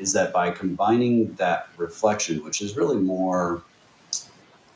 is 0.00 0.14
that 0.14 0.32
by 0.32 0.50
combining 0.50 1.34
that 1.36 1.68
reflection, 1.76 2.44
which 2.44 2.62
is 2.62 2.76
really 2.76 2.98
more 2.98 3.66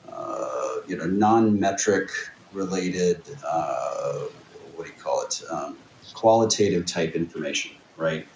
uh, 0.08 0.76
you 0.86 0.96
know 0.96 1.06
non-metric 1.06 2.10
related, 2.52 3.28
uh, 3.48 4.26
what 4.74 4.86
do 4.86 4.92
you 4.92 4.98
call 4.98 5.22
it, 5.24 5.42
um, 5.50 5.78
qualitative 6.14 6.86
type 6.86 7.14
information, 7.14 7.72
right? 7.96 8.28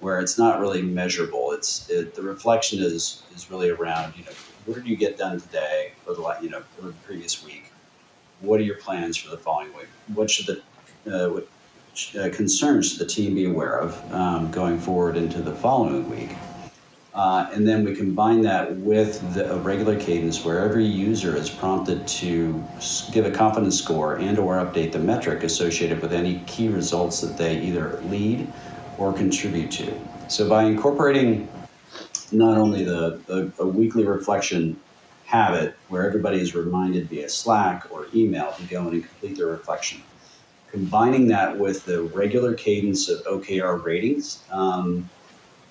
where 0.00 0.20
it's 0.20 0.38
not 0.38 0.60
really 0.60 0.82
measurable. 0.82 1.52
It's 1.52 1.88
it, 1.90 2.14
the 2.14 2.22
reflection 2.22 2.80
is 2.82 3.24
is 3.34 3.50
really 3.50 3.70
around 3.70 4.16
you 4.16 4.24
know 4.24 4.32
what 4.64 4.76
did 4.76 4.86
you 4.88 4.96
get 4.96 5.18
done 5.18 5.40
today 5.40 5.94
or 6.06 6.14
the 6.14 6.36
you 6.42 6.50
know 6.50 6.64
or 6.82 6.88
the 6.88 6.94
previous 6.94 7.42
week. 7.44 7.74
What 8.40 8.60
are 8.60 8.64
your 8.64 8.78
plans 8.78 9.16
for 9.18 9.30
the 9.30 9.38
following 9.38 9.74
week? 9.74 9.90
What 10.06 10.30
should 10.30 10.46
the 10.46 10.62
uh, 11.12 11.30
what 11.32 11.53
uh, 12.18 12.28
concerns 12.30 12.90
should 12.90 13.00
the 13.00 13.06
team 13.06 13.34
be 13.34 13.44
aware 13.44 13.78
of 13.78 14.12
um, 14.12 14.50
going 14.50 14.78
forward 14.78 15.16
into 15.16 15.42
the 15.42 15.54
following 15.54 16.08
week? 16.08 16.36
Uh, 17.14 17.48
and 17.52 17.66
then 17.66 17.84
we 17.84 17.94
combine 17.94 18.42
that 18.42 18.76
with 18.78 19.34
the, 19.34 19.52
a 19.52 19.56
regular 19.60 19.98
cadence 19.98 20.44
where 20.44 20.58
every 20.58 20.84
user 20.84 21.36
is 21.36 21.48
prompted 21.48 22.08
to 22.08 22.68
give 23.12 23.24
a 23.24 23.30
confidence 23.30 23.78
score 23.78 24.16
and 24.16 24.36
or 24.36 24.56
update 24.56 24.90
the 24.90 24.98
metric 24.98 25.44
associated 25.44 26.02
with 26.02 26.12
any 26.12 26.40
key 26.40 26.68
results 26.68 27.20
that 27.20 27.36
they 27.36 27.56
either 27.60 28.00
lead 28.02 28.52
or 28.98 29.12
contribute 29.12 29.70
to. 29.70 29.96
So 30.26 30.48
by 30.48 30.64
incorporating 30.64 31.48
not 32.32 32.58
only 32.58 32.84
the, 32.84 33.22
the 33.26 33.52
a 33.60 33.66
weekly 33.66 34.04
reflection 34.04 34.76
habit 35.22 35.76
where 35.88 36.06
everybody 36.06 36.40
is 36.40 36.54
reminded 36.54 37.08
via 37.08 37.28
Slack 37.28 37.86
or 37.92 38.08
email 38.12 38.52
to 38.52 38.62
go 38.64 38.88
in 38.88 38.94
and 38.94 39.06
complete 39.06 39.36
their 39.36 39.46
reflection, 39.46 40.02
combining 40.74 41.28
that 41.28 41.56
with 41.56 41.84
the 41.84 42.02
regular 42.02 42.52
cadence 42.52 43.08
of 43.08 43.22
OKR 43.26 43.84
ratings 43.84 44.42
um, 44.50 45.08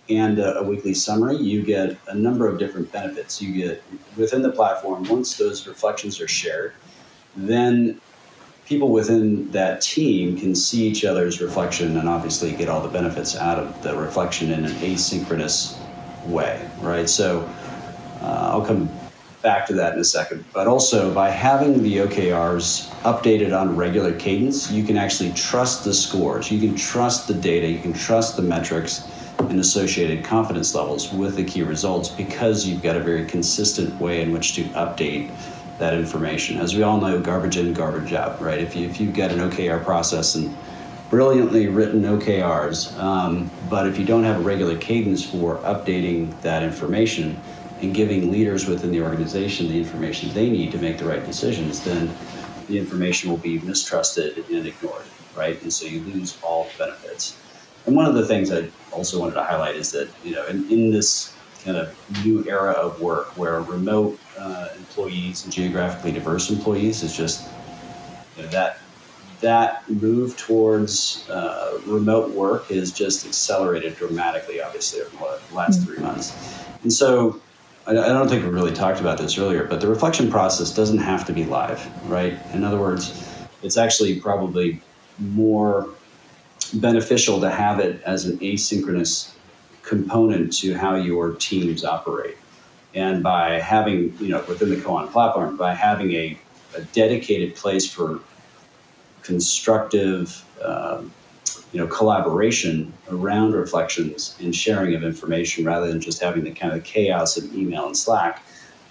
and 0.09 0.39
a, 0.39 0.59
a, 0.59 0.63
weekly 0.63 0.93
summary, 0.93 1.35
you 1.35 1.61
get 1.61 1.97
a 2.07 2.15
number 2.15 2.47
of 2.47 2.57
different 2.57 2.89
benefits. 2.89 3.41
You 3.41 3.53
get 3.53 3.83
within 4.15 4.41
the 4.41 4.49
platform, 4.49 5.03
once 5.09 5.35
those 5.35 5.67
reflections 5.67 6.21
are 6.21 6.27
shared, 6.29 6.73
then 7.35 7.99
people 8.65 8.91
within 8.93 9.51
that 9.51 9.81
team 9.81 10.37
can 10.37 10.55
see 10.55 10.87
each 10.87 11.03
other's 11.03 11.41
reflection 11.41 11.97
and 11.97 12.07
obviously 12.07 12.53
get 12.53 12.69
all 12.69 12.79
the 12.79 12.87
benefits 12.87 13.35
out 13.35 13.59
of 13.59 13.83
the 13.83 13.93
reflection 13.97 14.51
in 14.51 14.63
an 14.63 14.71
asynchronous 14.75 15.77
way, 16.27 16.65
right? 16.79 17.09
So 17.09 17.41
uh, 18.21 18.51
I'll 18.53 18.65
come 18.65 18.89
back 19.43 19.67
to 19.67 19.73
that 19.73 19.93
in 19.93 19.99
a 19.99 20.03
second. 20.05 20.43
But 20.53 20.67
also, 20.67 21.13
by 21.13 21.29
having 21.29 21.83
the 21.83 21.97
OKRs 21.97 22.89
updated 23.01 23.55
on 23.55 23.75
regular 23.75 24.13
cadence, 24.13 24.71
you 24.71 24.83
can 24.83 24.97
actually 24.97 25.33
trust 25.33 25.83
the 25.83 25.93
scores, 25.93 26.49
you 26.49 26.59
can 26.59 26.75
trust 26.75 27.27
the 27.27 27.33
data, 27.35 27.67
you 27.67 27.79
can 27.79 27.93
trust 27.93 28.37
the 28.37 28.41
metrics 28.41 29.07
and 29.39 29.59
associated 29.59 30.23
confidence 30.23 30.73
levels 30.73 31.11
with 31.11 31.35
the 31.35 31.43
key 31.43 31.61
results 31.61 32.09
because 32.09 32.65
you've 32.65 32.81
got 32.81 32.95
a 32.95 32.99
very 32.99 33.25
consistent 33.25 33.99
way 33.99 34.21
in 34.21 34.31
which 34.31 34.55
to 34.55 34.63
update 34.69 35.29
that 35.77 35.93
information. 35.93 36.57
As 36.57 36.75
we 36.75 36.83
all 36.83 36.99
know, 36.99 37.19
garbage 37.19 37.57
in, 37.57 37.73
garbage 37.73 38.13
out, 38.13 38.41
right? 38.41 38.59
If 38.59 38.75
you 38.75 38.87
if 38.87 38.99
you 39.01 39.11
get 39.11 39.31
an 39.31 39.39
OKR 39.39 39.83
process 39.83 40.35
and 40.35 40.55
brilliantly 41.09 41.67
written 41.67 42.03
OKRs, 42.03 42.97
um, 42.99 43.51
but 43.69 43.87
if 43.87 43.99
you 43.99 44.05
don't 44.05 44.23
have 44.23 44.37
a 44.37 44.43
regular 44.43 44.77
cadence 44.77 45.23
for 45.23 45.57
updating 45.57 46.39
that 46.41 46.63
information 46.63 47.39
and 47.83 47.93
giving 47.93 48.31
leaders 48.31 48.67
within 48.67 48.91
the 48.91 49.01
organization 49.01 49.67
the 49.67 49.77
information 49.77 50.33
they 50.33 50.49
need 50.49 50.71
to 50.71 50.77
make 50.77 50.97
the 50.97 51.05
right 51.05 51.25
decisions, 51.25 51.83
then 51.83 52.09
the 52.67 52.77
information 52.77 53.29
will 53.29 53.37
be 53.37 53.59
mistrusted 53.59 54.37
and 54.49 54.65
ignored, 54.65 55.05
right? 55.35 55.61
And 55.61 55.71
so 55.71 55.85
you 55.85 56.01
lose 56.01 56.39
all 56.41 56.71
the 56.77 56.85
benefits. 56.85 57.43
And 57.85 57.95
one 57.95 58.05
of 58.05 58.15
the 58.15 58.25
things 58.25 58.51
I 58.51 58.71
also 58.91 59.19
wanted 59.19 59.35
to 59.35 59.43
highlight 59.43 59.75
is 59.75 59.91
that, 59.91 60.09
you 60.23 60.33
know, 60.33 60.45
in, 60.45 60.65
in 60.71 60.91
this 60.91 61.37
kind 61.63 61.75
of 61.77 61.95
new 62.25 62.45
era 62.47 62.71
of 62.71 63.01
work 63.01 63.35
where 63.35 63.61
remote 63.61 64.19
uh, 64.37 64.69
employees 64.77 65.43
and 65.43 65.53
geographically 65.53 66.13
diverse 66.13 66.49
employees 66.49 67.03
is 67.03 67.13
just 67.15 67.53
you 68.37 68.43
know, 68.43 68.49
that 68.49 68.77
that 69.41 69.89
move 69.89 70.37
towards 70.37 71.27
uh, 71.29 71.79
remote 71.85 72.33
work 72.33 72.71
is 72.71 72.93
just 72.93 73.25
accelerated 73.25 73.95
dramatically, 73.97 74.61
obviously, 74.61 75.01
over 75.01 75.41
the 75.49 75.53
last 75.53 75.85
three 75.85 75.97
months. 75.99 76.65
And 76.81 76.93
so 76.93 77.43
I, 77.85 77.93
don't 77.93 78.29
think 78.29 78.43
we 78.43 78.49
really 78.49 78.73
talked 78.73 79.01
about 79.01 79.17
this 79.17 79.37
earlier, 79.37 79.65
but 79.65 79.81
the 79.81 79.87
reflection 79.87 80.31
process 80.31 80.73
doesn't 80.73 80.99
have 80.99 81.25
to 81.25 81.33
be 81.33 81.43
live, 81.43 81.85
right? 82.09 82.37
In 82.53 82.63
other 82.63 82.79
words, 82.79 83.29
it's 83.61 83.75
actually 83.75 84.19
probably 84.19 84.79
more 85.19 85.89
beneficial 86.75 87.41
to 87.41 87.49
have 87.49 87.79
it 87.79 88.01
as 88.03 88.25
an 88.25 88.37
asynchronous 88.39 89.33
component 89.83 90.53
to 90.53 90.75
how 90.75 90.95
your 90.95 91.33
teams 91.33 91.83
operate. 91.83 92.37
And 92.95 93.21
by 93.21 93.59
having, 93.59 94.15
you 94.19 94.29
know, 94.29 94.43
within 94.47 94.69
the 94.69 94.77
Koan 94.77 95.11
platform, 95.11 95.57
by 95.57 95.73
having 95.73 96.13
a, 96.13 96.37
a 96.75 96.81
dedicated 96.93 97.55
place 97.55 97.91
for 97.91 98.21
constructive, 99.23 100.45
um, 100.63 101.11
you 101.71 101.79
know, 101.79 101.87
collaboration 101.87 102.93
around 103.09 103.53
reflections 103.53 104.37
and 104.39 104.55
sharing 104.55 104.93
of 104.93 105.03
information 105.03 105.65
rather 105.65 105.87
than 105.87 105.99
just 105.99 106.21
having 106.21 106.43
the 106.43 106.51
kind 106.51 106.73
of 106.73 106.83
chaos 106.83 107.35
of 107.35 107.53
email 107.55 107.87
and 107.87 107.97
Slack, 107.97 108.43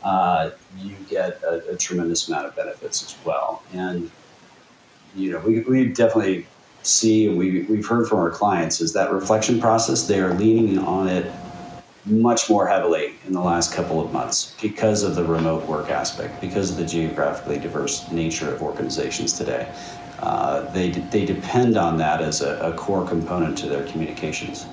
uh, 0.02 0.50
you 0.78 0.96
get 1.08 1.40
a, 1.44 1.70
a, 1.70 1.76
tremendous 1.76 2.26
amount 2.26 2.46
of 2.46 2.56
benefits 2.56 3.04
as 3.04 3.24
well. 3.24 3.62
And, 3.72 4.10
you 5.14 5.30
know, 5.30 5.38
we, 5.38 5.60
we 5.60 5.86
definitely 5.86 6.46
see 6.82 7.28
and 7.28 7.38
we, 7.38 7.62
we've 7.62 7.86
heard 7.86 8.08
from 8.08 8.18
our 8.18 8.30
clients 8.30 8.80
is 8.80 8.92
that 8.94 9.12
reflection 9.12 9.60
process, 9.60 10.08
they 10.08 10.18
are 10.18 10.34
leaning 10.34 10.78
on 10.78 11.08
it 11.08 11.32
much 12.04 12.50
more 12.50 12.66
heavily 12.66 13.14
in 13.26 13.32
the 13.32 13.40
last 13.40 13.72
couple 13.72 14.04
of 14.04 14.12
months 14.12 14.56
because 14.60 15.04
of 15.04 15.14
the 15.14 15.22
remote 15.22 15.64
work 15.68 15.88
aspect, 15.88 16.40
because 16.40 16.70
of 16.70 16.76
the 16.76 16.84
geographically 16.84 17.58
diverse 17.58 18.10
nature 18.10 18.52
of 18.52 18.60
organizations 18.60 19.32
today. 19.32 19.72
Uh, 20.22 20.70
they, 20.70 20.90
they 20.90 21.24
depend 21.24 21.76
on 21.76 21.96
that 21.98 22.22
as 22.22 22.40
a, 22.40 22.56
a, 22.58 22.72
core 22.74 23.04
component 23.04 23.58
to 23.58 23.66
their 23.68 23.84
communications. 23.86 24.64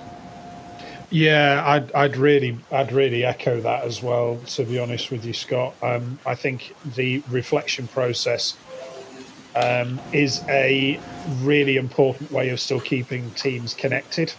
Yeah, 1.10 1.64
I'd, 1.66 1.92
I'd 1.94 2.18
really 2.18 2.64
I'd 2.72 2.92
really 2.92 3.26
echo 3.26 3.60
that 3.62 3.84
as 3.84 4.04
well. 4.04 4.38
To 4.46 4.64
be 4.64 4.78
honest 4.78 5.10
with 5.10 5.26
you, 5.26 5.34
Scott, 5.34 5.76
um, 5.82 6.20
I 6.24 6.36
think 6.36 6.72
the 6.86 7.24
reflection 7.28 7.88
process 7.88 8.60
um, 9.56 10.00
is 10.14 10.44
a 10.50 11.02
really 11.26 11.78
important 11.78 12.32
way 12.32 12.50
of 12.50 12.60
still 12.60 12.80
keeping 12.80 13.32
teams 13.32 13.74
connected 13.74 14.32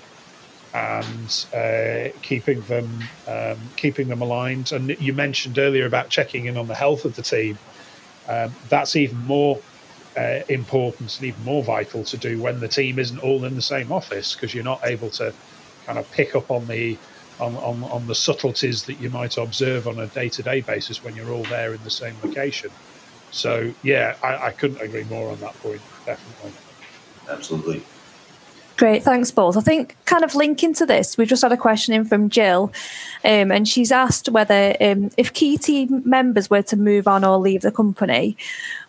and 0.72 1.44
uh, 1.52 2.10
keeping 2.22 2.62
them 2.62 2.86
um, 3.26 3.58
keeping 3.76 4.06
them 4.06 4.22
aligned. 4.22 4.70
And 4.70 4.96
you 5.00 5.12
mentioned 5.12 5.58
earlier 5.58 5.86
about 5.86 6.08
checking 6.08 6.44
in 6.44 6.56
on 6.56 6.68
the 6.68 6.74
health 6.76 7.04
of 7.04 7.16
the 7.16 7.22
team. 7.22 7.58
Um, 8.28 8.54
that's 8.68 8.94
even 8.94 9.26
more 9.26 9.60
uh, 10.16 10.40
important 10.48 11.16
and 11.18 11.26
even 11.26 11.44
more 11.44 11.62
vital 11.62 12.04
to 12.04 12.16
do 12.16 12.40
when 12.40 12.60
the 12.60 12.68
team 12.68 12.98
isn't 12.98 13.18
all 13.20 13.44
in 13.44 13.54
the 13.54 13.62
same 13.62 13.92
office 13.92 14.34
because 14.34 14.54
you're 14.54 14.64
not 14.64 14.80
able 14.84 15.10
to 15.10 15.32
kind 15.86 15.98
of 15.98 16.10
pick 16.12 16.34
up 16.34 16.50
on 16.50 16.66
the 16.66 16.96
on, 17.38 17.56
on, 17.56 17.82
on 17.84 18.06
the 18.06 18.14
subtleties 18.14 18.84
that 18.84 19.00
you 19.00 19.08
might 19.08 19.38
observe 19.38 19.88
on 19.88 19.98
a 19.98 20.06
day-to-day 20.08 20.60
basis 20.60 21.02
when 21.02 21.16
you're 21.16 21.30
all 21.30 21.44
there 21.44 21.72
in 21.72 21.82
the 21.84 21.90
same 21.90 22.14
location. 22.22 22.70
So 23.30 23.72
yeah, 23.82 24.16
I, 24.22 24.48
I 24.48 24.50
couldn't 24.52 24.80
agree 24.82 25.04
more 25.04 25.30
on 25.30 25.40
that 25.40 25.54
point. 25.62 25.80
Definitely. 26.04 26.52
Absolutely. 27.30 27.82
Great, 28.80 29.02
thanks 29.02 29.30
both. 29.30 29.58
I 29.58 29.60
think 29.60 29.94
kind 30.06 30.24
of 30.24 30.34
linking 30.34 30.72
to 30.72 30.86
this, 30.86 31.18
we've 31.18 31.28
just 31.28 31.42
had 31.42 31.52
a 31.52 31.56
question 31.56 31.92
in 31.92 32.06
from 32.06 32.30
Jill, 32.30 32.72
um, 33.26 33.52
and 33.52 33.68
she's 33.68 33.92
asked 33.92 34.30
whether 34.30 34.74
um, 34.80 35.10
if 35.18 35.34
key 35.34 35.58
team 35.58 36.02
members 36.06 36.48
were 36.48 36.62
to 36.62 36.78
move 36.78 37.06
on 37.06 37.22
or 37.22 37.36
leave 37.36 37.60
the 37.60 37.70
company, 37.70 38.38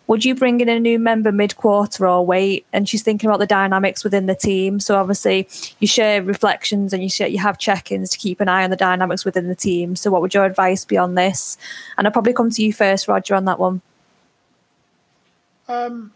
would 0.06 0.24
you 0.24 0.34
bring 0.34 0.60
in 0.60 0.68
a 0.68 0.80
new 0.80 0.98
member 0.98 1.32
mid 1.32 1.56
quarter 1.56 2.06
or 2.06 2.24
wait? 2.26 2.66
And 2.72 2.88
she's 2.88 3.02
thinking 3.02 3.28
about 3.28 3.38
the 3.38 3.46
dynamics 3.46 4.02
within 4.02 4.26
the 4.26 4.34
team. 4.34 4.80
So 4.80 4.96
obviously, 4.96 5.48
you 5.78 5.86
share 5.86 6.22
reflections 6.22 6.92
and 6.92 7.02
you 7.02 7.08
share, 7.08 7.28
you 7.28 7.38
have 7.38 7.58
check 7.58 7.92
ins 7.92 8.10
to 8.10 8.18
keep 8.18 8.40
an 8.40 8.48
eye 8.48 8.64
on 8.64 8.70
the 8.70 8.76
dynamics 8.76 9.24
within 9.24 9.48
the 9.48 9.54
team. 9.54 9.96
So 9.96 10.10
what 10.10 10.20
would 10.20 10.34
your 10.34 10.44
advice 10.44 10.84
be 10.84 10.96
on 10.96 11.14
this? 11.14 11.56
And 11.96 12.06
I'll 12.06 12.12
probably 12.12 12.32
come 12.32 12.50
to 12.50 12.62
you 12.62 12.72
first, 12.72 13.08
Roger, 13.08 13.34
on 13.34 13.44
that 13.44 13.58
one. 13.58 13.80
Um, 15.68 16.12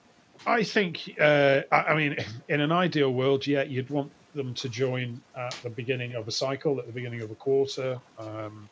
I 0.46 0.62
think, 0.64 1.14
uh, 1.20 1.62
I, 1.70 1.94
mean, 1.94 2.16
in 2.48 2.60
an 2.60 2.72
ideal 2.72 3.12
world, 3.12 3.46
yeah, 3.46 3.62
you'd 3.62 3.90
want 3.90 4.10
them 4.34 4.52
to 4.54 4.68
join 4.68 5.20
at 5.36 5.52
the 5.62 5.70
beginning 5.70 6.14
of 6.14 6.28
a 6.28 6.32
cycle, 6.32 6.78
at 6.78 6.86
the 6.86 6.92
beginning 6.92 7.22
of 7.22 7.30
a 7.30 7.34
quarter. 7.36 7.98
Um, 8.18 8.68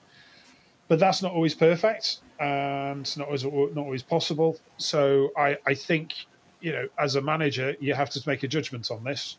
but 0.88 0.98
that's 0.98 1.22
not 1.22 1.32
always 1.32 1.54
perfect 1.54 2.18
and 2.40 3.16
not 3.16 3.26
always 3.26 3.44
not 3.44 3.78
always 3.78 4.02
possible. 4.02 4.58
So 4.76 5.30
I, 5.36 5.56
I 5.66 5.74
think, 5.74 6.14
you 6.60 6.72
know, 6.72 6.88
as 6.98 7.16
a 7.16 7.20
manager, 7.20 7.76
you 7.80 7.94
have 7.94 8.10
to 8.10 8.22
make 8.26 8.42
a 8.42 8.48
judgment 8.48 8.90
on 8.90 9.04
this. 9.04 9.36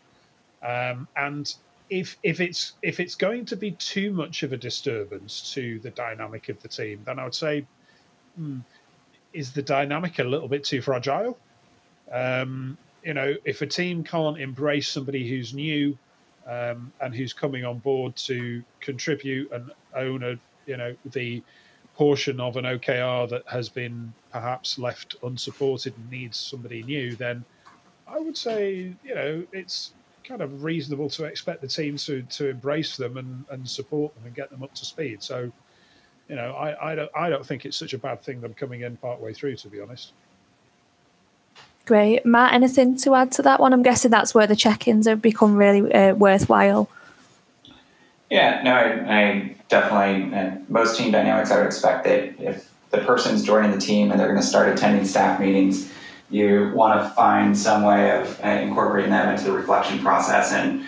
Um, 0.63 1.07
and 1.15 1.53
if 1.89 2.17
if 2.23 2.39
it's 2.39 2.73
if 2.81 2.99
it's 2.99 3.15
going 3.15 3.45
to 3.45 3.55
be 3.55 3.71
too 3.71 4.11
much 4.11 4.43
of 4.43 4.53
a 4.53 4.57
disturbance 4.57 5.53
to 5.53 5.79
the 5.79 5.91
dynamic 5.91 6.49
of 6.49 6.61
the 6.61 6.67
team, 6.67 7.01
then 7.05 7.19
I 7.19 7.23
would 7.25 7.35
say, 7.35 7.65
hmm, 8.35 8.59
is 9.33 9.51
the 9.51 9.61
dynamic 9.61 10.19
a 10.19 10.23
little 10.23 10.47
bit 10.47 10.63
too 10.63 10.81
fragile? 10.81 11.37
Um, 12.11 12.77
you 13.03 13.13
know, 13.13 13.35
if 13.45 13.61
a 13.61 13.67
team 13.67 14.03
can't 14.03 14.39
embrace 14.39 14.89
somebody 14.89 15.29
who's 15.29 15.53
new 15.53 15.97
um, 16.47 16.91
and 17.01 17.13
who's 17.13 17.33
coming 17.33 17.65
on 17.65 17.79
board 17.79 18.15
to 18.15 18.63
contribute 18.79 19.51
and 19.51 19.71
own 19.93 20.23
a, 20.23 20.39
you 20.65 20.77
know, 20.77 20.95
the 21.11 21.43
portion 21.95 22.39
of 22.39 22.57
an 22.57 22.65
OKR 22.65 23.29
that 23.29 23.43
has 23.47 23.69
been 23.69 24.13
perhaps 24.31 24.77
left 24.77 25.15
unsupported 25.23 25.93
and 25.97 26.11
needs 26.11 26.37
somebody 26.37 26.83
new, 26.83 27.15
then 27.15 27.43
I 28.07 28.19
would 28.19 28.37
say, 28.37 28.93
you 29.03 29.15
know, 29.15 29.43
it's 29.51 29.91
kind 30.23 30.41
of 30.41 30.63
reasonable 30.63 31.09
to 31.09 31.25
expect 31.25 31.61
the 31.61 31.67
team 31.67 31.97
to 31.97 32.21
to 32.23 32.49
embrace 32.49 32.97
them 32.97 33.17
and, 33.17 33.45
and 33.49 33.67
support 33.69 34.13
them 34.15 34.25
and 34.25 34.35
get 34.35 34.49
them 34.49 34.63
up 34.63 34.73
to 34.75 34.85
speed. 34.85 35.23
So, 35.23 35.51
you 36.27 36.35
know, 36.35 36.51
I, 36.53 36.91
I 36.91 36.95
don't 36.95 37.11
I 37.15 37.29
don't 37.29 37.45
think 37.45 37.65
it's 37.65 37.77
such 37.77 37.93
a 37.93 37.97
bad 37.97 38.21
thing 38.21 38.41
them 38.41 38.53
coming 38.53 38.81
in 38.81 38.97
part 38.97 39.19
way 39.19 39.33
through, 39.33 39.55
to 39.57 39.69
be 39.69 39.79
honest. 39.79 40.11
Great. 41.85 42.25
Matt, 42.25 42.53
anything 42.53 42.97
to 42.97 43.13
add 43.13 43.31
to 43.33 43.43
that 43.43 43.59
one? 43.59 43.71
I'm 43.71 43.83
guessing 43.83 44.09
that's 44.09 44.33
where 44.33 44.47
the 44.47 44.55
check 44.55 44.87
ins 44.87 45.07
have 45.07 45.21
become 45.21 45.55
really 45.55 45.93
uh, 45.93 46.15
worthwhile. 46.15 46.89
Yeah, 48.29 48.61
no, 48.63 48.73
I, 48.73 49.21
I 49.21 49.55
definitely, 49.67 50.35
and 50.37 50.67
most 50.69 50.97
team 50.97 51.11
dynamics, 51.11 51.51
I 51.51 51.57
would 51.57 51.67
expect 51.67 52.05
that 52.05 52.39
if 52.41 52.71
the 52.89 52.99
person's 52.99 53.43
joining 53.43 53.71
the 53.71 53.77
team 53.77 54.11
and 54.11 54.19
they're 54.19 54.27
going 54.27 54.39
to 54.39 54.45
start 54.45 54.69
attending 54.69 55.05
staff 55.05 55.39
meetings, 55.39 55.91
you 56.29 56.71
want 56.73 57.01
to 57.01 57.09
find 57.09 57.55
some 57.57 57.83
way 57.83 58.19
of 58.19 58.43
uh, 58.43 58.47
incorporating 58.47 59.11
them 59.11 59.29
into 59.29 59.43
the 59.43 59.51
reflection 59.51 59.99
process. 59.99 60.51
And 60.51 60.83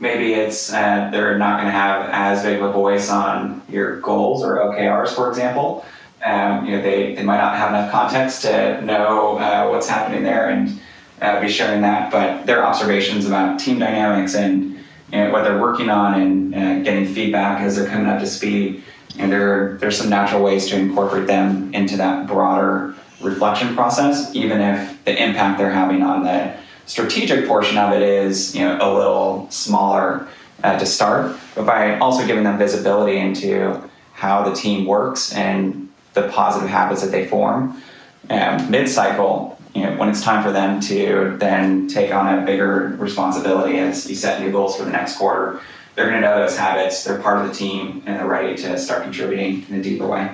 maybe 0.00 0.34
it's 0.34 0.72
uh, 0.72 1.08
they're 1.12 1.38
not 1.38 1.60
going 1.60 1.66
to 1.66 1.72
have 1.72 2.08
as 2.10 2.42
big 2.42 2.60
of 2.60 2.70
a 2.70 2.72
voice 2.72 3.08
on 3.08 3.62
your 3.68 4.00
goals 4.00 4.42
or 4.42 4.56
OKRs, 4.56 5.14
for 5.14 5.28
example. 5.28 5.84
Um, 6.24 6.66
you 6.66 6.76
know, 6.76 6.82
they, 6.82 7.14
they 7.14 7.22
might 7.22 7.38
not 7.38 7.56
have 7.56 7.70
enough 7.70 7.90
context 7.92 8.42
to 8.42 8.80
know 8.82 9.38
uh, 9.38 9.68
what's 9.68 9.88
happening 9.88 10.22
there 10.22 10.50
and 10.50 10.80
uh, 11.20 11.40
be 11.40 11.48
sharing 11.48 11.82
that, 11.82 12.10
but 12.10 12.46
their 12.46 12.64
observations 12.64 13.26
about 13.26 13.58
team 13.58 13.78
dynamics 13.78 14.34
and 14.34 14.81
know, 15.18 15.30
what 15.30 15.44
they're 15.44 15.60
working 15.60 15.90
on 15.90 16.20
and 16.20 16.84
getting 16.84 17.06
feedback 17.06 17.60
as 17.60 17.76
they're 17.76 17.88
coming 17.88 18.06
up 18.06 18.20
to 18.20 18.26
speed, 18.26 18.82
and 19.18 19.30
there 19.30 19.76
there's 19.78 19.98
some 19.98 20.08
natural 20.08 20.42
ways 20.42 20.68
to 20.68 20.76
incorporate 20.76 21.26
them 21.26 21.72
into 21.74 21.96
that 21.96 22.26
broader 22.26 22.94
reflection 23.20 23.74
process, 23.74 24.34
even 24.34 24.60
if 24.60 25.04
the 25.04 25.22
impact 25.22 25.58
they're 25.58 25.70
having 25.70 26.02
on 26.02 26.24
the 26.24 26.54
strategic 26.86 27.46
portion 27.46 27.78
of 27.78 27.92
it 27.92 28.02
is 28.02 28.54
you 28.54 28.62
know 28.62 28.76
a 28.80 28.90
little 28.92 29.46
smaller 29.50 30.28
uh, 30.62 30.78
to 30.78 30.86
start, 30.86 31.36
but 31.54 31.66
by 31.66 31.98
also 31.98 32.26
giving 32.26 32.44
them 32.44 32.58
visibility 32.58 33.18
into 33.18 33.80
how 34.12 34.42
the 34.42 34.54
team 34.54 34.86
works 34.86 35.34
and 35.34 35.88
the 36.14 36.28
positive 36.28 36.68
habits 36.68 37.02
that 37.02 37.10
they 37.10 37.26
form. 37.26 37.82
Um, 38.30 38.70
mid-cycle, 38.70 39.58
you 39.74 39.82
know, 39.82 39.96
when 39.96 40.08
it's 40.08 40.22
time 40.22 40.42
for 40.42 40.52
them 40.52 40.80
to 40.80 41.36
then 41.38 41.88
take 41.88 42.12
on 42.12 42.38
a 42.38 42.44
bigger 42.44 42.96
responsibility 42.98 43.78
as 43.78 44.08
you 44.08 44.14
set 44.14 44.40
new 44.40 44.52
goals 44.52 44.76
for 44.76 44.84
the 44.84 44.90
next 44.90 45.16
quarter, 45.16 45.60
they're 45.94 46.08
going 46.08 46.20
to 46.20 46.26
know 46.26 46.38
those 46.38 46.56
habits. 46.56 47.04
They're 47.04 47.20
part 47.20 47.38
of 47.38 47.48
the 47.48 47.54
team, 47.54 48.02
and 48.06 48.18
they're 48.18 48.26
ready 48.26 48.56
to 48.56 48.78
start 48.78 49.02
contributing 49.02 49.66
in 49.68 49.80
a 49.80 49.82
deeper 49.82 50.06
way. 50.06 50.30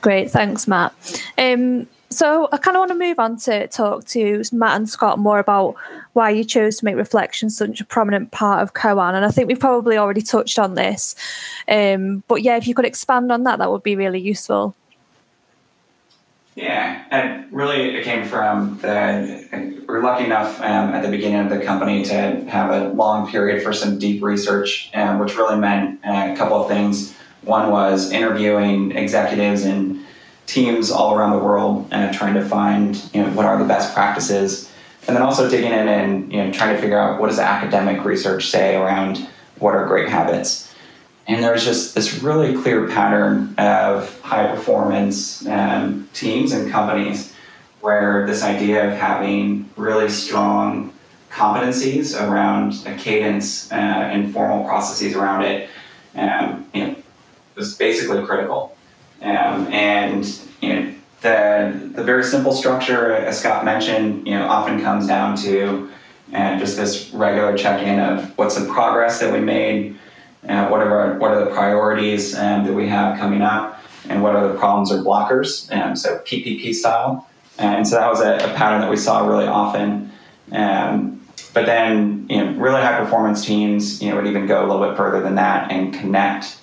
Great, 0.00 0.30
thanks, 0.30 0.68
Matt. 0.68 0.92
Um, 1.38 1.88
so 2.08 2.48
I 2.52 2.58
kind 2.58 2.76
of 2.76 2.80
want 2.80 2.92
to 2.92 2.98
move 2.98 3.18
on 3.18 3.36
to 3.38 3.66
talk 3.66 4.04
to 4.06 4.42
Matt 4.52 4.76
and 4.76 4.88
Scott 4.88 5.18
more 5.18 5.40
about 5.40 5.74
why 6.12 6.30
you 6.30 6.44
chose 6.44 6.78
to 6.78 6.84
make 6.84 6.94
reflection 6.96 7.50
such 7.50 7.80
a 7.80 7.84
prominent 7.84 8.30
part 8.30 8.62
of 8.62 8.74
Koan. 8.74 9.14
And 9.14 9.24
I 9.24 9.30
think 9.30 9.48
we've 9.48 9.58
probably 9.58 9.96
already 9.96 10.22
touched 10.22 10.58
on 10.58 10.74
this. 10.74 11.16
Um, 11.68 12.22
but 12.28 12.42
yeah, 12.42 12.56
if 12.56 12.68
you 12.68 12.74
could 12.74 12.84
expand 12.84 13.32
on 13.32 13.42
that, 13.42 13.58
that 13.58 13.70
would 13.72 13.82
be 13.82 13.96
really 13.96 14.20
useful. 14.20 14.76
Yeah, 16.56 17.04
and 17.10 17.52
really 17.52 17.94
it 17.94 18.04
came 18.04 18.24
from 18.24 18.78
the, 18.78 19.84
we're 19.86 20.02
lucky 20.02 20.24
enough 20.24 20.58
um, 20.60 20.94
at 20.94 21.02
the 21.02 21.10
beginning 21.10 21.40
of 21.40 21.50
the 21.50 21.62
company 21.62 22.02
to 22.04 22.44
have 22.46 22.70
a 22.70 22.88
long 22.94 23.30
period 23.30 23.62
for 23.62 23.74
some 23.74 23.98
deep 23.98 24.22
research, 24.22 24.90
um, 24.94 25.18
which 25.18 25.36
really 25.36 25.58
meant 25.58 26.00
uh, 26.02 26.32
a 26.32 26.36
couple 26.36 26.56
of 26.62 26.66
things. 26.66 27.14
One 27.42 27.70
was 27.70 28.10
interviewing 28.10 28.92
executives 28.92 29.64
and 29.64 30.02
teams 30.46 30.90
all 30.90 31.14
around 31.14 31.32
the 31.32 31.44
world 31.44 31.88
and 31.90 32.14
trying 32.14 32.34
to 32.34 32.44
find 32.44 32.96
you 33.12 33.22
know 33.22 33.28
what 33.32 33.44
are 33.44 33.58
the 33.58 33.64
best 33.64 33.92
practices 33.92 34.70
and 35.06 35.16
then 35.16 35.22
also 35.22 35.50
digging 35.50 35.72
in 35.72 35.88
and 35.88 36.32
you 36.32 36.42
know 36.42 36.52
trying 36.52 36.74
to 36.74 36.80
figure 36.80 36.98
out 36.98 37.20
what 37.20 37.28
does 37.28 37.40
academic 37.40 38.04
research 38.04 38.46
say 38.46 38.76
around 38.76 39.28
what 39.58 39.74
are 39.74 39.86
great 39.86 40.08
habits 40.08 40.65
and 41.28 41.42
there's 41.42 41.64
just 41.64 41.94
this 41.94 42.22
really 42.22 42.54
clear 42.54 42.86
pattern 42.88 43.54
of 43.58 44.20
high 44.20 44.46
performance 44.46 45.46
um, 45.46 46.08
teams 46.12 46.52
and 46.52 46.70
companies 46.70 47.32
where 47.80 48.26
this 48.26 48.42
idea 48.42 48.88
of 48.88 48.98
having 48.98 49.68
really 49.76 50.08
strong 50.08 50.92
competencies 51.30 52.18
around 52.18 52.74
a 52.86 52.96
cadence 52.96 53.70
uh, 53.70 53.74
and 53.74 54.32
formal 54.32 54.64
processes 54.64 55.14
around 55.14 55.42
it 55.42 55.68
um, 56.14 56.66
you 56.72 56.86
know, 56.86 56.96
was 57.56 57.74
basically 57.74 58.24
critical. 58.24 58.76
Um, 59.22 59.66
and 59.72 60.24
you 60.60 60.72
know, 60.72 60.94
the 61.22 61.90
the 61.94 62.04
very 62.04 62.24
simple 62.24 62.52
structure, 62.52 63.12
as 63.12 63.40
Scott 63.40 63.64
mentioned, 63.64 64.26
you 64.26 64.34
know, 64.34 64.46
often 64.46 64.80
comes 64.80 65.06
down 65.06 65.36
to 65.38 65.90
uh, 66.34 66.58
just 66.58 66.76
this 66.76 67.10
regular 67.10 67.56
check-in 67.56 67.98
of 67.98 68.36
what's 68.36 68.56
the 68.56 68.66
progress 68.72 69.20
that 69.20 69.32
we 69.32 69.40
made, 69.40 69.96
uh, 70.48 70.68
what 70.68 70.80
are 70.80 70.98
our, 70.98 71.18
what 71.18 71.30
are 71.32 71.44
the 71.44 71.50
priorities 71.50 72.36
um, 72.36 72.64
that 72.64 72.72
we 72.72 72.88
have 72.88 73.18
coming 73.18 73.42
up, 73.42 73.80
and 74.08 74.22
what 74.22 74.34
are 74.36 74.48
the 74.48 74.58
problems 74.58 74.92
or 74.92 74.98
blockers. 74.98 75.70
Um, 75.74 75.96
so 75.96 76.18
PPP 76.18 76.74
style, 76.74 77.28
and 77.58 77.86
so 77.86 77.96
that 77.96 78.08
was 78.08 78.20
a, 78.20 78.36
a 78.36 78.54
pattern 78.54 78.80
that 78.80 78.90
we 78.90 78.96
saw 78.96 79.26
really 79.26 79.46
often. 79.46 80.12
Um, 80.52 81.16
but 81.52 81.64
then, 81.64 82.26
you 82.28 82.36
know, 82.36 82.52
really 82.52 82.82
high 82.82 82.98
performance 82.98 83.44
teams, 83.44 84.02
you 84.02 84.10
know, 84.10 84.16
would 84.16 84.26
even 84.26 84.46
go 84.46 84.64
a 84.64 84.66
little 84.66 84.86
bit 84.86 84.96
further 84.96 85.22
than 85.22 85.36
that 85.36 85.72
and 85.72 85.92
connect 85.94 86.58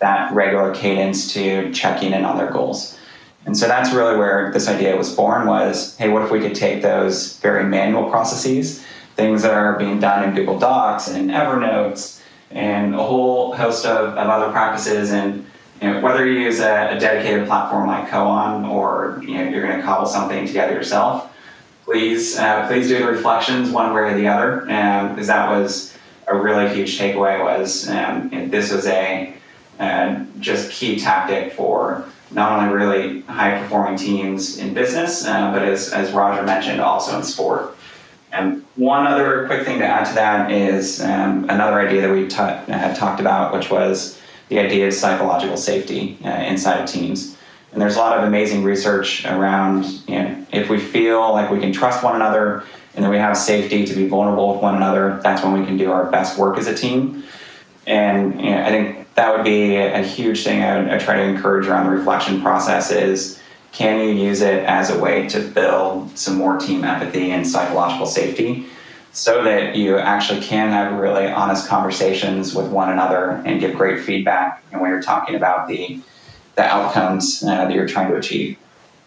that 0.00 0.32
regular 0.34 0.74
cadence 0.74 1.32
to 1.32 1.72
checking 1.72 2.12
in 2.12 2.24
on 2.26 2.36
their 2.36 2.50
goals. 2.50 2.98
And 3.46 3.56
so 3.56 3.66
that's 3.66 3.92
really 3.92 4.16
where 4.16 4.50
this 4.52 4.68
idea 4.68 4.96
was 4.96 5.14
born 5.14 5.46
was, 5.46 5.96
hey, 5.96 6.08
what 6.08 6.22
if 6.22 6.30
we 6.30 6.40
could 6.40 6.54
take 6.54 6.82
those 6.82 7.38
very 7.38 7.64
manual 7.64 8.10
processes, 8.10 8.84
things 9.16 9.42
that 9.42 9.54
are 9.54 9.78
being 9.78 9.98
done 9.98 10.28
in 10.28 10.34
Google 10.34 10.58
Docs 10.58 11.08
and 11.08 11.30
Evernote 11.30 12.20
and 12.50 12.94
a 12.94 13.02
whole 13.02 13.52
host 13.54 13.84
of, 13.86 14.10
of 14.10 14.28
other 14.28 14.50
practices 14.52 15.10
and 15.10 15.44
you 15.82 15.90
know, 15.90 16.00
whether 16.00 16.26
you 16.26 16.40
use 16.40 16.60
a, 16.60 16.96
a 16.96 16.98
dedicated 16.98 17.46
platform 17.46 17.88
like 17.88 18.08
Koan 18.08 18.68
or 18.68 19.20
you 19.22 19.34
know, 19.34 19.48
you're 19.48 19.66
going 19.66 19.76
to 19.76 19.82
cobble 19.82 20.06
something 20.06 20.46
together 20.46 20.72
yourself, 20.72 21.32
please 21.84 22.38
uh, 22.38 22.66
please 22.66 22.88
do 22.88 22.98
the 22.98 23.06
reflections 23.06 23.70
one 23.70 23.92
way 23.92 24.00
or 24.02 24.14
the 24.14 24.26
other, 24.26 24.60
because 24.60 25.28
um, 25.30 25.36
that 25.36 25.50
was 25.50 25.96
a 26.28 26.36
really 26.36 26.74
huge 26.74 26.98
takeaway. 26.98 27.42
Was 27.42 27.88
um, 27.90 28.30
this 28.50 28.72
was 28.72 28.86
a 28.86 29.34
and 29.78 30.40
just 30.40 30.70
key 30.70 30.98
tactic 30.98 31.52
for 31.52 32.04
not 32.30 32.52
only 32.52 32.74
really 32.74 33.20
high 33.22 33.58
performing 33.60 33.96
teams 33.96 34.58
in 34.58 34.74
business, 34.74 35.24
uh, 35.26 35.52
but 35.52 35.62
as, 35.62 35.92
as 35.92 36.12
Roger 36.12 36.42
mentioned, 36.42 36.80
also 36.80 37.16
in 37.16 37.24
sport. 37.24 37.76
And 38.32 38.63
one 38.76 39.06
other 39.06 39.46
quick 39.46 39.64
thing 39.64 39.78
to 39.78 39.84
add 39.84 40.04
to 40.06 40.14
that 40.14 40.50
is 40.50 41.00
um, 41.00 41.44
another 41.48 41.78
idea 41.78 42.02
that 42.02 42.12
we 42.12 42.26
ta- 42.26 42.64
had 42.66 42.96
talked 42.96 43.20
about, 43.20 43.54
which 43.54 43.70
was 43.70 44.20
the 44.48 44.58
idea 44.58 44.88
of 44.88 44.94
psychological 44.94 45.56
safety 45.56 46.18
uh, 46.24 46.28
inside 46.28 46.80
of 46.80 46.88
teams. 46.88 47.36
And 47.72 47.80
there's 47.80 47.96
a 47.96 47.98
lot 47.98 48.18
of 48.18 48.24
amazing 48.24 48.62
research 48.62 49.24
around 49.26 49.84
you 50.08 50.22
know, 50.22 50.46
if 50.52 50.68
we 50.68 50.78
feel 50.78 51.32
like 51.32 51.50
we 51.50 51.60
can 51.60 51.72
trust 51.72 52.04
one 52.04 52.14
another 52.14 52.64
and 52.94 53.04
that 53.04 53.10
we 53.10 53.16
have 53.16 53.36
safety 53.36 53.84
to 53.84 53.94
be 53.94 54.06
vulnerable 54.06 54.52
with 54.52 54.62
one 54.62 54.76
another, 54.76 55.20
that's 55.22 55.42
when 55.42 55.58
we 55.58 55.66
can 55.66 55.76
do 55.76 55.90
our 55.90 56.10
best 56.10 56.38
work 56.38 56.58
as 56.58 56.66
a 56.66 56.74
team. 56.74 57.24
And 57.86 58.40
you 58.40 58.50
know, 58.50 58.62
I 58.62 58.68
think 58.68 59.14
that 59.14 59.34
would 59.34 59.44
be 59.44 59.76
a 59.76 60.02
huge 60.02 60.44
thing 60.44 60.62
I, 60.62 60.78
would, 60.78 60.90
I 60.90 60.98
try 60.98 61.16
to 61.16 61.22
encourage 61.22 61.66
around 61.66 61.86
the 61.86 61.92
reflection 61.92 62.40
process 62.40 62.90
is 62.90 63.40
can 63.74 63.98
you 63.98 64.14
use 64.14 64.40
it 64.40 64.64
as 64.64 64.90
a 64.90 64.98
way 65.00 65.28
to 65.28 65.40
build 65.40 66.16
some 66.16 66.36
more 66.36 66.56
team 66.58 66.84
empathy 66.84 67.32
and 67.32 67.46
psychological 67.46 68.06
safety 68.06 68.66
so 69.12 69.42
that 69.42 69.74
you 69.74 69.98
actually 69.98 70.40
can 70.40 70.70
have 70.70 70.98
really 70.98 71.26
honest 71.26 71.68
conversations 71.68 72.54
with 72.54 72.70
one 72.70 72.90
another 72.90 73.42
and 73.44 73.60
give 73.60 73.76
great 73.76 74.00
feedback 74.00 74.62
when 74.70 74.90
you're 74.90 75.02
talking 75.02 75.34
about 75.34 75.68
the 75.68 76.00
the 76.54 76.62
outcomes 76.62 77.42
uh, 77.42 77.46
that 77.46 77.72
you're 77.72 77.88
trying 77.88 78.08
to 78.08 78.16
achieve? 78.16 78.56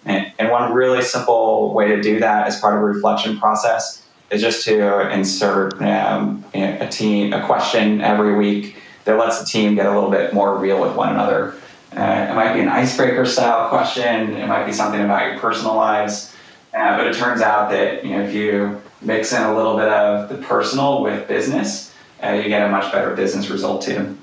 And, 0.04 0.34
and 0.38 0.52
one 0.52 0.74
really 0.74 1.02
simple 1.02 1.74
way 1.74 1.88
to 1.88 2.02
do 2.02 2.20
that 2.20 2.48
as 2.48 2.60
part 2.60 2.76
of 2.76 2.82
a 2.82 2.86
reflection 2.86 3.40
process 3.40 4.06
is 4.32 4.42
just 4.42 4.66
to 4.66 5.10
insert 5.12 5.82
um, 5.82 6.44
a 6.54 6.88
team 6.90 7.32
a 7.32 7.46
question 7.46 8.02
every 8.02 8.36
week 8.36 8.76
that 9.06 9.18
lets 9.18 9.40
the 9.40 9.46
team 9.46 9.76
get 9.76 9.86
a 9.86 9.94
little 9.94 10.12
bit 10.12 10.34
more 10.34 10.58
real 10.58 10.82
with 10.82 10.94
one 10.94 11.10
another 11.10 11.56
uh, 11.96 12.28
it 12.30 12.36
might 12.36 12.54
be 12.54 12.60
an 12.60 12.68
icebreaker 12.68 13.26
style 13.26 13.70
question. 13.70 14.36
It 14.36 14.48
might 14.48 14.66
be 14.66 14.74
something 14.74 15.02
about 15.02 15.32
your 15.32 15.40
personal 15.40 15.76
lives. 15.76 16.34
Uh, 16.74 16.98
but 16.98 17.08
it 17.08 17.16
turns 17.16 17.42
out 17.42 17.70
that 17.70 18.04
you 18.04 18.12
know 18.12 18.22
if 18.22 18.34
you 18.34 18.82
mix 19.02 19.32
in 19.34 19.42
a 19.42 19.56
little 19.56 19.78
bit 19.78 19.88
of 19.88 20.30
the 20.30 20.38
personal 20.40 21.02
with 21.02 21.28
business, 21.28 21.94
uh, 22.24 22.32
you 22.32 22.50
get 22.50 22.68
a 22.68 22.70
much 22.70 22.92
better 22.92 23.16
business 23.16 23.50
result 23.50 23.82
too. 23.82 24.18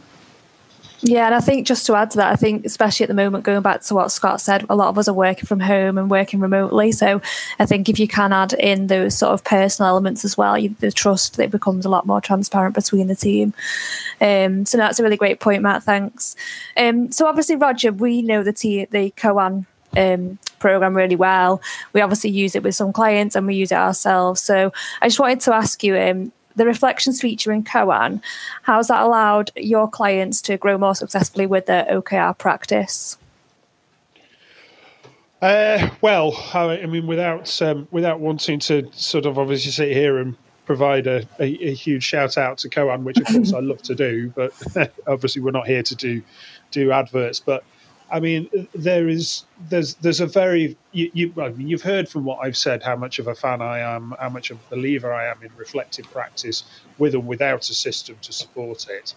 Yeah, 1.00 1.26
and 1.26 1.34
I 1.34 1.40
think 1.40 1.66
just 1.66 1.84
to 1.86 1.94
add 1.94 2.12
to 2.12 2.16
that, 2.18 2.32
I 2.32 2.36
think 2.36 2.64
especially 2.64 3.04
at 3.04 3.08
the 3.08 3.14
moment, 3.14 3.44
going 3.44 3.60
back 3.60 3.82
to 3.82 3.94
what 3.94 4.10
Scott 4.10 4.40
said, 4.40 4.64
a 4.70 4.76
lot 4.76 4.88
of 4.88 4.96
us 4.96 5.06
are 5.06 5.14
working 5.14 5.44
from 5.44 5.60
home 5.60 5.98
and 5.98 6.10
working 6.10 6.40
remotely. 6.40 6.92
So 6.92 7.20
I 7.58 7.66
think 7.66 7.88
if 7.88 7.98
you 7.98 8.08
can 8.08 8.32
add 8.32 8.54
in 8.54 8.86
those 8.86 9.18
sort 9.18 9.32
of 9.32 9.44
personal 9.44 9.90
elements 9.90 10.24
as 10.24 10.38
well, 10.38 10.56
you, 10.56 10.74
the 10.80 10.90
trust 10.90 11.36
that 11.36 11.50
becomes 11.50 11.84
a 11.84 11.90
lot 11.90 12.06
more 12.06 12.22
transparent 12.22 12.74
between 12.74 13.08
the 13.08 13.14
team. 13.14 13.52
Um, 14.20 14.64
so 14.64 14.78
that's 14.78 14.98
a 14.98 15.02
really 15.02 15.18
great 15.18 15.40
point, 15.40 15.62
Matt. 15.62 15.82
Thanks. 15.82 16.36
Um, 16.76 17.12
so 17.12 17.26
obviously, 17.26 17.56
Roger, 17.56 17.92
we 17.92 18.22
know 18.22 18.42
the 18.42 18.52
T, 18.52 18.86
the 18.86 19.10
Koan 19.10 19.66
um, 19.96 20.38
program 20.58 20.96
really 20.96 21.16
well. 21.16 21.60
We 21.92 22.00
obviously 22.00 22.30
use 22.30 22.54
it 22.54 22.62
with 22.62 22.74
some 22.74 22.92
clients 22.92 23.36
and 23.36 23.46
we 23.46 23.56
use 23.56 23.72
it 23.72 23.78
ourselves. 23.78 24.40
So 24.40 24.72
I 25.02 25.08
just 25.08 25.20
wanted 25.20 25.40
to 25.40 25.54
ask 25.54 25.84
you, 25.84 25.98
um, 25.98 26.32
the 26.56 26.66
reflections 26.66 27.20
feature 27.20 27.52
in 27.52 27.64
Koan, 27.64 28.22
how's 28.62 28.88
that 28.88 29.02
allowed 29.02 29.50
your 29.56 29.88
clients 29.88 30.40
to 30.42 30.56
grow 30.56 30.78
more 30.78 30.94
successfully 30.94 31.46
with 31.46 31.66
their 31.66 31.84
OKR 31.86 32.36
practice? 32.38 33.18
Uh, 35.42 35.90
well, 36.00 36.34
I 36.54 36.86
mean, 36.86 37.06
without 37.06 37.60
um, 37.60 37.86
without 37.90 38.18
wanting 38.18 38.60
to 38.60 38.88
sort 38.92 39.26
of 39.26 39.38
obviously 39.38 39.72
sit 39.72 39.92
here 39.92 40.16
and 40.18 40.36
provide 40.64 41.06
a, 41.06 41.28
a, 41.38 41.44
a 41.44 41.74
huge 41.74 42.02
shout 42.02 42.38
out 42.38 42.56
to 42.58 42.68
Koan, 42.70 43.02
which 43.02 43.18
of 43.18 43.26
course 43.26 43.52
I 43.52 43.60
love 43.60 43.82
to 43.82 43.94
do, 43.94 44.32
but 44.34 44.52
obviously 45.06 45.42
we're 45.42 45.50
not 45.50 45.66
here 45.66 45.82
to 45.82 45.94
do 45.94 46.22
do 46.70 46.92
adverts. 46.92 47.40
But 47.40 47.64
I 48.14 48.20
mean, 48.20 48.48
there 48.74 49.08
is 49.08 49.46
there's 49.58 49.96
there's 49.96 50.20
a 50.20 50.26
very 50.28 50.78
you, 50.92 51.10
you 51.14 51.34
I 51.42 51.50
mean, 51.50 51.66
you've 51.68 51.82
heard 51.82 52.08
from 52.08 52.24
what 52.24 52.38
I've 52.44 52.56
said 52.56 52.84
how 52.84 52.94
much 52.96 53.18
of 53.18 53.26
a 53.26 53.34
fan 53.34 53.60
I 53.60 53.80
am, 53.80 54.14
how 54.20 54.30
much 54.30 54.50
of 54.50 54.60
a 54.60 54.76
believer 54.76 55.12
I 55.12 55.26
am 55.26 55.42
in 55.42 55.50
reflective 55.56 56.08
practice, 56.12 56.62
with 56.96 57.16
or 57.16 57.20
without 57.22 57.68
a 57.70 57.74
system 57.74 58.18
to 58.22 58.32
support 58.32 58.86
it. 58.88 59.14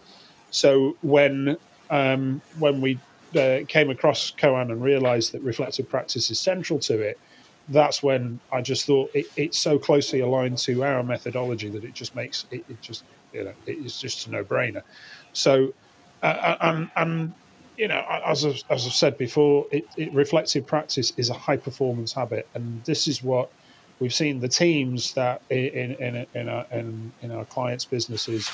So 0.49 0.97
when 1.01 1.57
um, 1.91 2.41
when 2.53 2.81
we 2.81 3.03
uh, 3.39 3.59
came 3.69 3.91
across 3.91 4.33
Koan 4.41 4.71
and 4.71 4.81
realised 4.83 5.31
that 5.33 5.43
reflective 5.43 5.87
practice 5.87 6.31
is 6.31 6.41
central 6.41 6.79
to 6.81 6.99
it, 6.99 7.21
that's 7.67 8.01
when 8.01 8.41
I 8.51 8.63
just 8.63 8.87
thought 8.87 9.11
it, 9.13 9.27
it's 9.35 9.59
so 9.59 9.77
closely 9.77 10.21
aligned 10.21 10.57
to 10.65 10.83
our 10.83 11.03
methodology 11.03 11.69
that 11.69 11.83
it 11.83 11.93
just 11.93 12.15
makes 12.15 12.47
it, 12.49 12.65
it 12.67 12.81
just 12.81 13.05
you 13.31 13.43
know 13.43 13.53
it's 13.67 13.99
just 13.99 14.25
a 14.25 14.31
no 14.31 14.43
brainer. 14.43 14.81
So 15.33 15.73
uh, 16.23 16.57
and 16.61 16.89
and 16.95 17.35
you 17.77 17.87
know, 17.87 18.03
as 18.25 18.43
I've, 18.43 18.63
as 18.69 18.85
I've 18.85 18.93
said 18.93 19.17
before, 19.17 19.67
it, 19.71 19.85
it, 19.97 20.13
reflective 20.13 20.65
practice 20.65 21.13
is 21.15 21.29
a 21.29 21.33
high 21.33 21.57
performance 21.57 22.11
habit, 22.11 22.47
and 22.55 22.83
this 22.85 23.07
is 23.07 23.23
what 23.23 23.51
we've 23.99 24.13
seen 24.13 24.39
the 24.39 24.47
teams 24.47 25.13
that 25.13 25.41
in 25.49 25.93
in 25.95 26.25
in 26.33 26.49
our, 26.49 26.65
in, 26.71 27.11
in 27.21 27.31
our 27.31 27.45
clients' 27.45 27.85
businesses 27.85 28.49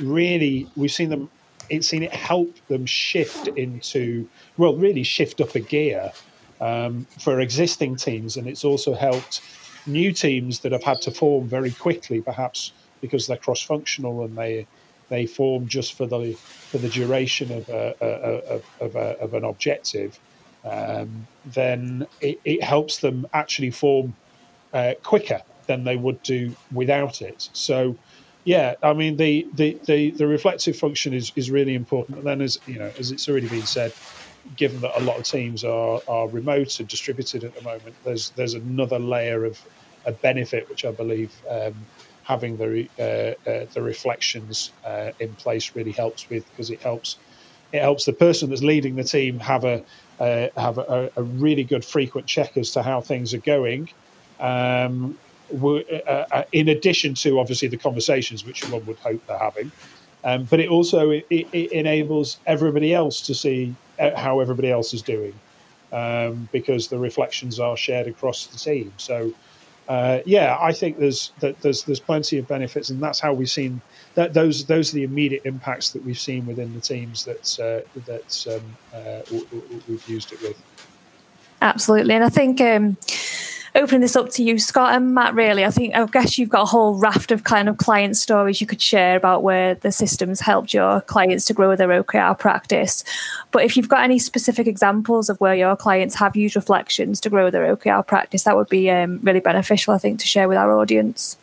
really 0.00 0.68
we've 0.76 0.92
seen 0.92 1.08
them. 1.08 1.30
It's 1.70 1.86
seen 1.88 2.02
it 2.02 2.12
help 2.12 2.54
them 2.68 2.84
shift 2.84 3.48
into 3.48 4.28
well, 4.58 4.76
really 4.76 5.02
shift 5.02 5.40
up 5.40 5.54
a 5.54 5.60
gear 5.60 6.12
um, 6.60 7.06
for 7.20 7.40
existing 7.40 7.96
teams, 7.96 8.36
and 8.36 8.46
it's 8.46 8.64
also 8.64 8.92
helped 8.92 9.40
new 9.86 10.12
teams 10.12 10.60
that 10.60 10.72
have 10.72 10.82
had 10.82 11.00
to 11.02 11.10
form 11.10 11.48
very 11.48 11.70
quickly, 11.70 12.20
perhaps 12.20 12.72
because 13.00 13.26
they're 13.26 13.36
cross 13.36 13.62
functional 13.62 14.24
and 14.24 14.36
they 14.36 14.66
they 15.14 15.26
form 15.26 15.68
just 15.68 15.94
for 15.94 16.06
the 16.06 16.32
for 16.70 16.78
the 16.78 16.88
duration 16.88 17.52
of 17.52 17.68
a, 17.68 17.94
a, 18.00 18.06
a, 18.06 18.84
of, 18.84 18.96
of, 18.96 19.34
an 19.34 19.44
objective, 19.44 20.18
um, 20.64 21.26
then 21.46 22.04
it, 22.20 22.40
it, 22.44 22.60
helps 22.64 22.98
them 22.98 23.24
actually 23.32 23.70
form 23.70 24.12
uh, 24.72 24.94
quicker 25.04 25.40
than 25.68 25.84
they 25.84 25.96
would 25.96 26.20
do 26.24 26.56
without 26.72 27.22
it. 27.22 27.48
So, 27.52 27.96
yeah, 28.42 28.74
I 28.82 28.92
mean 28.92 29.16
the 29.16 29.46
the, 29.54 29.78
the, 29.84 30.10
the 30.10 30.26
reflective 30.26 30.76
function 30.76 31.14
is, 31.14 31.32
is 31.36 31.48
really 31.50 31.74
important. 31.74 32.18
And 32.18 32.26
then, 32.26 32.40
as 32.40 32.58
you 32.66 32.78
know, 32.80 32.90
as 32.98 33.12
it's 33.12 33.28
already 33.28 33.48
been 33.48 33.66
said, 33.66 33.92
given 34.56 34.80
that 34.80 34.98
a 34.98 35.02
lot 35.04 35.16
of 35.16 35.24
teams 35.24 35.64
are, 35.64 36.00
are 36.08 36.28
remote 36.28 36.80
and 36.80 36.88
distributed 36.88 37.44
at 37.44 37.54
the 37.54 37.62
moment, 37.62 37.94
there's 38.04 38.30
there's 38.30 38.54
another 38.54 38.98
layer 38.98 39.44
of 39.44 39.60
a 40.06 40.12
benefit 40.12 40.68
which 40.68 40.84
I 40.84 40.90
believe 40.90 41.32
um, 41.48 41.74
having 42.24 42.56
the 42.56 42.88
uh, 42.98 43.50
uh, 43.50 43.66
the 43.72 43.82
reflections 43.82 44.72
uh, 44.84 45.12
in 45.20 45.34
place 45.36 45.72
really 45.74 45.92
helps 45.92 46.28
with 46.28 46.48
because 46.50 46.70
it 46.70 46.82
helps 46.82 47.16
it 47.72 47.80
helps 47.80 48.04
the 48.04 48.12
person 48.12 48.50
that's 48.50 48.62
leading 48.62 48.96
the 48.96 49.04
team 49.04 49.38
have 49.38 49.64
a 49.64 49.84
uh, 50.18 50.48
have 50.56 50.78
a, 50.78 51.10
a, 51.16 51.22
really 51.22 51.64
good 51.64 51.84
frequent 51.84 52.26
check 52.26 52.56
as 52.56 52.70
to 52.70 52.82
how 52.82 53.00
things 53.00 53.34
are 53.34 53.38
going. 53.40 53.88
Um, 54.38 55.18
in 55.50 56.68
addition 56.68 57.14
to 57.14 57.38
obviously 57.38 57.68
the 57.68 57.76
conversations 57.76 58.44
which 58.44 58.66
one 58.66 58.84
would 58.86 58.98
hope 58.98 59.20
they're 59.26 59.38
having, 59.38 59.70
um, 60.24 60.44
but 60.44 60.58
it 60.58 60.68
also 60.68 61.10
it, 61.10 61.26
it, 61.30 61.72
enables 61.72 62.38
everybody 62.46 62.94
else 62.94 63.20
to 63.22 63.34
see 63.34 63.74
how 64.16 64.40
everybody 64.40 64.70
else 64.70 64.94
is 64.94 65.02
doing 65.02 65.38
um, 65.92 66.48
because 66.52 66.88
the 66.88 66.98
reflections 66.98 67.60
are 67.60 67.76
shared 67.76 68.06
across 68.06 68.46
the 68.46 68.58
team. 68.58 68.92
So 68.96 69.32
uh, 69.88 70.20
yeah, 70.24 70.56
I 70.60 70.72
think 70.72 70.98
there's 70.98 71.32
there's 71.40 71.84
there's 71.84 72.00
plenty 72.00 72.38
of 72.38 72.48
benefits, 72.48 72.90
and 72.90 73.02
that's 73.02 73.20
how 73.20 73.32
we've 73.32 73.50
seen 73.50 73.80
that 74.14 74.32
those 74.32 74.64
those 74.64 74.92
are 74.92 74.96
the 74.96 75.04
immediate 75.04 75.42
impacts 75.44 75.90
that 75.90 76.04
we've 76.04 76.18
seen 76.18 76.46
within 76.46 76.72
the 76.74 76.80
teams 76.80 77.24
that 77.24 77.60
uh, 77.60 78.00
that 78.06 78.46
um, 78.48 78.76
uh, 78.94 79.20
we've 79.88 80.08
used 80.08 80.32
it 80.32 80.40
with. 80.40 80.60
Absolutely, 81.60 82.14
and 82.14 82.24
I 82.24 82.28
think. 82.28 82.60
Um, 82.60 82.96
opening 83.74 84.00
this 84.00 84.14
up 84.14 84.30
to 84.30 84.42
you, 84.42 84.58
Scott 84.58 84.94
and 84.94 85.14
Matt, 85.14 85.34
really, 85.34 85.64
I 85.64 85.70
think, 85.70 85.94
I 85.94 86.06
guess 86.06 86.38
you've 86.38 86.48
got 86.48 86.62
a 86.62 86.66
whole 86.66 86.94
raft 86.94 87.32
of 87.32 87.44
kind 87.44 87.68
of 87.68 87.78
client 87.78 88.16
stories 88.16 88.60
you 88.60 88.66
could 88.66 88.80
share 88.80 89.16
about 89.16 89.42
where 89.42 89.74
the 89.74 89.90
systems 89.90 90.40
helped 90.40 90.72
your 90.72 91.00
clients 91.02 91.44
to 91.46 91.54
grow 91.54 91.74
their 91.74 91.88
OKR 91.88 92.38
practice. 92.38 93.02
But 93.50 93.64
if 93.64 93.76
you've 93.76 93.88
got 93.88 94.04
any 94.04 94.18
specific 94.18 94.66
examples 94.66 95.28
of 95.28 95.40
where 95.40 95.54
your 95.54 95.76
clients 95.76 96.14
have 96.16 96.36
used 96.36 96.54
reflections 96.54 97.20
to 97.20 97.30
grow 97.30 97.50
their 97.50 97.74
OKR 97.74 98.06
practice, 98.06 98.44
that 98.44 98.56
would 98.56 98.68
be 98.68 98.90
um, 98.90 99.18
really 99.22 99.40
beneficial, 99.40 99.92
I 99.92 99.98
think, 99.98 100.20
to 100.20 100.26
share 100.26 100.48
with 100.48 100.58
our 100.58 100.78
audience. 100.78 101.36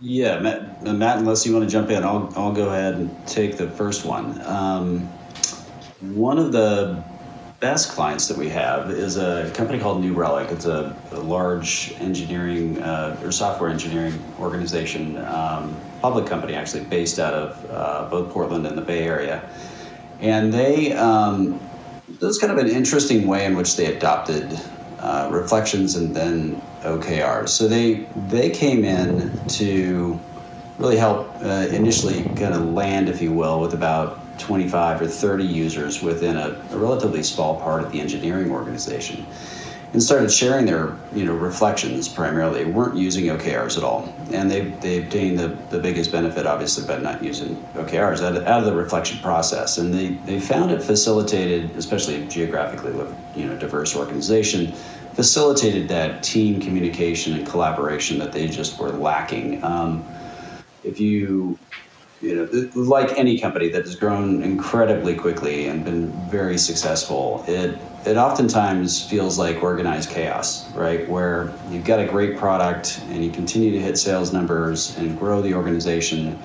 Yeah, 0.00 0.40
Matt, 0.40 0.82
Matt, 0.82 1.18
unless 1.18 1.46
you 1.46 1.54
want 1.54 1.64
to 1.64 1.70
jump 1.70 1.90
in, 1.90 2.02
I'll, 2.02 2.32
I'll 2.36 2.52
go 2.52 2.68
ahead 2.68 2.94
and 2.94 3.26
take 3.26 3.56
the 3.56 3.70
first 3.70 4.04
one. 4.04 4.40
Um, 4.42 5.08
one 6.00 6.38
of 6.38 6.52
the 6.52 7.02
best 7.66 7.90
clients 7.90 8.28
that 8.28 8.36
we 8.38 8.48
have 8.48 8.92
is 8.92 9.16
a 9.16 9.50
company 9.52 9.76
called 9.76 10.00
New 10.00 10.14
Relic. 10.14 10.52
It's 10.52 10.66
a, 10.66 10.94
a 11.10 11.18
large 11.18 11.92
engineering 11.98 12.80
uh, 12.80 13.20
or 13.24 13.32
software 13.32 13.70
engineering 13.70 14.22
organization, 14.38 15.18
um, 15.24 15.74
public 16.00 16.26
company 16.26 16.54
actually, 16.54 16.84
based 16.84 17.18
out 17.18 17.34
of 17.34 17.70
uh, 17.72 18.08
both 18.08 18.32
Portland 18.32 18.68
and 18.68 18.78
the 18.78 18.82
Bay 18.82 19.02
Area. 19.02 19.50
And 20.20 20.52
they, 20.52 20.92
um, 20.92 21.58
was 22.20 22.38
kind 22.38 22.52
of 22.52 22.58
an 22.58 22.68
interesting 22.68 23.26
way 23.26 23.44
in 23.44 23.56
which 23.56 23.74
they 23.74 23.86
adopted 23.86 24.46
uh, 25.00 25.28
reflections 25.32 25.96
and 25.96 26.14
then 26.14 26.62
OKRs. 26.82 27.48
So 27.48 27.66
they 27.66 28.06
they 28.28 28.48
came 28.48 28.84
in 28.84 29.36
to 29.60 30.20
really 30.78 30.98
help 30.98 31.28
uh, 31.42 31.66
initially 31.72 32.22
kind 32.40 32.54
of 32.54 32.62
land, 32.66 33.08
if 33.08 33.20
you 33.20 33.32
will, 33.32 33.60
with 33.60 33.74
about 33.74 34.20
25 34.38 35.02
or 35.02 35.06
30 35.06 35.44
users 35.44 36.02
within 36.02 36.36
a, 36.36 36.62
a, 36.70 36.76
relatively 36.76 37.22
small 37.22 37.60
part 37.60 37.82
of 37.82 37.92
the 37.92 38.00
engineering 38.00 38.50
organization. 38.50 39.26
and 39.92 40.02
started 40.02 40.30
sharing 40.30 40.66
their 40.66 40.94
you 41.14 41.24
know 41.24 41.32
reflections 41.32 42.08
primarily. 42.08 42.64
They 42.64 42.70
weren't 42.70 42.96
using 42.96 43.26
OKRs 43.26 43.78
at 43.78 43.84
all, 43.84 44.12
and 44.32 44.50
they 44.50 44.62
they 44.82 45.02
obtained 45.02 45.38
the, 45.38 45.48
the 45.70 45.78
biggest 45.78 46.12
benefit 46.12 46.46
obviously 46.46 46.86
by 46.86 46.98
not 46.98 47.22
using 47.22 47.56
OKRs 47.74 48.22
out 48.22 48.36
of, 48.36 48.46
out 48.46 48.60
of 48.60 48.66
the 48.66 48.74
reflection 48.74 49.18
process, 49.20 49.78
and 49.78 49.94
they 49.94 50.08
they 50.26 50.40
found 50.40 50.70
it 50.70 50.82
facilitated, 50.82 51.70
especially 51.76 52.22
a 52.22 52.26
geographically 52.26 52.92
you 53.36 53.46
know 53.46 53.56
diverse 53.56 53.96
organization, 53.96 54.72
facilitated 55.14 55.88
that 55.88 56.22
team 56.22 56.60
communication 56.60 57.32
and 57.34 57.46
collaboration 57.46 58.18
that 58.18 58.32
they 58.32 58.48
just 58.48 58.78
were 58.78 58.90
lacking. 58.90 59.64
Um, 59.64 60.04
if 60.84 61.00
you 61.00 61.58
you 62.22 62.34
know, 62.34 62.70
like 62.74 63.18
any 63.18 63.38
company 63.38 63.68
that 63.68 63.84
has 63.84 63.94
grown 63.94 64.42
incredibly 64.42 65.14
quickly 65.14 65.66
and 65.66 65.84
been 65.84 66.10
very 66.30 66.56
successful, 66.56 67.44
it 67.46 67.78
it 68.06 68.16
oftentimes 68.16 69.02
feels 69.02 69.38
like 69.38 69.62
organized 69.62 70.10
chaos, 70.10 70.72
right? 70.74 71.06
Where 71.08 71.52
you've 71.70 71.84
got 71.84 71.98
a 71.98 72.06
great 72.06 72.38
product 72.38 73.00
and 73.08 73.24
you 73.24 73.30
continue 73.30 73.72
to 73.72 73.80
hit 73.80 73.98
sales 73.98 74.32
numbers 74.32 74.96
and 74.96 75.18
grow 75.18 75.42
the 75.42 75.54
organization. 75.54 76.38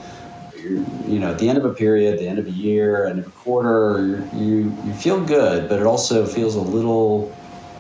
You're, 0.57 0.83
you 1.07 1.19
know, 1.19 1.31
at 1.31 1.39
the 1.39 1.47
end 1.47 1.57
of 1.57 1.65
a 1.65 1.73
period, 1.73 2.19
the 2.19 2.27
end 2.27 2.39
of 2.39 2.47
a 2.47 2.51
year, 2.51 3.05
end 3.05 3.19
of 3.19 3.27
a 3.27 3.31
quarter, 3.31 4.27
you 4.33 4.75
you 4.83 4.93
feel 4.93 5.23
good, 5.23 5.69
but 5.69 5.79
it 5.79 5.85
also 5.85 6.25
feels 6.25 6.55
a 6.55 6.61
little 6.61 7.33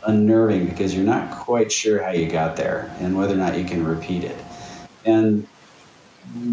unnerving 0.05 0.67
because 0.67 0.95
you're 0.95 1.05
not 1.05 1.29
quite 1.31 1.71
sure 1.71 2.01
how 2.01 2.11
you 2.11 2.29
got 2.29 2.55
there 2.55 2.93
and 2.99 3.17
whether 3.17 3.33
or 3.33 3.37
not 3.37 3.57
you 3.57 3.65
can 3.65 3.85
repeat 3.85 4.23
it. 4.23 4.37
And 5.05 5.47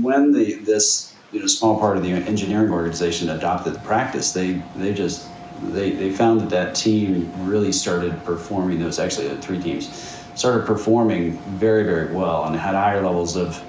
when 0.01 0.33
the 0.33 0.55
this 0.55 1.08
you 1.33 1.41
know 1.41 1.47
small 1.47 1.79
part 1.79 1.97
of 1.97 2.03
the 2.03 2.11
engineering 2.11 2.71
organization 2.71 3.31
adopted 3.31 3.75
the 3.75 3.81
practice, 3.81 4.33
they 4.33 4.63
they 4.77 4.95
just 4.95 5.29
they, 5.63 5.91
they 5.91 6.11
found 6.11 6.41
that 6.41 6.51
that 6.51 6.75
team 6.75 7.31
really 7.49 7.73
started 7.73 8.23
performing. 8.25 8.79
Those 8.79 8.99
actually 8.99 9.29
the 9.29 9.41
three 9.41 9.61
teams 9.61 9.89
started 10.35 10.67
performing 10.67 11.33
very 11.59 11.85
very 11.85 12.15
well 12.15 12.45
and 12.45 12.57
had 12.57 12.75
higher 12.75 13.03
levels 13.03 13.37
of 13.37 13.63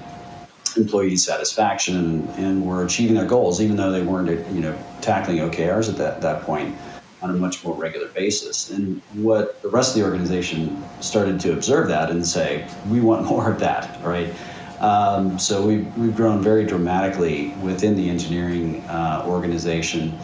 employee 0.76 1.16
satisfaction 1.16 1.96
and, 1.96 2.28
and 2.38 2.64
were 2.64 2.84
achieving 2.84 3.16
their 3.16 3.26
goals, 3.26 3.60
even 3.60 3.76
though 3.76 3.90
they 3.90 4.02
weren't 4.02 4.28
you 4.54 4.60
know 4.60 4.76
tackling 5.00 5.38
OKRs 5.38 5.88
at 5.88 5.96
that 5.96 6.20
that 6.22 6.42
point 6.42 6.76
on 7.22 7.30
a 7.30 7.34
much 7.34 7.62
more 7.64 7.74
regular 7.74 8.08
basis. 8.08 8.70
And 8.70 9.00
what 9.14 9.60
the 9.62 9.68
rest 9.68 9.94
of 9.94 10.02
the 10.02 10.08
organization 10.08 10.82
started 11.00 11.38
to 11.40 11.52
observe 11.52 11.88
that 11.88 12.10
and 12.10 12.26
say, 12.26 12.66
we 12.88 13.00
want 13.00 13.26
more 13.26 13.50
of 13.52 13.60
that, 13.60 14.02
right? 14.02 14.32
Um, 14.80 15.38
so 15.38 15.66
we've, 15.66 15.96
we've 15.98 16.16
grown 16.16 16.42
very 16.42 16.64
dramatically 16.64 17.50
within 17.62 17.96
the 17.96 18.08
engineering 18.08 18.82
uh, 18.88 19.24
organization 19.26 20.18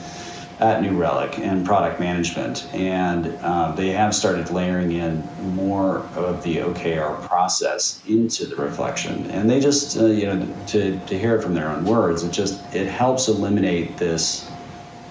at 0.60 0.80
New 0.80 0.96
Relic 0.96 1.38
and 1.38 1.66
product 1.66 2.00
management. 2.00 2.66
And 2.72 3.26
uh, 3.42 3.72
they 3.72 3.88
have 3.90 4.14
started 4.14 4.50
layering 4.50 4.92
in 4.92 5.22
more 5.54 5.98
of 6.14 6.42
the 6.42 6.56
OKR 6.56 7.22
process 7.26 8.02
into 8.08 8.46
the 8.46 8.56
reflection. 8.56 9.30
And 9.30 9.50
they 9.50 9.60
just, 9.60 9.98
uh, 9.98 10.06
you 10.06 10.26
know, 10.26 10.54
to, 10.68 10.98
to 10.98 11.18
hear 11.18 11.36
it 11.36 11.42
from 11.42 11.52
their 11.52 11.68
own 11.68 11.84
words, 11.84 12.22
it 12.22 12.32
just, 12.32 12.62
it 12.74 12.86
helps 12.86 13.28
eliminate 13.28 13.98
this 13.98 14.50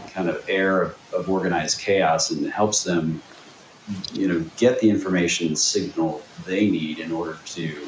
kind 0.08 0.30
of 0.30 0.44
air 0.50 0.82
of, 0.82 1.14
of 1.14 1.30
organized 1.30 1.80
chaos 1.80 2.32
and 2.32 2.48
helps 2.48 2.84
them, 2.84 3.22
you 4.14 4.28
know, 4.28 4.44
get 4.58 4.80
the 4.80 4.90
information 4.90 5.56
signal 5.56 6.24
they 6.48 6.68
need 6.68 6.98
in 6.98 7.12
order 7.12 7.38
to 7.46 7.88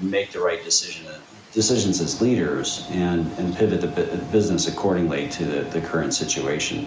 make 0.00 0.32
the 0.32 0.40
right 0.40 0.62
decision 0.64 1.06
decisions 1.52 2.00
as 2.00 2.20
leaders 2.20 2.86
and, 2.90 3.26
and 3.38 3.56
pivot 3.56 3.80
the 3.80 4.18
business 4.30 4.68
accordingly 4.68 5.28
to 5.28 5.44
the, 5.44 5.62
the 5.70 5.80
current 5.80 6.12
situation. 6.12 6.86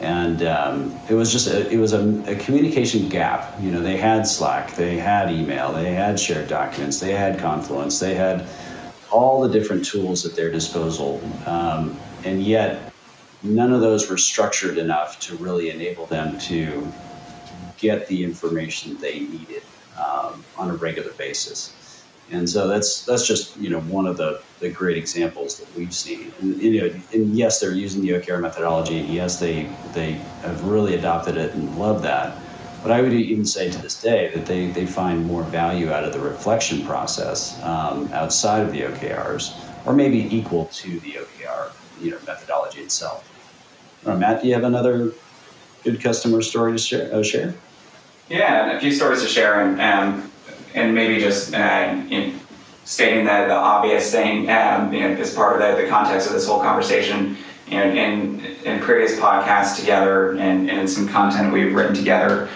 And 0.00 0.42
um, 0.42 0.98
it 1.10 1.14
was 1.14 1.30
just 1.30 1.46
a, 1.48 1.68
it 1.70 1.76
was 1.76 1.92
a, 1.92 2.00
a, 2.26 2.34
communication 2.36 3.08
gap. 3.10 3.54
You 3.60 3.70
know, 3.70 3.82
they 3.82 3.98
had 3.98 4.26
Slack, 4.26 4.74
they 4.74 4.96
had 4.96 5.30
email, 5.30 5.72
they 5.72 5.92
had 5.92 6.18
shared 6.18 6.48
documents, 6.48 6.98
they 6.98 7.12
had 7.12 7.38
Confluence, 7.38 8.00
they 8.00 8.14
had 8.14 8.46
all 9.10 9.42
the 9.42 9.48
different 9.48 9.84
tools 9.84 10.24
at 10.24 10.34
their 10.34 10.50
disposal, 10.50 11.20
um, 11.44 11.98
and 12.24 12.42
yet 12.42 12.92
none 13.42 13.72
of 13.72 13.82
those 13.82 14.08
were 14.08 14.16
structured 14.16 14.78
enough 14.78 15.20
to 15.20 15.36
really 15.36 15.68
enable 15.68 16.06
them 16.06 16.38
to 16.38 16.90
get 17.76 18.06
the 18.06 18.24
information 18.24 18.96
they 18.98 19.20
needed 19.20 19.62
um, 19.98 20.42
on 20.56 20.70
a 20.70 20.74
regular 20.74 21.12
basis. 21.12 21.74
And 22.32 22.48
so 22.48 22.68
that's 22.68 23.04
that's 23.04 23.26
just 23.26 23.56
you 23.56 23.70
know 23.70 23.80
one 23.80 24.06
of 24.06 24.16
the, 24.16 24.40
the 24.60 24.70
great 24.70 24.96
examples 24.96 25.58
that 25.58 25.76
we've 25.76 25.94
seen. 25.94 26.32
And, 26.40 26.62
you 26.62 26.80
know, 26.80 27.00
and 27.12 27.36
yes, 27.36 27.60
they're 27.60 27.74
using 27.74 28.02
the 28.02 28.10
OKR 28.10 28.40
methodology. 28.40 28.96
Yes, 28.96 29.40
they 29.40 29.68
they 29.94 30.12
have 30.42 30.64
really 30.64 30.94
adopted 30.94 31.36
it 31.36 31.54
and 31.54 31.78
love 31.78 32.02
that. 32.02 32.36
But 32.82 32.92
I 32.92 33.02
would 33.02 33.12
even 33.12 33.44
say 33.44 33.70
to 33.70 33.78
this 33.82 34.00
day 34.00 34.30
that 34.34 34.46
they, 34.46 34.68
they 34.68 34.86
find 34.86 35.26
more 35.26 35.42
value 35.42 35.90
out 35.90 36.04
of 36.04 36.14
the 36.14 36.20
reflection 36.20 36.82
process 36.86 37.62
um, 37.62 38.10
outside 38.14 38.64
of 38.64 38.72
the 38.72 38.80
OKRs, 38.82 39.54
or 39.84 39.92
maybe 39.92 40.34
equal 40.34 40.64
to 40.66 40.98
the 41.00 41.12
OKR 41.12 41.72
you 42.00 42.10
know 42.10 42.18
methodology 42.26 42.80
itself. 42.80 43.26
Uh, 44.06 44.16
Matt, 44.16 44.40
do 44.40 44.48
you 44.48 44.54
have 44.54 44.64
another 44.64 45.12
good 45.84 46.00
customer 46.02 46.40
story 46.40 46.72
to 46.72 46.78
share? 46.78 47.14
Uh, 47.14 47.22
share? 47.22 47.54
Yeah, 48.28 48.76
a 48.76 48.80
few 48.80 48.92
stories 48.92 49.22
to 49.22 49.28
share, 49.28 49.60
and 49.60 49.80
um, 49.80 50.29
and 50.74 50.94
maybe 50.94 51.20
just 51.20 51.54
uh, 51.54 52.02
in 52.10 52.38
stating 52.84 53.24
the, 53.24 53.46
the 53.46 53.54
obvious 53.54 54.10
thing 54.10 54.50
um, 54.50 54.92
you 54.92 55.00
know, 55.00 55.08
as 55.08 55.34
part 55.34 55.60
of 55.60 55.76
the, 55.76 55.82
the 55.82 55.88
context 55.88 56.26
of 56.26 56.32
this 56.32 56.46
whole 56.46 56.60
conversation. 56.60 57.36
You 57.68 57.78
know, 57.78 57.84
in, 57.84 58.44
in 58.64 58.80
previous 58.80 59.18
podcasts 59.20 59.78
together 59.78 60.32
and, 60.32 60.68
and 60.68 60.80
in 60.80 60.88
some 60.88 61.06
content 61.06 61.52
we've 61.52 61.72
written 61.72 61.94
together, 61.94 62.48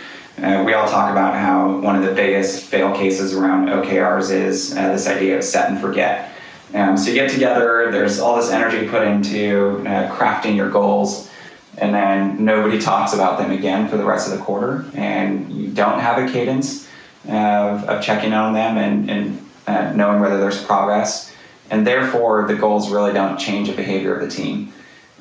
uh, 0.42 0.64
we 0.66 0.72
all 0.72 0.88
talk 0.88 1.12
about 1.12 1.34
how 1.34 1.78
one 1.78 1.94
of 1.94 2.02
the 2.02 2.12
biggest 2.12 2.64
fail 2.64 2.92
cases 2.92 3.32
around 3.32 3.68
OKRs 3.68 4.32
is 4.32 4.76
uh, 4.76 4.88
this 4.88 5.06
idea 5.06 5.38
of 5.38 5.44
set 5.44 5.70
and 5.70 5.80
forget. 5.80 6.32
Um, 6.74 6.96
so 6.96 7.10
you 7.10 7.14
get 7.14 7.30
together, 7.30 7.92
there's 7.92 8.18
all 8.18 8.36
this 8.36 8.50
energy 8.50 8.88
put 8.88 9.06
into 9.06 9.78
uh, 9.86 10.12
crafting 10.16 10.56
your 10.56 10.68
goals, 10.68 11.30
and 11.78 11.94
then 11.94 12.44
nobody 12.44 12.80
talks 12.80 13.14
about 13.14 13.38
them 13.38 13.52
again 13.52 13.88
for 13.88 13.96
the 13.96 14.04
rest 14.04 14.30
of 14.30 14.36
the 14.36 14.44
quarter, 14.44 14.84
and 14.94 15.52
you 15.52 15.68
don't 15.68 16.00
have 16.00 16.18
a 16.18 16.32
cadence 16.32 16.88
of, 17.28 17.84
of 17.84 18.02
checking 18.02 18.32
on 18.32 18.52
them 18.52 18.76
and, 18.76 19.10
and 19.10 19.50
uh, 19.66 19.92
knowing 19.92 20.20
whether 20.20 20.38
there's 20.38 20.62
progress. 20.62 21.32
And 21.70 21.86
therefore, 21.86 22.46
the 22.46 22.54
goals 22.54 22.90
really 22.90 23.12
don't 23.12 23.38
change 23.38 23.68
the 23.68 23.74
behavior 23.74 24.14
of 24.14 24.28
the 24.28 24.34
team. 24.34 24.72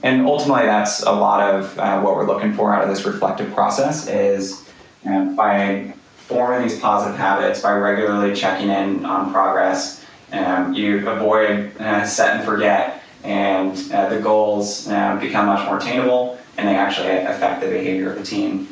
And 0.04 0.26
ultimately, 0.26 0.66
that's 0.66 1.04
a 1.04 1.12
lot 1.12 1.54
of 1.54 1.80
uh, 1.80 2.01
what 2.01 2.16
we're 2.16 2.28
looking 2.28 2.54
for 2.54 2.74
out 2.74 2.84
of 2.84 2.89
this 2.89 3.06
reflective 3.06 3.54
process 3.54 4.08
is 4.08 4.70
uh, 5.10 5.26
by 5.36 5.93
forming 6.18 6.68
these 6.68 6.80
positive 6.80 7.18
habits, 7.18 7.62
by 7.62 7.72
regularly 7.74 8.36
checking 8.36 8.70
in 8.70 9.06
on 9.06 9.32
progress, 9.32 10.06
um, 10.34 10.74
you 10.74 11.08
avoid 11.08 11.76
uh, 11.80 12.06
set 12.06 12.38
and 12.38 12.45
forget, 12.45 13.04
and 13.24 13.91
uh, 13.93 14.10
the 14.10 14.20
goals 14.20 14.86
become 14.86 15.45
much 15.45 15.66
more 15.66 15.78
attainable, 15.78 16.38
and 16.58 16.68
they 16.68 16.76
actually 16.76 17.10
affect 17.10 17.62
the 17.62 17.68
behavior 17.68 18.12
of 18.12 18.18
the 18.18 18.26
team. 18.26 18.68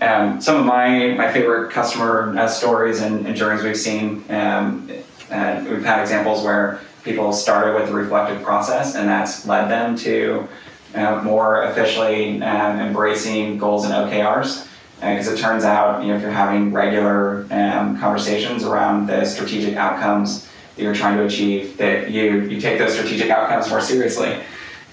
Um, 0.00 0.40
some 0.42 0.56
of 0.56 0.66
my, 0.66 1.14
my 1.14 1.32
favorite 1.32 1.72
customer 1.72 2.36
uh, 2.38 2.46
stories 2.48 3.00
and, 3.00 3.26
and, 3.26 3.34
journeys 3.34 3.64
we've 3.64 3.76
seen, 3.76 4.24
um, 4.28 4.90
and 5.30 5.66
we've 5.68 5.84
had 5.84 6.02
examples 6.02 6.44
where 6.44 6.80
people 7.02 7.32
started 7.32 7.74
with 7.74 7.88
the 7.88 7.94
reflective 7.94 8.42
process 8.42 8.94
and 8.94 9.08
that's 9.08 9.46
led 9.46 9.70
them 9.70 9.96
to 9.96 10.46
uh, 10.94 11.22
more 11.22 11.62
officially 11.62 12.42
um, 12.42 12.80
embracing 12.80 13.56
goals 13.56 13.84
and 13.84 13.94
OKRs. 13.94 14.66
Because 14.96 15.28
uh, 15.28 15.32
it 15.32 15.38
turns 15.38 15.64
out, 15.64 16.02
you 16.02 16.08
know, 16.08 16.16
if 16.16 16.22
you're 16.22 16.30
having 16.30 16.72
regular 16.72 17.46
um, 17.50 17.98
conversations 17.98 18.64
around 18.64 19.06
the 19.06 19.24
strategic 19.26 19.76
outcomes 19.76 20.48
that 20.74 20.82
you're 20.82 20.94
trying 20.94 21.18
to 21.18 21.24
achieve, 21.24 21.76
that 21.76 22.10
you, 22.10 22.42
you 22.42 22.60
take 22.60 22.78
those 22.78 22.94
strategic 22.94 23.30
outcomes 23.30 23.68
more 23.68 23.82
seriously. 23.82 24.38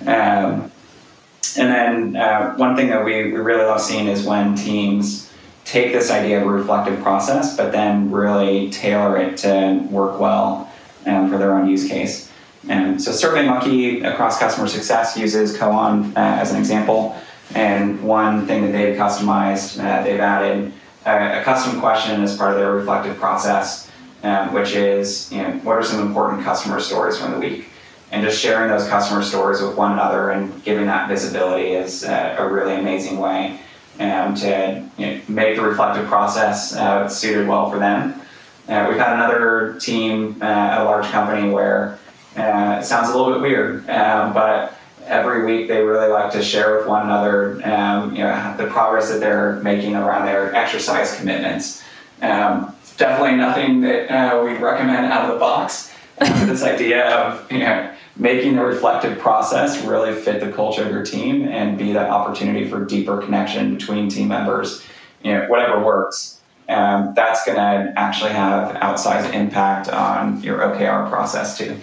Um, 0.05 0.72
and 1.57 1.71
then 1.71 2.15
uh, 2.15 2.55
one 2.55 2.75
thing 2.75 2.87
that 2.89 3.03
we, 3.03 3.31
we 3.31 3.39
really 3.39 3.65
love 3.65 3.81
seeing 3.81 4.07
is 4.07 4.25
when 4.25 4.55
teams 4.55 5.31
take 5.65 5.91
this 5.91 6.11
idea 6.11 6.41
of 6.41 6.47
a 6.47 6.49
reflective 6.49 7.01
process, 7.01 7.55
but 7.55 7.71
then 7.71 8.11
really 8.11 8.69
tailor 8.69 9.17
it 9.17 9.37
to 9.37 9.79
work 9.89 10.19
well 10.19 10.69
um, 11.05 11.29
for 11.29 11.37
their 11.37 11.53
own 11.55 11.69
use 11.69 11.87
case. 11.87 12.31
And 12.69 13.01
so 13.01 13.11
SurveyMonkey 13.11 14.09
across 14.09 14.39
customer 14.39 14.67
success 14.67 15.17
uses 15.17 15.57
Koan 15.57 16.11
uh, 16.15 16.19
as 16.19 16.51
an 16.51 16.57
example. 16.57 17.15
And 17.55 18.01
one 18.01 18.47
thing 18.47 18.63
that 18.63 18.71
they've 18.71 18.95
customized, 18.95 19.83
uh, 19.83 20.03
they've 20.03 20.19
added 20.19 20.71
a, 21.05 21.41
a, 21.41 21.43
custom 21.43 21.79
question 21.79 22.23
as 22.23 22.37
part 22.37 22.51
of 22.51 22.57
their 22.57 22.71
reflective 22.71 23.17
process, 23.17 23.91
um, 24.23 24.53
which 24.53 24.73
is, 24.73 25.31
you 25.31 25.39
know, 25.39 25.51
what 25.63 25.73
are 25.73 25.83
some 25.83 26.05
important 26.07 26.43
customer 26.43 26.79
stories 26.79 27.17
from 27.17 27.31
the 27.31 27.39
week? 27.39 27.67
And 28.13 28.23
just 28.23 28.39
sharing 28.39 28.69
those 28.69 28.87
customer 28.87 29.23
stories 29.23 29.59
with 29.59 29.75
one 29.75 29.91
another 29.91 30.29
and 30.29 30.63
giving 30.63 30.85
that 30.85 31.09
visibility 31.09 31.71
is 31.71 32.03
uh, 32.03 32.35
a 32.37 32.47
really 32.47 32.75
amazing 32.75 33.17
way 33.17 33.59
um, 33.99 34.35
to 34.35 34.87
you 34.99 35.05
know, 35.07 35.21
make 35.27 35.55
the 35.55 35.61
reflective 35.63 36.05
process 36.05 36.75
uh, 36.75 37.09
suited 37.09 37.47
well 37.47 37.71
for 37.71 37.79
them. 37.79 38.13
Uh, 38.69 38.85
we've 38.87 38.99
had 38.99 39.13
another 39.13 39.77
team 39.79 40.37
uh, 40.41 40.45
at 40.45 40.81
a 40.81 40.83
large 40.83 41.05
company 41.07 41.49
where 41.49 41.97
uh, 42.37 42.77
it 42.79 42.85
sounds 42.85 43.09
a 43.09 43.17
little 43.17 43.33
bit 43.33 43.41
weird, 43.41 43.89
um, 43.89 44.31
but 44.31 44.77
every 45.07 45.43
week 45.43 45.67
they 45.67 45.81
really 45.81 46.07
like 46.07 46.31
to 46.31 46.41
share 46.41 46.77
with 46.77 46.87
one 46.87 47.03
another, 47.03 47.59
um, 47.67 48.15
you 48.15 48.21
know, 48.21 48.55
the 48.57 48.67
progress 48.67 49.09
that 49.09 49.19
they're 49.19 49.55
making 49.63 49.95
around 49.95 50.27
their 50.27 50.53
exercise 50.53 51.17
commitments. 51.17 51.83
Um, 52.21 52.75
definitely 52.97 53.37
nothing 53.37 53.81
that 53.81 54.11
uh, 54.11 54.43
we 54.43 54.53
recommend 54.53 55.07
out 55.07 55.27
of 55.27 55.33
the 55.33 55.39
box. 55.39 55.89
This 56.19 56.61
idea 56.61 57.09
of 57.09 57.51
you 57.51 57.57
know 57.57 57.91
making 58.15 58.55
the 58.55 58.63
reflective 58.63 59.17
process 59.19 59.83
really 59.83 60.13
fit 60.13 60.39
the 60.39 60.51
culture 60.51 60.83
of 60.83 60.91
your 60.91 61.03
team 61.03 61.47
and 61.47 61.77
be 61.77 61.93
that 61.93 62.09
opportunity 62.09 62.69
for 62.69 62.85
deeper 62.85 63.21
connection 63.21 63.75
between 63.75 64.09
team 64.09 64.27
members, 64.27 64.83
you 65.23 65.33
know, 65.33 65.47
whatever 65.47 65.83
works. 65.83 66.41
Um, 66.69 67.13
that's 67.15 67.45
going 67.45 67.57
to 67.57 67.93
actually 67.99 68.31
have 68.31 68.75
outsized 68.75 69.33
impact 69.33 69.89
on 69.89 70.41
your 70.41 70.59
OKR 70.59 71.09
process 71.09 71.57
too. 71.57 71.77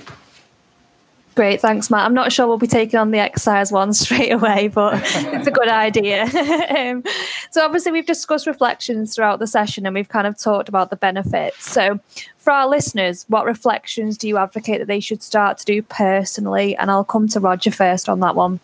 Great, 1.37 1.61
thanks, 1.61 1.91
Matt. 1.91 2.05
I'm 2.05 2.15
not 2.15 2.33
sure 2.33 2.49
we'll 2.49 2.59
be 2.59 2.67
taking 2.67 2.99
on 2.99 3.13
the 3.13 3.19
exercise 3.19 3.71
one 3.71 3.93
straight 3.95 4.33
away, 4.33 4.69
but 4.69 5.01
it's 5.05 5.47
a 5.47 5.51
good 5.51 5.69
idea. 5.69 6.23
um, 6.77 7.05
so, 7.51 7.65
obviously, 7.65 7.93
we've 7.93 8.07
discussed 8.07 8.47
reflections 8.47 9.15
throughout 9.15 9.39
the 9.39 9.47
session 9.47 9.87
and 9.87 9.95
we've 9.95 10.09
kind 10.09 10.27
of 10.27 10.37
talked 10.37 10.69
about 10.69 10.91
the 10.91 10.97
benefits. 10.97 11.71
So, 11.71 12.01
for 12.39 12.53
our 12.53 12.69
listeners, 12.69 13.25
what 13.29 13.45
reflections 13.45 14.19
do 14.19 14.27
you 14.27 14.39
advocate 14.39 14.81
that 14.81 14.87
they 14.87 15.01
should 15.01 15.23
start 15.23 15.59
to 15.59 15.65
do 15.65 15.83
personally? 15.83 16.77
And 16.77 16.91
I'll 16.91 17.05
come 17.05 17.29
to 17.29 17.41
Roger 17.41 17.71
first 17.71 18.09
on 18.09 18.21
that 18.21 18.35
one. 18.35 18.59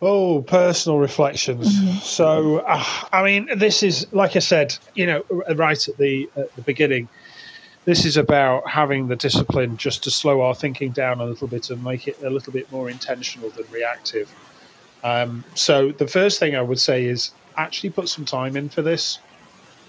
Oh, 0.00 0.42
personal 0.42 0.98
reflections. 0.98 1.78
Mm-hmm. 1.78 1.98
So, 1.98 2.58
uh, 2.58 2.84
I 3.12 3.22
mean, 3.22 3.48
this 3.56 3.82
is 3.82 4.06
like 4.12 4.36
I 4.36 4.40
said, 4.40 4.76
you 4.94 5.06
know, 5.06 5.24
right 5.54 5.88
at 5.88 5.96
the 5.98 6.28
at 6.36 6.54
the 6.56 6.62
beginning 6.62 7.08
this 7.84 8.04
is 8.04 8.16
about 8.16 8.68
having 8.68 9.08
the 9.08 9.16
discipline 9.16 9.76
just 9.76 10.04
to 10.04 10.10
slow 10.10 10.40
our 10.40 10.54
thinking 10.54 10.90
down 10.90 11.20
a 11.20 11.24
little 11.24 11.48
bit 11.48 11.70
and 11.70 11.82
make 11.84 12.08
it 12.08 12.22
a 12.22 12.30
little 12.30 12.52
bit 12.52 12.70
more 12.72 12.88
intentional 12.88 13.50
than 13.50 13.66
reactive. 13.70 14.32
Um, 15.02 15.44
so 15.54 15.92
the 15.92 16.06
first 16.06 16.38
thing 16.38 16.56
I 16.56 16.62
would 16.62 16.80
say 16.80 17.04
is 17.04 17.32
actually 17.56 17.90
put 17.90 18.08
some 18.08 18.24
time 18.24 18.56
in 18.56 18.70
for 18.70 18.80
this. 18.80 19.18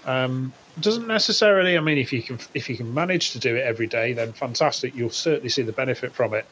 Um, 0.04 0.52
doesn't 0.78 1.06
necessarily. 1.06 1.76
I 1.76 1.80
mean, 1.80 1.96
if 1.96 2.12
you 2.12 2.22
can 2.22 2.38
if 2.52 2.68
you 2.68 2.76
can 2.76 2.92
manage 2.92 3.30
to 3.30 3.38
do 3.38 3.56
it 3.56 3.62
every 3.62 3.86
day, 3.86 4.12
then 4.12 4.32
fantastic. 4.32 4.94
You'll 4.94 5.10
certainly 5.10 5.48
see 5.48 5.62
the 5.62 5.72
benefit 5.72 6.12
from 6.12 6.34
it. 6.34 6.44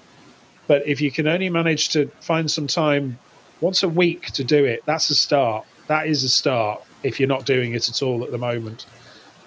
But 0.66 0.86
if 0.86 1.00
you 1.00 1.10
can 1.10 1.28
only 1.28 1.50
manage 1.50 1.90
to 1.90 2.06
find 2.20 2.50
some 2.50 2.66
time 2.66 3.18
once 3.60 3.82
a 3.82 3.88
week 3.88 4.30
to 4.32 4.44
do 4.44 4.64
it, 4.64 4.82
that's 4.86 5.10
a 5.10 5.14
start. 5.14 5.66
That 5.88 6.06
is 6.06 6.24
a 6.24 6.28
start. 6.30 6.82
If 7.02 7.20
you're 7.20 7.28
not 7.28 7.44
doing 7.44 7.74
it 7.74 7.90
at 7.90 8.02
all 8.02 8.24
at 8.24 8.30
the 8.30 8.38
moment, 8.38 8.86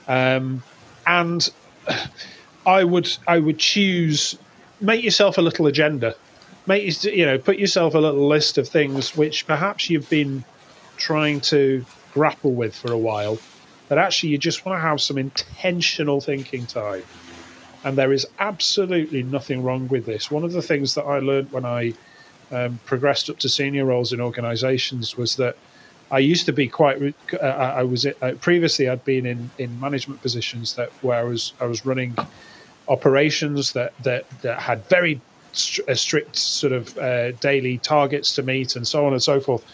um, 0.08 0.62
and 1.08 1.50
I 2.66 2.84
would 2.84 3.10
I 3.28 3.40
would 3.40 3.60
choose 3.60 4.36
make 4.80 5.04
yourself 5.04 5.38
a 5.38 5.42
little 5.42 5.68
agenda. 5.68 6.16
Make 6.66 7.04
you 7.04 7.26
know 7.26 7.40
put 7.40 7.58
yourself 7.60 7.94
a 7.96 8.00
little 8.00 8.28
list 8.28 8.58
of 8.58 8.68
things 8.68 9.16
which 9.16 9.48
perhaps 9.48 9.90
you've 9.90 10.10
been 10.10 10.46
trying 10.98 11.42
to 11.42 11.86
grapple 12.12 12.56
with 12.56 12.76
for 12.76 12.92
a 12.94 13.00
while, 13.00 13.44
but 13.90 13.98
actually 13.98 14.30
you 14.30 14.38
just 14.38 14.66
want 14.66 14.78
to 14.78 14.82
have 14.82 15.02
some 15.02 15.18
intentional 15.18 16.22
thinking 16.22 16.68
time. 16.68 17.04
And 17.84 17.98
there 17.98 18.12
is 18.14 18.28
absolutely 18.40 19.24
nothing 19.24 19.62
wrong 19.64 19.88
with 19.88 20.06
this. 20.06 20.30
One 20.32 20.44
of 20.44 20.52
the 20.52 20.62
things 20.62 20.96
that 20.96 21.04
I 21.04 21.20
learned 21.20 21.52
when 21.52 21.66
I 21.66 21.96
um, 22.52 22.80
progressed 22.86 23.30
up 23.30 23.40
to 23.40 23.50
senior 23.50 23.86
roles 23.86 24.14
in 24.14 24.22
organizations 24.22 25.16
was 25.18 25.36
that 25.38 25.56
I 26.10 26.20
used 26.20 26.46
to 26.46 26.54
be 26.54 26.68
quite. 26.68 27.16
Uh, 27.34 27.46
I 27.46 27.84
was 27.84 28.06
uh, 28.06 28.34
previously. 28.40 28.88
I'd 28.88 29.04
been 29.04 29.26
in, 29.26 29.50
in 29.58 29.80
management 29.80 30.22
positions 30.22 30.76
that 30.76 30.92
where 31.02 31.20
I 31.20 31.24
was 31.24 31.54
I 31.60 31.66
was 31.66 31.86
running 31.86 32.16
operations 32.88 33.74
that 33.74 33.94
that 34.04 34.26
that 34.42 34.60
had 34.60 34.86
very 34.86 35.20
st- 35.52 35.98
strict 35.98 36.36
sort 36.38 36.74
of 36.74 36.98
uh, 36.98 37.32
daily 37.34 37.78
targets 37.80 38.36
to 38.36 38.44
meet 38.44 38.76
and 38.76 38.88
so 38.88 39.06
on 39.06 39.14
and 39.14 39.22
so 39.22 39.40
forth. 39.40 39.66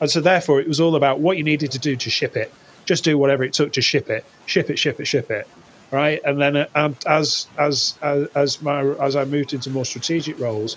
And 0.00 0.10
so 0.10 0.20
therefore, 0.20 0.60
it 0.60 0.68
was 0.68 0.80
all 0.80 0.94
about 0.94 1.20
what 1.20 1.36
you 1.36 1.44
needed 1.44 1.72
to 1.72 1.78
do 1.78 1.96
to 1.96 2.10
ship 2.10 2.36
it. 2.36 2.52
Just 2.84 3.04
do 3.04 3.18
whatever 3.18 3.42
it 3.44 3.52
took 3.52 3.72
to 3.74 3.82
ship 3.82 4.08
it, 4.08 4.24
ship 4.46 4.70
it, 4.70 4.78
ship 4.78 5.00
it, 5.00 5.06
ship 5.06 5.30
it, 5.30 5.46
right? 5.90 6.20
And 6.24 6.40
then 6.40 6.56
uh, 6.56 6.94
as 7.06 7.48
as 7.58 7.98
as 8.00 8.28
as 8.36 8.62
my 8.62 8.82
as 8.82 9.16
I 9.16 9.24
moved 9.24 9.52
into 9.54 9.70
more 9.70 9.84
strategic 9.84 10.38
roles 10.38 10.76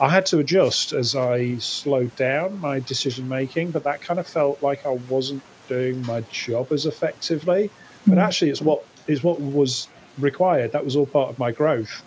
I 0.00 0.08
had 0.08 0.26
to 0.26 0.38
adjust 0.38 0.92
as 0.92 1.14
I 1.14 1.56
slowed 1.58 2.14
down 2.16 2.60
my 2.60 2.80
decision 2.80 3.28
making, 3.28 3.70
but 3.70 3.84
that 3.84 4.00
kind 4.00 4.18
of 4.18 4.26
felt 4.26 4.62
like 4.62 4.84
I 4.86 4.90
wasn't 5.08 5.42
doing 5.68 6.04
my 6.06 6.22
job 6.32 6.72
as 6.72 6.86
effectively. 6.86 7.70
Mm. 8.06 8.08
But 8.08 8.18
actually, 8.18 8.50
it's 8.50 8.60
what 8.60 8.84
is 9.06 9.22
what 9.22 9.40
was 9.40 9.88
required. 10.18 10.72
That 10.72 10.84
was 10.84 10.96
all 10.96 11.06
part 11.06 11.30
of 11.30 11.38
my 11.38 11.52
growth. 11.52 12.02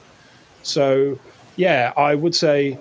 So, 0.63 1.17
yeah, 1.55 1.93
I 1.95 2.15
would 2.15 2.35
say 2.35 2.77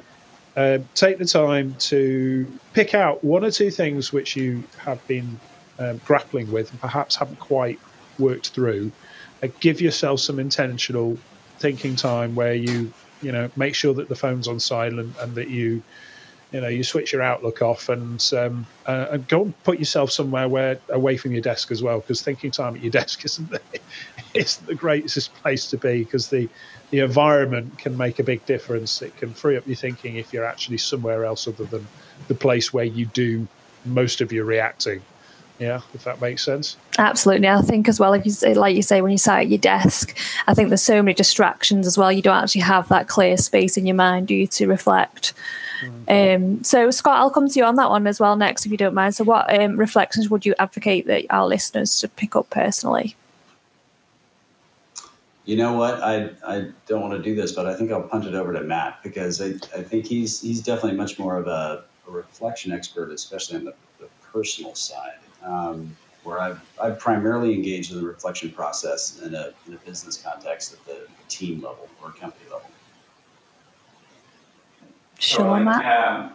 uh, 0.57 0.79
take 0.95 1.19
the 1.19 1.25
time 1.25 1.75
to 1.79 2.47
pick 2.73 2.95
out 2.95 3.23
one 3.23 3.45
or 3.45 3.51
two 3.51 3.71
things 3.71 4.13
which 4.13 4.37
you 4.37 4.65
have 4.79 5.07
been 5.07 5.39
um, 5.79 6.01
grappling 6.05 6.51
with 6.51 6.71
and 6.71 6.81
perhaps 6.81 7.17
haven't 7.17 7.39
quite 7.39 7.79
worked 8.19 8.51
through. 8.51 8.91
Uh, 9.43 9.49
give 9.61 9.81
yourself 9.81 10.21
some 10.21 10.39
intentional 10.39 11.17
thinking 11.59 11.95
time 11.95 12.35
where 12.35 12.55
you 12.55 12.93
you 13.23 13.33
know 13.33 13.51
make 13.57 13.75
sure 13.75 13.95
that 13.95 14.09
the 14.09 14.15
phone's 14.15 14.49
on 14.49 14.61
silent 14.61 15.15
and 15.21 15.35
that 15.35 15.49
you 15.49 15.83
you 16.53 16.61
know 16.61 16.69
you 16.69 16.85
switch 16.85 17.13
your 17.13 17.23
outlook 17.23 17.61
off 17.61 17.89
and 17.89 18.31
um, 18.37 18.67
uh, 18.87 19.07
and 19.13 19.29
go 19.29 19.43
and 19.43 19.65
put 19.65 19.79
yourself 19.79 20.11
somewhere 20.11 20.49
where 20.49 20.79
away 20.91 21.17
from 21.17 21.33
your 21.33 21.43
desk 21.43 21.71
as 21.71 21.83
well 21.83 22.01
because 22.01 22.23
thinking 22.23 22.51
time 22.51 22.77
at 22.77 22.83
your 22.83 22.93
desk 22.93 23.25
isn't 23.25 23.51
the, 23.51 23.61
isn't 24.35 24.67
the 24.67 24.75
greatest 24.75 25.35
place 25.35 25.69
to 25.69 25.77
be 25.77 26.05
because 26.05 26.29
the 26.29 26.49
the 26.91 27.01
environment 27.01 27.79
can 27.79 27.97
make 27.97 28.21
a 28.21 28.23
big 28.23 28.45
difference. 28.47 29.03
It 29.03 29.17
can 29.17 29.33
free 29.33 29.57
up 29.57 29.67
your 29.67 29.77
thinking 29.77 30.17
if 30.17 30.33
you're 30.33 30.45
actually 30.45 30.79
somewhere 30.79 31.25
else 31.25 31.49
other 31.49 31.65
than 31.65 31.87
the 32.29 32.35
place 32.35 32.73
where 32.73 32.85
you 32.85 33.07
do 33.07 33.47
most 33.85 34.21
of 34.21 34.33
your 34.33 34.45
reacting 34.45 35.03
yeah, 35.59 35.81
if 35.95 36.05
that 36.05 36.21
makes 36.21 36.45
sense. 36.45 36.77
Absolutely. 36.99 37.49
I 37.49 37.63
think 37.63 37.89
as 37.89 37.99
well, 37.99 38.13
if 38.13 38.27
you 38.27 38.33
say, 38.33 38.55
like 38.55 38.77
you 38.77 38.83
say, 38.83 39.01
when 39.01 39.11
you 39.11 39.19
sat 39.19 39.41
at 39.41 39.49
your 39.49 39.59
desk, 39.59 40.17
I 40.47 40.55
think 40.55 40.69
there's 40.69 40.83
so 40.83 41.03
many 41.03 41.15
distractions 41.15 41.87
as 41.87 41.97
well. 41.97 42.13
You 42.13 42.23
don't 42.23 42.43
actually 42.43 42.61
have 42.63 42.89
that 42.89 43.09
clear 43.09 43.37
space 43.37 43.77
in 43.77 43.87
your 43.87 43.97
mind, 43.97 44.29
do 44.29 44.35
you, 44.35 44.47
to 44.49 44.67
reflect? 44.67 45.33
Mm-hmm. 45.81 46.45
Um, 46.45 46.65
so, 46.65 46.91
Scott, 46.91 47.19
I'll 47.19 47.31
come 47.31 47.49
to 47.49 47.59
you 47.59 47.65
on 47.65 47.77
that 47.77 47.89
one 47.89 48.07
as 48.07 48.21
well 48.21 48.37
next, 48.37 48.67
if 48.67 48.73
you 48.73 48.79
don't 48.79 48.95
mind. 48.95 49.15
So, 49.15 49.25
what 49.25 49.53
um, 49.59 49.77
reflections 49.79 50.29
would 50.29 50.45
you 50.45 50.55
advocate 50.59 51.07
that 51.07 51.25
our 51.31 51.47
listeners 51.47 51.99
should 51.99 52.15
pick 52.17 52.37
up 52.37 52.51
personally? 52.51 53.17
You 55.47 55.57
know 55.57 55.75
what? 55.75 56.03
I, 56.03 56.31
I 56.47 56.67
don't 56.87 57.01
want 57.01 57.15
to 57.15 57.23
do 57.23 57.35
this, 57.35 57.53
but 57.53 57.67
I 57.67 57.75
think 57.75 57.93
I'll 57.93 58.03
punt 58.03 58.27
it 58.27 58.35
over 58.35 58.53
to 58.53 58.63
Matt 58.63 59.03
because 59.03 59.41
I, 59.41 59.55
I 59.77 59.83
think 59.83 60.05
he's 60.05 60.41
he's 60.41 60.61
definitely 60.61 60.99
much 60.99 61.19
more 61.19 61.39
of 61.39 61.47
a, 61.47 61.85
a 62.07 62.11
reflection 62.11 62.73
expert, 62.73 63.11
especially 63.13 63.59
on 63.59 63.65
the, 63.65 63.75
the 64.01 64.09
personal 64.33 64.75
side 64.75 65.19
um, 65.47 65.97
where 66.25 66.41
I've, 66.41 66.61
I've 66.83 66.99
primarily 66.99 67.55
engaged 67.55 67.93
in 67.93 68.01
the 68.01 68.07
reflection 68.07 68.51
process 68.51 69.21
in 69.23 69.35
a, 69.35 69.53
in 69.67 69.75
a 69.75 69.79
business 69.79 70.21
context 70.21 70.73
at 70.73 70.85
the 70.85 71.07
team 71.29 71.63
level 71.63 71.89
or 72.03 72.11
company 72.11 72.45
level. 72.51 72.71
Sure, 75.19 75.59
Matt. 75.61 76.09
Um, 76.09 76.33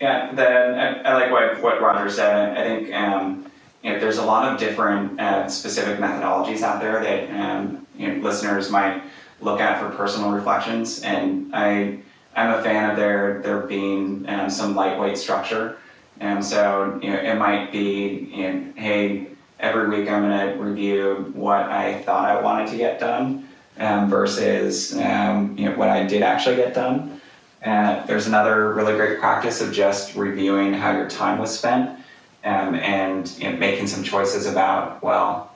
yeah, 0.00 0.32
the, 0.32 0.46
I, 0.46 1.10
I, 1.10 1.14
like 1.14 1.30
what, 1.30 1.62
what 1.62 1.80
Roger 1.80 2.10
said. 2.10 2.56
I 2.56 2.64
think 2.64 2.94
um, 2.94 3.50
you 3.82 3.92
know, 3.92 4.00
there's 4.00 4.18
a 4.18 4.24
lot 4.24 4.50
of 4.50 4.58
different 4.58 5.20
uh, 5.20 5.48
specific 5.48 5.98
methodologies 5.98 6.62
out 6.62 6.80
there 6.80 7.02
that 7.02 7.30
um, 7.38 7.86
you 7.96 8.08
know, 8.08 8.22
listeners 8.22 8.70
might 8.70 9.02
look 9.40 9.60
at 9.60 9.80
for 9.80 9.94
personal 9.94 10.30
reflections, 10.30 11.02
and 11.02 11.54
I 11.54 12.00
I'm 12.34 12.58
a 12.58 12.62
fan 12.62 12.90
of 12.90 12.96
there 12.96 13.40
there 13.42 13.60
being 13.60 14.28
um, 14.28 14.48
some 14.48 14.74
lightweight 14.74 15.18
structure. 15.18 15.78
And 16.20 16.44
so, 16.44 16.98
you 17.02 17.10
know, 17.10 17.18
it 17.18 17.36
might 17.36 17.72
be, 17.72 18.30
you 18.32 18.52
know, 18.52 18.72
hey, 18.76 19.26
every 19.58 19.88
week 19.88 20.08
I'm 20.08 20.22
going 20.22 20.52
to 20.52 20.62
review 20.62 21.32
what 21.34 21.62
I 21.62 22.02
thought 22.02 22.24
I 22.24 22.40
wanted 22.40 22.70
to 22.70 22.76
get 22.76 23.00
done 23.00 23.48
um, 23.78 24.08
versus, 24.08 24.96
um, 24.98 25.56
you 25.58 25.68
know, 25.68 25.76
what 25.76 25.88
I 25.88 26.04
did 26.06 26.22
actually 26.22 26.56
get 26.56 26.74
done. 26.74 27.20
Uh, 27.64 28.04
there's 28.06 28.26
another 28.26 28.74
really 28.74 28.94
great 28.94 29.18
practice 29.18 29.60
of 29.60 29.72
just 29.72 30.14
reviewing 30.14 30.74
how 30.74 30.92
your 30.92 31.08
time 31.08 31.38
was 31.38 31.56
spent 31.56 31.98
um, 32.44 32.74
and 32.74 33.30
you 33.38 33.50
know, 33.50 33.56
making 33.56 33.86
some 33.86 34.04
choices 34.04 34.46
about, 34.46 35.02
well, 35.02 35.50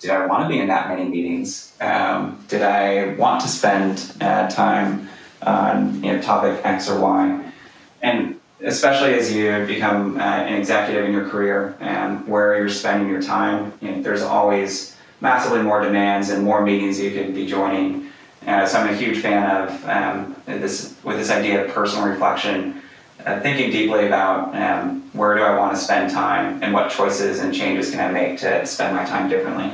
did 0.00 0.10
I 0.10 0.26
want 0.26 0.42
to 0.42 0.48
be 0.48 0.58
in 0.58 0.66
that 0.68 0.88
many 0.88 1.08
meetings? 1.08 1.72
Um, 1.80 2.44
did 2.48 2.62
I 2.62 3.14
want 3.14 3.40
to 3.42 3.48
spend 3.48 4.12
uh, 4.20 4.48
time 4.50 5.08
on 5.42 6.02
you 6.02 6.12
know, 6.12 6.20
topic 6.20 6.60
X 6.64 6.90
or 6.90 7.00
Y? 7.00 7.52
And 8.02 8.40
especially 8.64 9.14
as 9.14 9.32
you 9.32 9.64
become 9.66 10.16
uh, 10.16 10.20
an 10.20 10.54
executive 10.54 11.04
in 11.04 11.12
your 11.12 11.28
career 11.28 11.76
and 11.80 12.26
where 12.26 12.56
you're 12.56 12.68
spending 12.68 13.08
your 13.08 13.22
time, 13.22 13.72
you 13.80 13.90
know, 13.90 14.02
there's 14.02 14.22
always 14.22 14.96
massively 15.20 15.62
more 15.62 15.80
demands 15.80 16.30
and 16.30 16.42
more 16.42 16.62
meetings 16.62 16.98
you 16.98 17.10
could 17.10 17.34
be 17.34 17.46
joining. 17.46 18.08
Uh, 18.46 18.66
so 18.66 18.78
I'm 18.78 18.88
a 18.92 18.96
huge 18.96 19.20
fan 19.20 19.50
of 19.50 19.88
um, 19.88 20.36
this 20.46 20.96
with 21.02 21.16
this 21.16 21.30
idea 21.30 21.64
of 21.64 21.72
personal 21.72 22.06
reflection, 22.06 22.82
uh, 23.24 23.40
thinking 23.40 23.70
deeply 23.70 24.06
about 24.06 24.54
um, 24.54 25.02
where 25.12 25.34
do 25.34 25.42
I 25.42 25.56
want 25.56 25.74
to 25.74 25.80
spend 25.80 26.10
time 26.10 26.62
and 26.62 26.74
what 26.74 26.90
choices 26.90 27.38
and 27.40 27.54
changes 27.54 27.90
can 27.90 28.00
I 28.00 28.10
make 28.12 28.38
to 28.40 28.66
spend 28.66 28.94
my 28.94 29.04
time 29.04 29.28
differently. 29.28 29.70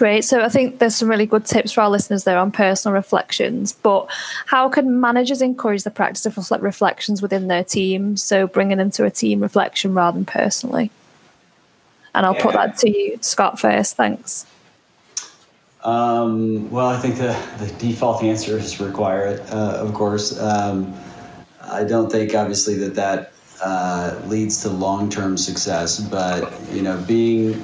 Great. 0.00 0.24
So 0.24 0.40
I 0.40 0.48
think 0.48 0.78
there's 0.78 0.96
some 0.96 1.10
really 1.10 1.26
good 1.26 1.44
tips 1.44 1.72
for 1.72 1.82
our 1.82 1.90
listeners 1.90 2.24
there 2.24 2.38
on 2.38 2.50
personal 2.50 2.94
reflections. 2.94 3.72
But 3.72 4.06
how 4.46 4.70
can 4.70 4.98
managers 4.98 5.42
encourage 5.42 5.82
the 5.82 5.90
practice 5.90 6.24
of 6.24 6.38
reflections 6.62 7.20
within 7.20 7.48
their 7.48 7.62
team? 7.62 8.16
So 8.16 8.46
bringing 8.46 8.78
them 8.78 8.90
to 8.92 9.04
a 9.04 9.10
team 9.10 9.40
reflection 9.40 9.92
rather 9.92 10.16
than 10.16 10.24
personally. 10.24 10.90
And 12.14 12.24
I'll 12.24 12.34
yeah. 12.34 12.42
put 12.42 12.54
that 12.54 12.78
to 12.78 12.88
you, 12.88 13.18
Scott, 13.20 13.60
first. 13.60 13.94
Thanks. 13.94 14.46
Um, 15.84 16.70
well, 16.70 16.88
I 16.88 16.96
think 16.96 17.16
the, 17.16 17.38
the 17.58 17.70
default 17.78 18.24
answer 18.24 18.56
is 18.56 18.80
require 18.80 19.26
it, 19.26 19.52
uh, 19.52 19.84
of 19.84 19.92
course. 19.92 20.40
Um, 20.40 20.94
I 21.60 21.84
don't 21.84 22.10
think, 22.10 22.34
obviously, 22.34 22.74
that 22.76 22.94
that 22.94 23.32
uh, 23.62 24.18
leads 24.24 24.62
to 24.62 24.70
long 24.70 25.10
term 25.10 25.36
success, 25.36 26.00
but 26.00 26.50
you 26.72 26.80
know, 26.80 26.96
being 27.06 27.62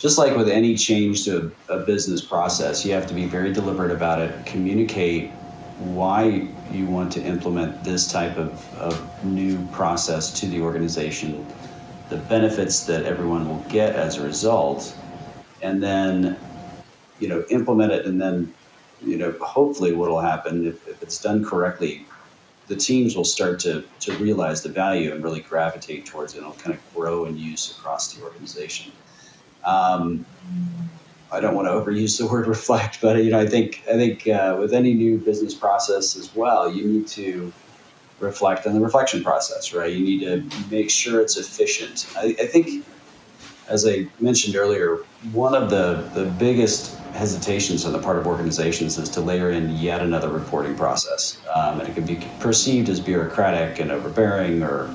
just 0.00 0.16
like 0.16 0.34
with 0.34 0.48
any 0.48 0.74
change 0.74 1.24
to 1.26 1.52
a, 1.68 1.78
business 1.80 2.22
process, 2.22 2.84
you 2.86 2.92
have 2.92 3.06
to 3.06 3.14
be 3.14 3.26
very 3.26 3.52
deliberate 3.52 3.90
about 3.90 4.18
it, 4.18 4.46
communicate 4.46 5.30
why 5.78 6.48
you 6.72 6.86
want 6.86 7.12
to 7.12 7.22
implement 7.22 7.84
this 7.84 8.10
type 8.10 8.36
of, 8.38 8.74
of 8.78 9.24
new 9.24 9.62
process 9.72 10.32
to 10.40 10.46
the 10.46 10.60
organization, 10.60 11.46
the 12.08 12.16
benefits 12.16 12.84
that 12.86 13.04
everyone 13.04 13.46
will 13.46 13.64
get 13.68 13.94
as 13.94 14.16
a 14.16 14.22
result, 14.22 14.96
and 15.62 15.82
then 15.82 16.36
you 17.18 17.28
know 17.28 17.44
implement 17.50 17.92
it 17.92 18.06
and 18.06 18.20
then 18.20 18.52
you 19.02 19.16
know 19.16 19.32
hopefully 19.42 19.92
what 19.92 20.08
will 20.08 20.20
happen 20.20 20.66
if, 20.66 20.88
if 20.88 21.02
it's 21.02 21.20
done 21.20 21.44
correctly 21.44 22.06
the 22.68 22.76
teams 22.76 23.16
will 23.16 23.24
start 23.24 23.58
to, 23.58 23.84
to 23.98 24.12
realize 24.18 24.62
the 24.62 24.68
value 24.68 25.12
and 25.12 25.24
really 25.24 25.40
gravitate 25.40 26.06
towards 26.06 26.34
it 26.34 26.38
and 26.38 26.46
it'll 26.46 26.58
kind 26.58 26.74
of 26.74 26.94
grow 26.94 27.24
in 27.24 27.36
use 27.36 27.76
across 27.76 28.14
the 28.14 28.22
organization 28.22 28.92
um, 29.64 30.24
I 31.32 31.40
don't 31.40 31.54
want 31.54 31.68
to 31.68 31.72
overuse 31.72 32.18
the 32.18 32.26
word 32.26 32.46
reflect, 32.56 33.00
but 33.00 33.22
you 33.24 33.30
know, 33.30 33.40
I 33.40 33.46
think 33.46 33.82
I 33.88 33.94
think 33.94 34.26
uh, 34.26 34.56
with 34.58 34.72
any 34.72 34.94
new 34.94 35.18
business 35.18 35.54
process 35.54 36.16
as 36.16 36.34
well, 36.34 36.72
you 36.72 36.84
need 36.86 37.06
to 37.08 37.52
reflect 38.18 38.66
on 38.66 38.74
the 38.74 38.80
reflection 38.80 39.22
process, 39.22 39.72
right? 39.72 39.92
You 39.92 40.04
need 40.04 40.20
to 40.20 40.70
make 40.70 40.90
sure 40.90 41.20
it's 41.20 41.36
efficient. 41.36 42.06
I, 42.16 42.36
I 42.38 42.46
think, 42.46 42.84
as 43.68 43.86
I 43.86 44.06
mentioned 44.20 44.56
earlier, 44.56 44.98
one 45.32 45.54
of 45.54 45.70
the 45.70 46.08
the 46.14 46.26
biggest 46.38 46.96
hesitations 47.14 47.84
on 47.84 47.92
the 47.92 47.98
part 47.98 48.18
of 48.18 48.26
organizations 48.26 48.98
is 48.98 49.08
to 49.10 49.20
layer 49.20 49.50
in 49.50 49.70
yet 49.70 50.00
another 50.00 50.28
reporting 50.28 50.76
process, 50.76 51.40
um, 51.54 51.80
and 51.80 51.88
it 51.88 51.94
can 51.94 52.04
be 52.04 52.20
perceived 52.38 52.88
as 52.88 53.00
bureaucratic 53.00 53.78
and 53.80 53.90
overbearing, 53.90 54.62
or 54.62 54.88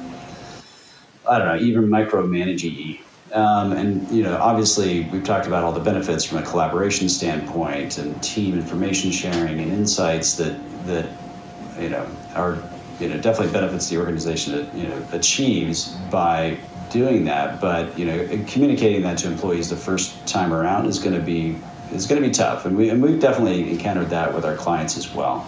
I 1.28 1.40
don't 1.40 1.48
know, 1.48 1.62
even 1.62 1.88
micromanaging 1.88 3.05
um, 3.36 3.74
and 3.74 4.10
you 4.10 4.24
know, 4.24 4.38
obviously, 4.38 5.02
we've 5.10 5.26
talked 5.26 5.46
about 5.46 5.66
all 5.66 5.74
the 5.74 5.82
benefits 5.82 6.24
from 6.24 6.38
a 6.38 6.42
collaboration 6.42 7.10
standpoint 7.10 7.98
and 7.98 8.22
team 8.24 8.56
information 8.56 9.12
sharing 9.12 9.60
and 9.60 9.74
insights 9.74 10.38
that 10.38 10.58
that 10.86 11.06
you 11.78 11.90
know 11.90 12.08
are 12.34 12.58
you 13.02 13.10
know 13.10 13.18
definitely 13.18 13.52
benefits 13.52 13.90
the 13.90 13.98
organization 13.98 14.54
that 14.56 14.74
you 14.74 14.88
know 14.88 15.06
achieves 15.12 15.96
by 16.10 16.58
doing 16.90 17.26
that. 17.26 17.60
But 17.60 18.00
you 18.00 18.06
know, 18.06 18.46
communicating 18.48 19.02
that 19.02 19.18
to 19.20 19.28
employees 19.28 19.70
the 19.70 19.76
first 19.76 20.26
time 20.26 20.54
around 20.54 20.86
is 20.86 20.98
going 20.98 21.16
to 21.16 21.22
be 21.22 21.60
is 21.92 22.08
going 22.08 22.22
to 22.22 22.26
be 22.26 22.34
tough, 22.34 22.66
and 22.66 22.78
we 22.78 22.88
and 22.90 23.04
we've 23.04 23.20
definitely 23.20 23.70
encountered 23.70 24.10
that 24.12 24.34
with 24.34 24.46
our 24.46 24.56
clients 24.56 24.96
as 24.96 25.14
well. 25.14 25.40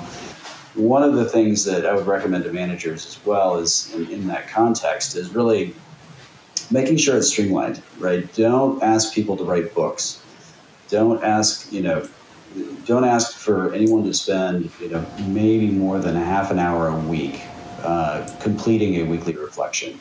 One 0.76 1.04
of 1.04 1.16
the 1.16 1.26
things 1.26 1.64
that 1.64 1.86
I 1.86 1.96
would 1.96 2.06
recommend 2.06 2.44
to 2.44 2.52
managers 2.52 3.06
as 3.06 3.26
well 3.26 3.58
is 3.58 3.96
in, 3.96 4.12
in 4.12 4.28
that 4.28 4.50
context 4.50 5.16
is 5.16 5.30
really 5.30 5.74
making 6.72 6.98
sure 6.98 7.18
it's 7.18 7.30
streamlined, 7.30 7.82
right? 8.00 8.32
Don't 8.36 8.82
ask 8.84 9.14
people 9.14 9.38
to 9.38 9.44
write 9.44 9.74
books. 9.74 10.22
Don't 10.90 11.24
ask, 11.24 11.72
you 11.72 11.82
know, 11.82 12.08
don't 12.86 13.04
ask 13.04 13.38
for 13.38 13.74
anyone 13.74 14.04
to 14.04 14.14
spend, 14.14 14.72
you 14.80 14.90
know, 14.90 15.06
maybe 15.28 15.70
more 15.70 16.00
than 16.00 16.16
a 16.16 16.24
half 16.24 16.52
an 16.52 16.60
hour 16.60 16.88
a 16.88 16.96
week 16.96 17.42
uh, 17.84 18.28
completing 18.40 18.96
a 18.96 19.04
weekly 19.04 19.36
reflection. 19.36 20.00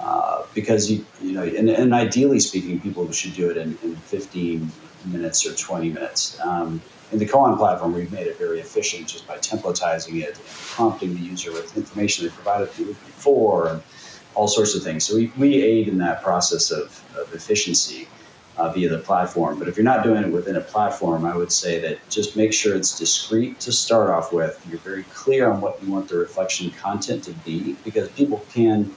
Uh, 0.00 0.44
because 0.54 0.90
you, 0.90 1.04
you 1.20 1.32
know, 1.32 1.42
and, 1.42 1.70
and, 1.70 1.94
ideally 1.94 2.40
speaking, 2.40 2.80
people 2.80 3.08
should 3.12 3.34
do 3.34 3.48
it 3.50 3.56
in, 3.56 3.78
in 3.84 3.94
15 3.94 4.68
minutes 5.06 5.46
or 5.46 5.54
20 5.54 5.90
minutes. 5.90 6.40
Um, 6.40 6.82
in 7.12 7.20
the 7.20 7.26
Koan 7.26 7.56
platform, 7.56 7.92
we've 7.92 8.10
made 8.10 8.26
it 8.26 8.36
very 8.36 8.58
efficient 8.58 9.06
just 9.06 9.28
by 9.28 9.38
templatizing 9.38 10.20
it 10.20 10.36
and 10.36 10.46
prompting 10.46 11.14
the 11.14 11.20
user 11.20 11.52
with 11.52 11.76
information 11.76 12.24
they 12.24 12.32
provided 12.32 12.68
before. 12.76 13.68
And, 13.68 13.82
all 14.34 14.48
sorts 14.48 14.74
of 14.74 14.82
things. 14.82 15.04
So 15.06 15.16
we, 15.16 15.32
we 15.36 15.62
aid 15.62 15.88
in 15.88 15.98
that 15.98 16.22
process 16.22 16.70
of, 16.70 17.04
of 17.14 17.32
efficiency 17.32 18.08
uh, 18.56 18.70
via 18.72 18.88
the 18.88 18.98
platform. 18.98 19.58
But 19.58 19.68
if 19.68 19.76
you're 19.76 19.84
not 19.84 20.04
doing 20.04 20.22
it 20.22 20.30
within 20.30 20.56
a 20.56 20.60
platform, 20.60 21.24
I 21.24 21.36
would 21.36 21.52
say 21.52 21.80
that 21.80 22.08
just 22.08 22.36
make 22.36 22.52
sure 22.52 22.76
it's 22.76 22.96
discrete 22.96 23.60
to 23.60 23.72
start 23.72 24.10
off 24.10 24.32
with. 24.32 24.60
You're 24.68 24.80
very 24.80 25.04
clear 25.04 25.50
on 25.50 25.60
what 25.60 25.82
you 25.82 25.90
want 25.90 26.08
the 26.08 26.16
reflection 26.16 26.70
content 26.70 27.24
to 27.24 27.32
be 27.32 27.74
because 27.84 28.10
people 28.10 28.46
can, 28.52 28.94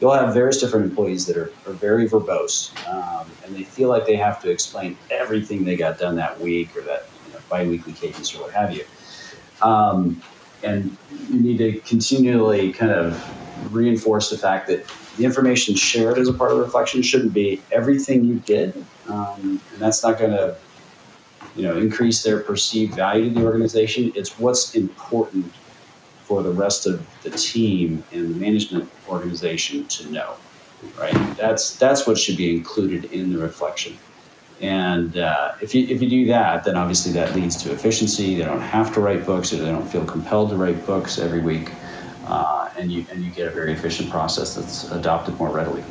you'll 0.00 0.12
have 0.12 0.34
various 0.34 0.60
different 0.60 0.86
employees 0.86 1.26
that 1.26 1.36
are, 1.36 1.52
are 1.66 1.74
very 1.74 2.08
verbose 2.08 2.72
um, 2.86 3.30
and 3.44 3.54
they 3.54 3.64
feel 3.64 3.88
like 3.88 4.06
they 4.06 4.16
have 4.16 4.40
to 4.42 4.50
explain 4.50 4.98
everything 5.10 5.64
they 5.64 5.76
got 5.76 5.98
done 5.98 6.16
that 6.16 6.40
week 6.40 6.76
or 6.76 6.82
that 6.82 7.08
you 7.26 7.32
know, 7.32 7.38
biweekly 7.48 7.92
cadence 7.92 8.34
or 8.34 8.42
what 8.42 8.52
have 8.52 8.72
you. 8.72 8.84
Um, 9.62 10.22
and 10.62 10.96
you 11.28 11.40
need 11.40 11.58
to 11.58 11.80
continually 11.82 12.72
kind 12.72 12.92
of 12.92 13.22
reinforce 13.70 14.30
the 14.30 14.38
fact 14.38 14.66
that 14.68 14.86
the 15.16 15.24
information 15.24 15.74
shared 15.74 16.18
as 16.18 16.28
a 16.28 16.32
part 16.32 16.52
of 16.52 16.58
reflection 16.58 17.02
shouldn't 17.02 17.32
be 17.32 17.62
everything 17.72 18.24
you 18.24 18.36
did, 18.40 18.84
um, 19.08 19.60
and 19.72 19.80
that's 19.80 20.02
not 20.02 20.18
going 20.18 20.30
to, 20.30 20.56
you 21.54 21.62
know, 21.62 21.76
increase 21.76 22.22
their 22.22 22.40
perceived 22.40 22.94
value 22.94 23.32
to 23.32 23.40
the 23.40 23.44
organization. 23.44 24.12
It's 24.14 24.38
what's 24.38 24.74
important 24.74 25.52
for 26.24 26.42
the 26.42 26.50
rest 26.50 26.86
of 26.86 27.06
the 27.22 27.30
team 27.30 28.04
and 28.12 28.34
the 28.34 28.38
management 28.38 28.90
organization 29.08 29.86
to 29.86 30.10
know, 30.10 30.34
right? 30.98 31.14
That's 31.36 31.76
that's 31.76 32.06
what 32.06 32.18
should 32.18 32.36
be 32.36 32.54
included 32.54 33.04
in 33.06 33.32
the 33.32 33.38
reflection. 33.38 33.96
And 34.60 35.18
uh, 35.18 35.52
if 35.60 35.74
you 35.74 35.86
if 35.86 36.02
you 36.02 36.08
do 36.08 36.26
that, 36.26 36.64
then 36.64 36.76
obviously 36.76 37.12
that 37.12 37.34
leads 37.34 37.56
to 37.62 37.72
efficiency. 37.72 38.34
They 38.34 38.44
don't 38.44 38.60
have 38.60 38.92
to 38.94 39.00
write 39.00 39.24
books, 39.24 39.52
or 39.52 39.56
they 39.56 39.70
don't 39.70 39.86
feel 39.86 40.04
compelled 40.04 40.50
to 40.50 40.56
write 40.56 40.84
books 40.86 41.18
every 41.18 41.40
week 41.40 41.70
uh, 42.26 42.55
and 42.78 42.92
you 42.92 43.06
and 43.10 43.24
you 43.24 43.30
get 43.30 43.48
a 43.48 43.50
very 43.50 43.72
efficient 43.72 44.10
process 44.10 44.54
that's 44.54 44.90
adopted 44.92 45.38
more 45.38 45.50
readily. 45.50 45.82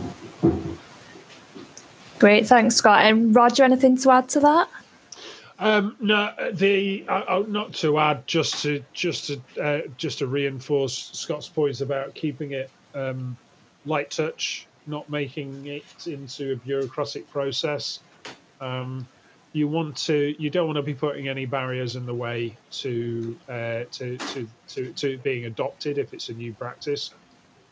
Great, 2.19 2.47
thanks, 2.47 2.75
Scott. 2.75 3.05
And 3.05 3.35
Roger, 3.35 3.63
anything 3.63 3.97
to 3.97 4.11
add 4.11 4.29
to 4.29 4.39
that? 4.39 4.69
Um, 5.59 5.95
no, 5.99 6.33
the 6.51 7.05
uh, 7.07 7.43
not 7.47 7.73
to 7.75 7.97
add, 7.99 8.27
just 8.27 8.61
to 8.63 8.83
just 8.93 9.27
to 9.27 9.61
uh, 9.61 9.81
just 9.97 10.19
to 10.19 10.27
reinforce 10.27 11.11
Scott's 11.13 11.47
points 11.47 11.81
about 11.81 12.13
keeping 12.13 12.51
it 12.51 12.69
um, 12.93 13.37
light 13.85 14.11
touch, 14.11 14.67
not 14.85 15.09
making 15.09 15.65
it 15.65 16.07
into 16.07 16.53
a 16.53 16.55
bureaucratic 16.57 17.29
process. 17.31 17.99
Um, 18.59 19.07
you 19.55 19.69
want 19.69 19.95
to 19.95 20.35
you 20.37 20.49
don't 20.49 20.65
want 20.67 20.75
to 20.75 20.83
be 20.83 20.93
putting 20.93 21.29
any 21.29 21.45
barriers 21.45 21.95
in 21.95 22.05
the 22.05 22.13
way 22.13 22.59
to 22.69 23.39
uh, 23.47 23.85
to, 23.89 24.17
to, 24.17 24.47
to 24.67 24.91
to 24.93 25.17
being 25.19 25.45
adopted 25.45 25.97
if 25.97 26.13
it's 26.13 26.27
a 26.27 26.33
new 26.33 26.53
practice. 26.53 27.13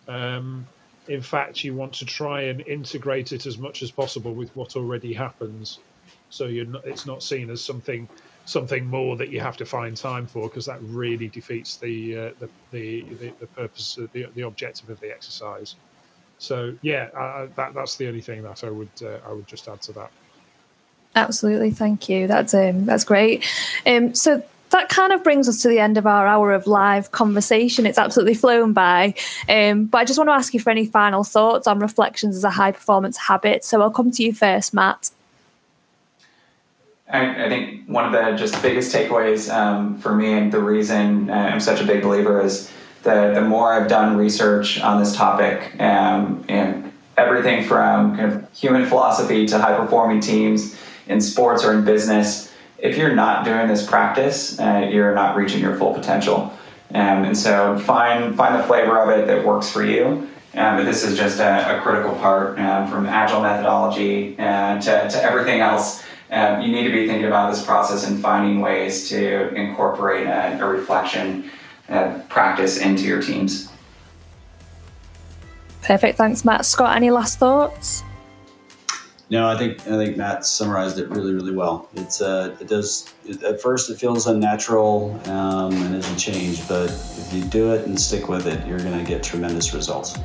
Um, 0.07 0.65
in 1.09 1.21
fact, 1.21 1.65
you 1.65 1.75
want 1.75 1.91
to 1.95 2.05
try 2.05 2.43
and 2.43 2.61
integrate 2.61 3.33
it 3.33 3.45
as 3.45 3.57
much 3.57 3.83
as 3.83 3.91
possible 3.91 4.33
with 4.33 4.55
what 4.55 4.77
already 4.77 5.13
happens, 5.13 5.79
so 6.29 6.47
not, 6.47 6.85
it's 6.85 7.05
not 7.05 7.21
seen 7.21 7.49
as 7.49 7.61
something 7.61 8.07
something 8.45 8.85
more 8.85 9.17
that 9.17 9.27
you 9.29 9.41
have 9.41 9.57
to 9.57 9.65
find 9.65 9.97
time 9.97 10.25
for 10.25 10.47
because 10.47 10.65
that 10.65 10.81
really 10.83 11.27
defeats 11.27 11.77
the, 11.77 12.17
uh, 12.17 12.31
the, 12.39 12.49
the, 12.71 13.01
the 13.15 13.33
the 13.41 13.47
purpose 13.47 13.99
the 14.13 14.25
the 14.35 14.43
objective 14.43 14.89
of 14.89 15.01
the 15.01 15.11
exercise. 15.11 15.75
So 16.37 16.77
yeah, 16.81 17.09
uh, 17.13 17.47
that 17.57 17.73
that's 17.73 17.97
the 17.97 18.07
only 18.07 18.21
thing 18.21 18.41
that 18.43 18.63
I 18.63 18.69
would 18.69 19.03
uh, 19.03 19.19
I 19.27 19.33
would 19.33 19.47
just 19.47 19.67
add 19.67 19.81
to 19.81 19.91
that. 19.93 20.11
Absolutely, 21.15 21.71
thank 21.71 22.09
you. 22.09 22.27
That's 22.27 22.53
um, 22.53 22.85
that's 22.85 23.03
great. 23.03 23.45
Um, 23.85 24.15
so 24.15 24.43
that 24.73 24.89
kind 24.89 25.13
of 25.13 25.23
brings 25.23 25.47
us 25.47 25.61
to 25.61 25.67
the 25.67 25.79
end 25.79 25.97
of 25.97 26.07
our 26.07 26.25
hour 26.25 26.51
of 26.51 26.65
live 26.65 27.11
conversation. 27.11 27.85
It's 27.85 27.99
absolutely 27.99 28.33
flown 28.33 28.73
by. 28.73 29.13
Um, 29.47 29.85
but 29.85 29.99
I 29.99 30.05
just 30.05 30.17
want 30.17 30.29
to 30.29 30.33
ask 30.33 30.53
you 30.53 30.59
for 30.59 30.71
any 30.71 30.87
final 30.87 31.23
thoughts 31.23 31.67
on 31.67 31.79
reflections 31.79 32.35
as 32.35 32.43
a 32.43 32.49
high 32.49 32.71
performance 32.71 33.15
habit. 33.17 33.63
So 33.63 33.81
I'll 33.81 33.91
come 33.91 34.09
to 34.09 34.23
you 34.23 34.33
first, 34.33 34.73
Matt. 34.73 35.11
I, 37.07 37.45
I 37.45 37.49
think 37.49 37.87
one 37.87 38.05
of 38.05 38.11
the 38.11 38.35
just 38.35 38.59
biggest 38.63 38.93
takeaways 38.93 39.53
um, 39.53 39.99
for 39.99 40.15
me 40.15 40.33
and 40.33 40.51
the 40.51 40.59
reason 40.59 41.29
uh, 41.29 41.33
I'm 41.33 41.59
such 41.59 41.79
a 41.79 41.85
big 41.85 42.01
believer 42.01 42.41
is 42.41 42.71
the, 43.03 43.33
the 43.35 43.41
more 43.41 43.73
I've 43.73 43.87
done 43.87 44.17
research 44.17 44.81
on 44.81 44.99
this 44.99 45.15
topic 45.15 45.79
um, 45.79 46.43
and 46.49 46.91
everything 47.15 47.63
from 47.63 48.17
kind 48.17 48.33
of 48.33 48.51
human 48.57 48.87
philosophy 48.87 49.45
to 49.45 49.59
high 49.59 49.77
performing 49.77 50.19
teams 50.19 50.75
in 51.07 51.21
sports 51.21 51.63
or 51.63 51.73
in 51.73 51.83
business, 51.85 52.51
if 52.77 52.97
you're 52.97 53.15
not 53.15 53.45
doing 53.45 53.67
this 53.67 53.85
practice, 53.85 54.59
uh, 54.59 54.87
you're 54.91 55.15
not 55.15 55.35
reaching 55.35 55.61
your 55.61 55.75
full 55.75 55.93
potential. 55.93 56.51
Um, 56.93 57.23
and 57.23 57.37
so 57.37 57.79
find 57.79 58.35
find 58.35 58.59
the 58.59 58.63
flavor 58.67 58.99
of 58.99 59.09
it 59.09 59.25
that 59.27 59.45
works 59.45 59.69
for 59.69 59.83
you. 59.83 60.27
Um, 60.55 60.77
but 60.77 60.83
this 60.83 61.03
is 61.03 61.17
just 61.17 61.39
a, 61.39 61.77
a 61.77 61.81
critical 61.81 62.13
part 62.15 62.59
um, 62.59 62.87
from 62.87 63.07
agile 63.07 63.41
methodology 63.41 64.37
uh, 64.37 64.79
to, 64.81 65.09
to 65.09 65.23
everything 65.23 65.61
else. 65.61 66.03
um, 66.33 66.61
you 66.61 66.71
need 66.71 66.83
to 66.83 66.91
be 66.91 67.07
thinking 67.07 67.27
about 67.27 67.51
this 67.51 67.63
process 67.63 68.07
and 68.07 68.19
finding 68.19 68.59
ways 68.59 69.07
to 69.09 69.53
incorporate 69.53 70.25
a, 70.25 70.59
a 70.59 70.65
reflection 70.65 71.49
uh, 71.89 72.19
practice 72.27 72.79
into 72.79 73.03
your 73.03 73.21
teams. 73.21 73.69
Perfect. 75.83 76.17
Thanks, 76.17 76.43
Matt. 76.43 76.65
Scott, 76.65 76.95
any 76.95 77.11
last 77.11 77.39
thoughts? 77.39 78.03
No, 79.33 79.49
I 79.49 79.57
think 79.57 79.81
I 79.87 79.97
think 79.97 80.15
Matt 80.15 80.45
summarized 80.45 80.99
it 80.99 81.09
really, 81.09 81.33
really 81.33 81.55
well. 81.55 81.89
It's 81.95 82.21
uh, 82.21 82.55
it 82.61 82.67
does 82.67 83.11
it, 83.25 83.41
at 83.41 83.59
first 83.59 83.89
it 83.89 83.97
feels 83.97 84.27
unnatural 84.27 85.19
um, 85.25 85.73
and 85.73 85.95
is 85.95 86.07
a 86.07 86.15
change, 86.17 86.67
but 86.67 86.91
if 86.91 87.33
you 87.33 87.43
do 87.45 87.73
it 87.73 87.87
and 87.87 87.99
stick 87.99 88.29
with 88.29 88.45
it, 88.45 88.63
you're 88.67 88.77
going 88.77 88.95
to 88.95 89.03
get 89.03 89.23
tremendous 89.23 89.73
results. 89.73 90.19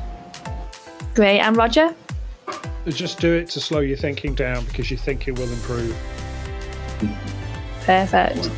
Great. 1.15 1.39
And 1.39 1.57
Roger? 1.57 1.95
Just 2.87 3.19
do 3.19 3.33
it 3.33 3.49
to 3.49 3.59
slow 3.59 3.79
your 3.79 3.97
thinking 3.97 4.35
down 4.35 4.63
because 4.65 4.91
you 4.91 4.97
think 4.97 5.27
it 5.27 5.39
will 5.39 5.51
improve. 5.51 5.97
Perfect. 7.85 8.51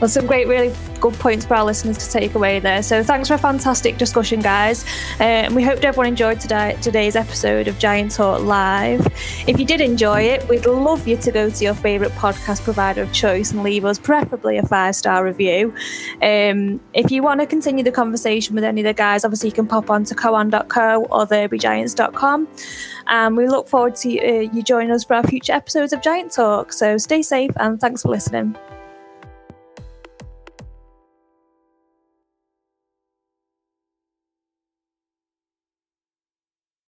Well, 0.00 0.08
some 0.08 0.28
great, 0.28 0.46
really 0.46 0.72
good 1.00 1.14
points 1.14 1.44
for 1.44 1.54
our 1.54 1.64
listeners 1.64 1.98
to 1.98 2.08
take 2.08 2.36
away 2.36 2.60
there. 2.60 2.84
So, 2.84 3.02
thanks 3.02 3.26
for 3.26 3.34
a 3.34 3.38
fantastic 3.38 3.98
discussion, 3.98 4.38
guys. 4.38 4.84
Uh, 5.18 5.24
and 5.24 5.56
we 5.56 5.64
hope 5.64 5.82
everyone 5.82 6.06
enjoyed 6.06 6.38
today, 6.38 6.78
today's 6.80 7.16
episode 7.16 7.66
of 7.66 7.80
Giant 7.80 8.12
Talk 8.12 8.42
Live. 8.42 9.04
If 9.48 9.58
you 9.58 9.64
did 9.64 9.80
enjoy 9.80 10.20
it, 10.22 10.48
we'd 10.48 10.66
love 10.66 11.08
you 11.08 11.16
to 11.16 11.32
go 11.32 11.50
to 11.50 11.64
your 11.64 11.74
favourite 11.74 12.12
podcast 12.12 12.62
provider 12.62 13.02
of 13.02 13.12
choice 13.12 13.50
and 13.50 13.64
leave 13.64 13.84
us 13.84 13.98
preferably 13.98 14.56
a 14.58 14.62
five 14.62 14.94
star 14.94 15.24
review. 15.24 15.74
Um, 16.22 16.80
if 16.94 17.10
you 17.10 17.24
want 17.24 17.40
to 17.40 17.46
continue 17.46 17.82
the 17.82 17.90
conversation 17.90 18.54
with 18.54 18.62
any 18.62 18.82
of 18.82 18.84
the 18.84 18.94
guys, 18.94 19.24
obviously 19.24 19.48
you 19.48 19.54
can 19.54 19.66
pop 19.66 19.90
on 19.90 20.04
to 20.04 20.14
koan.co 20.14 21.06
or 21.10 21.26
therebegiants.com. 21.26 22.46
And 23.08 23.36
we 23.36 23.48
look 23.48 23.68
forward 23.68 23.96
to 23.96 24.18
uh, 24.20 24.40
you 24.52 24.62
joining 24.62 24.92
us 24.92 25.02
for 25.02 25.14
our 25.14 25.24
future 25.24 25.54
episodes 25.54 25.92
of 25.92 26.02
Giant 26.02 26.32
Talk. 26.32 26.72
So, 26.72 26.98
stay 26.98 27.22
safe 27.22 27.50
and 27.56 27.80
thanks 27.80 28.02
for 28.02 28.10
listening. 28.10 28.56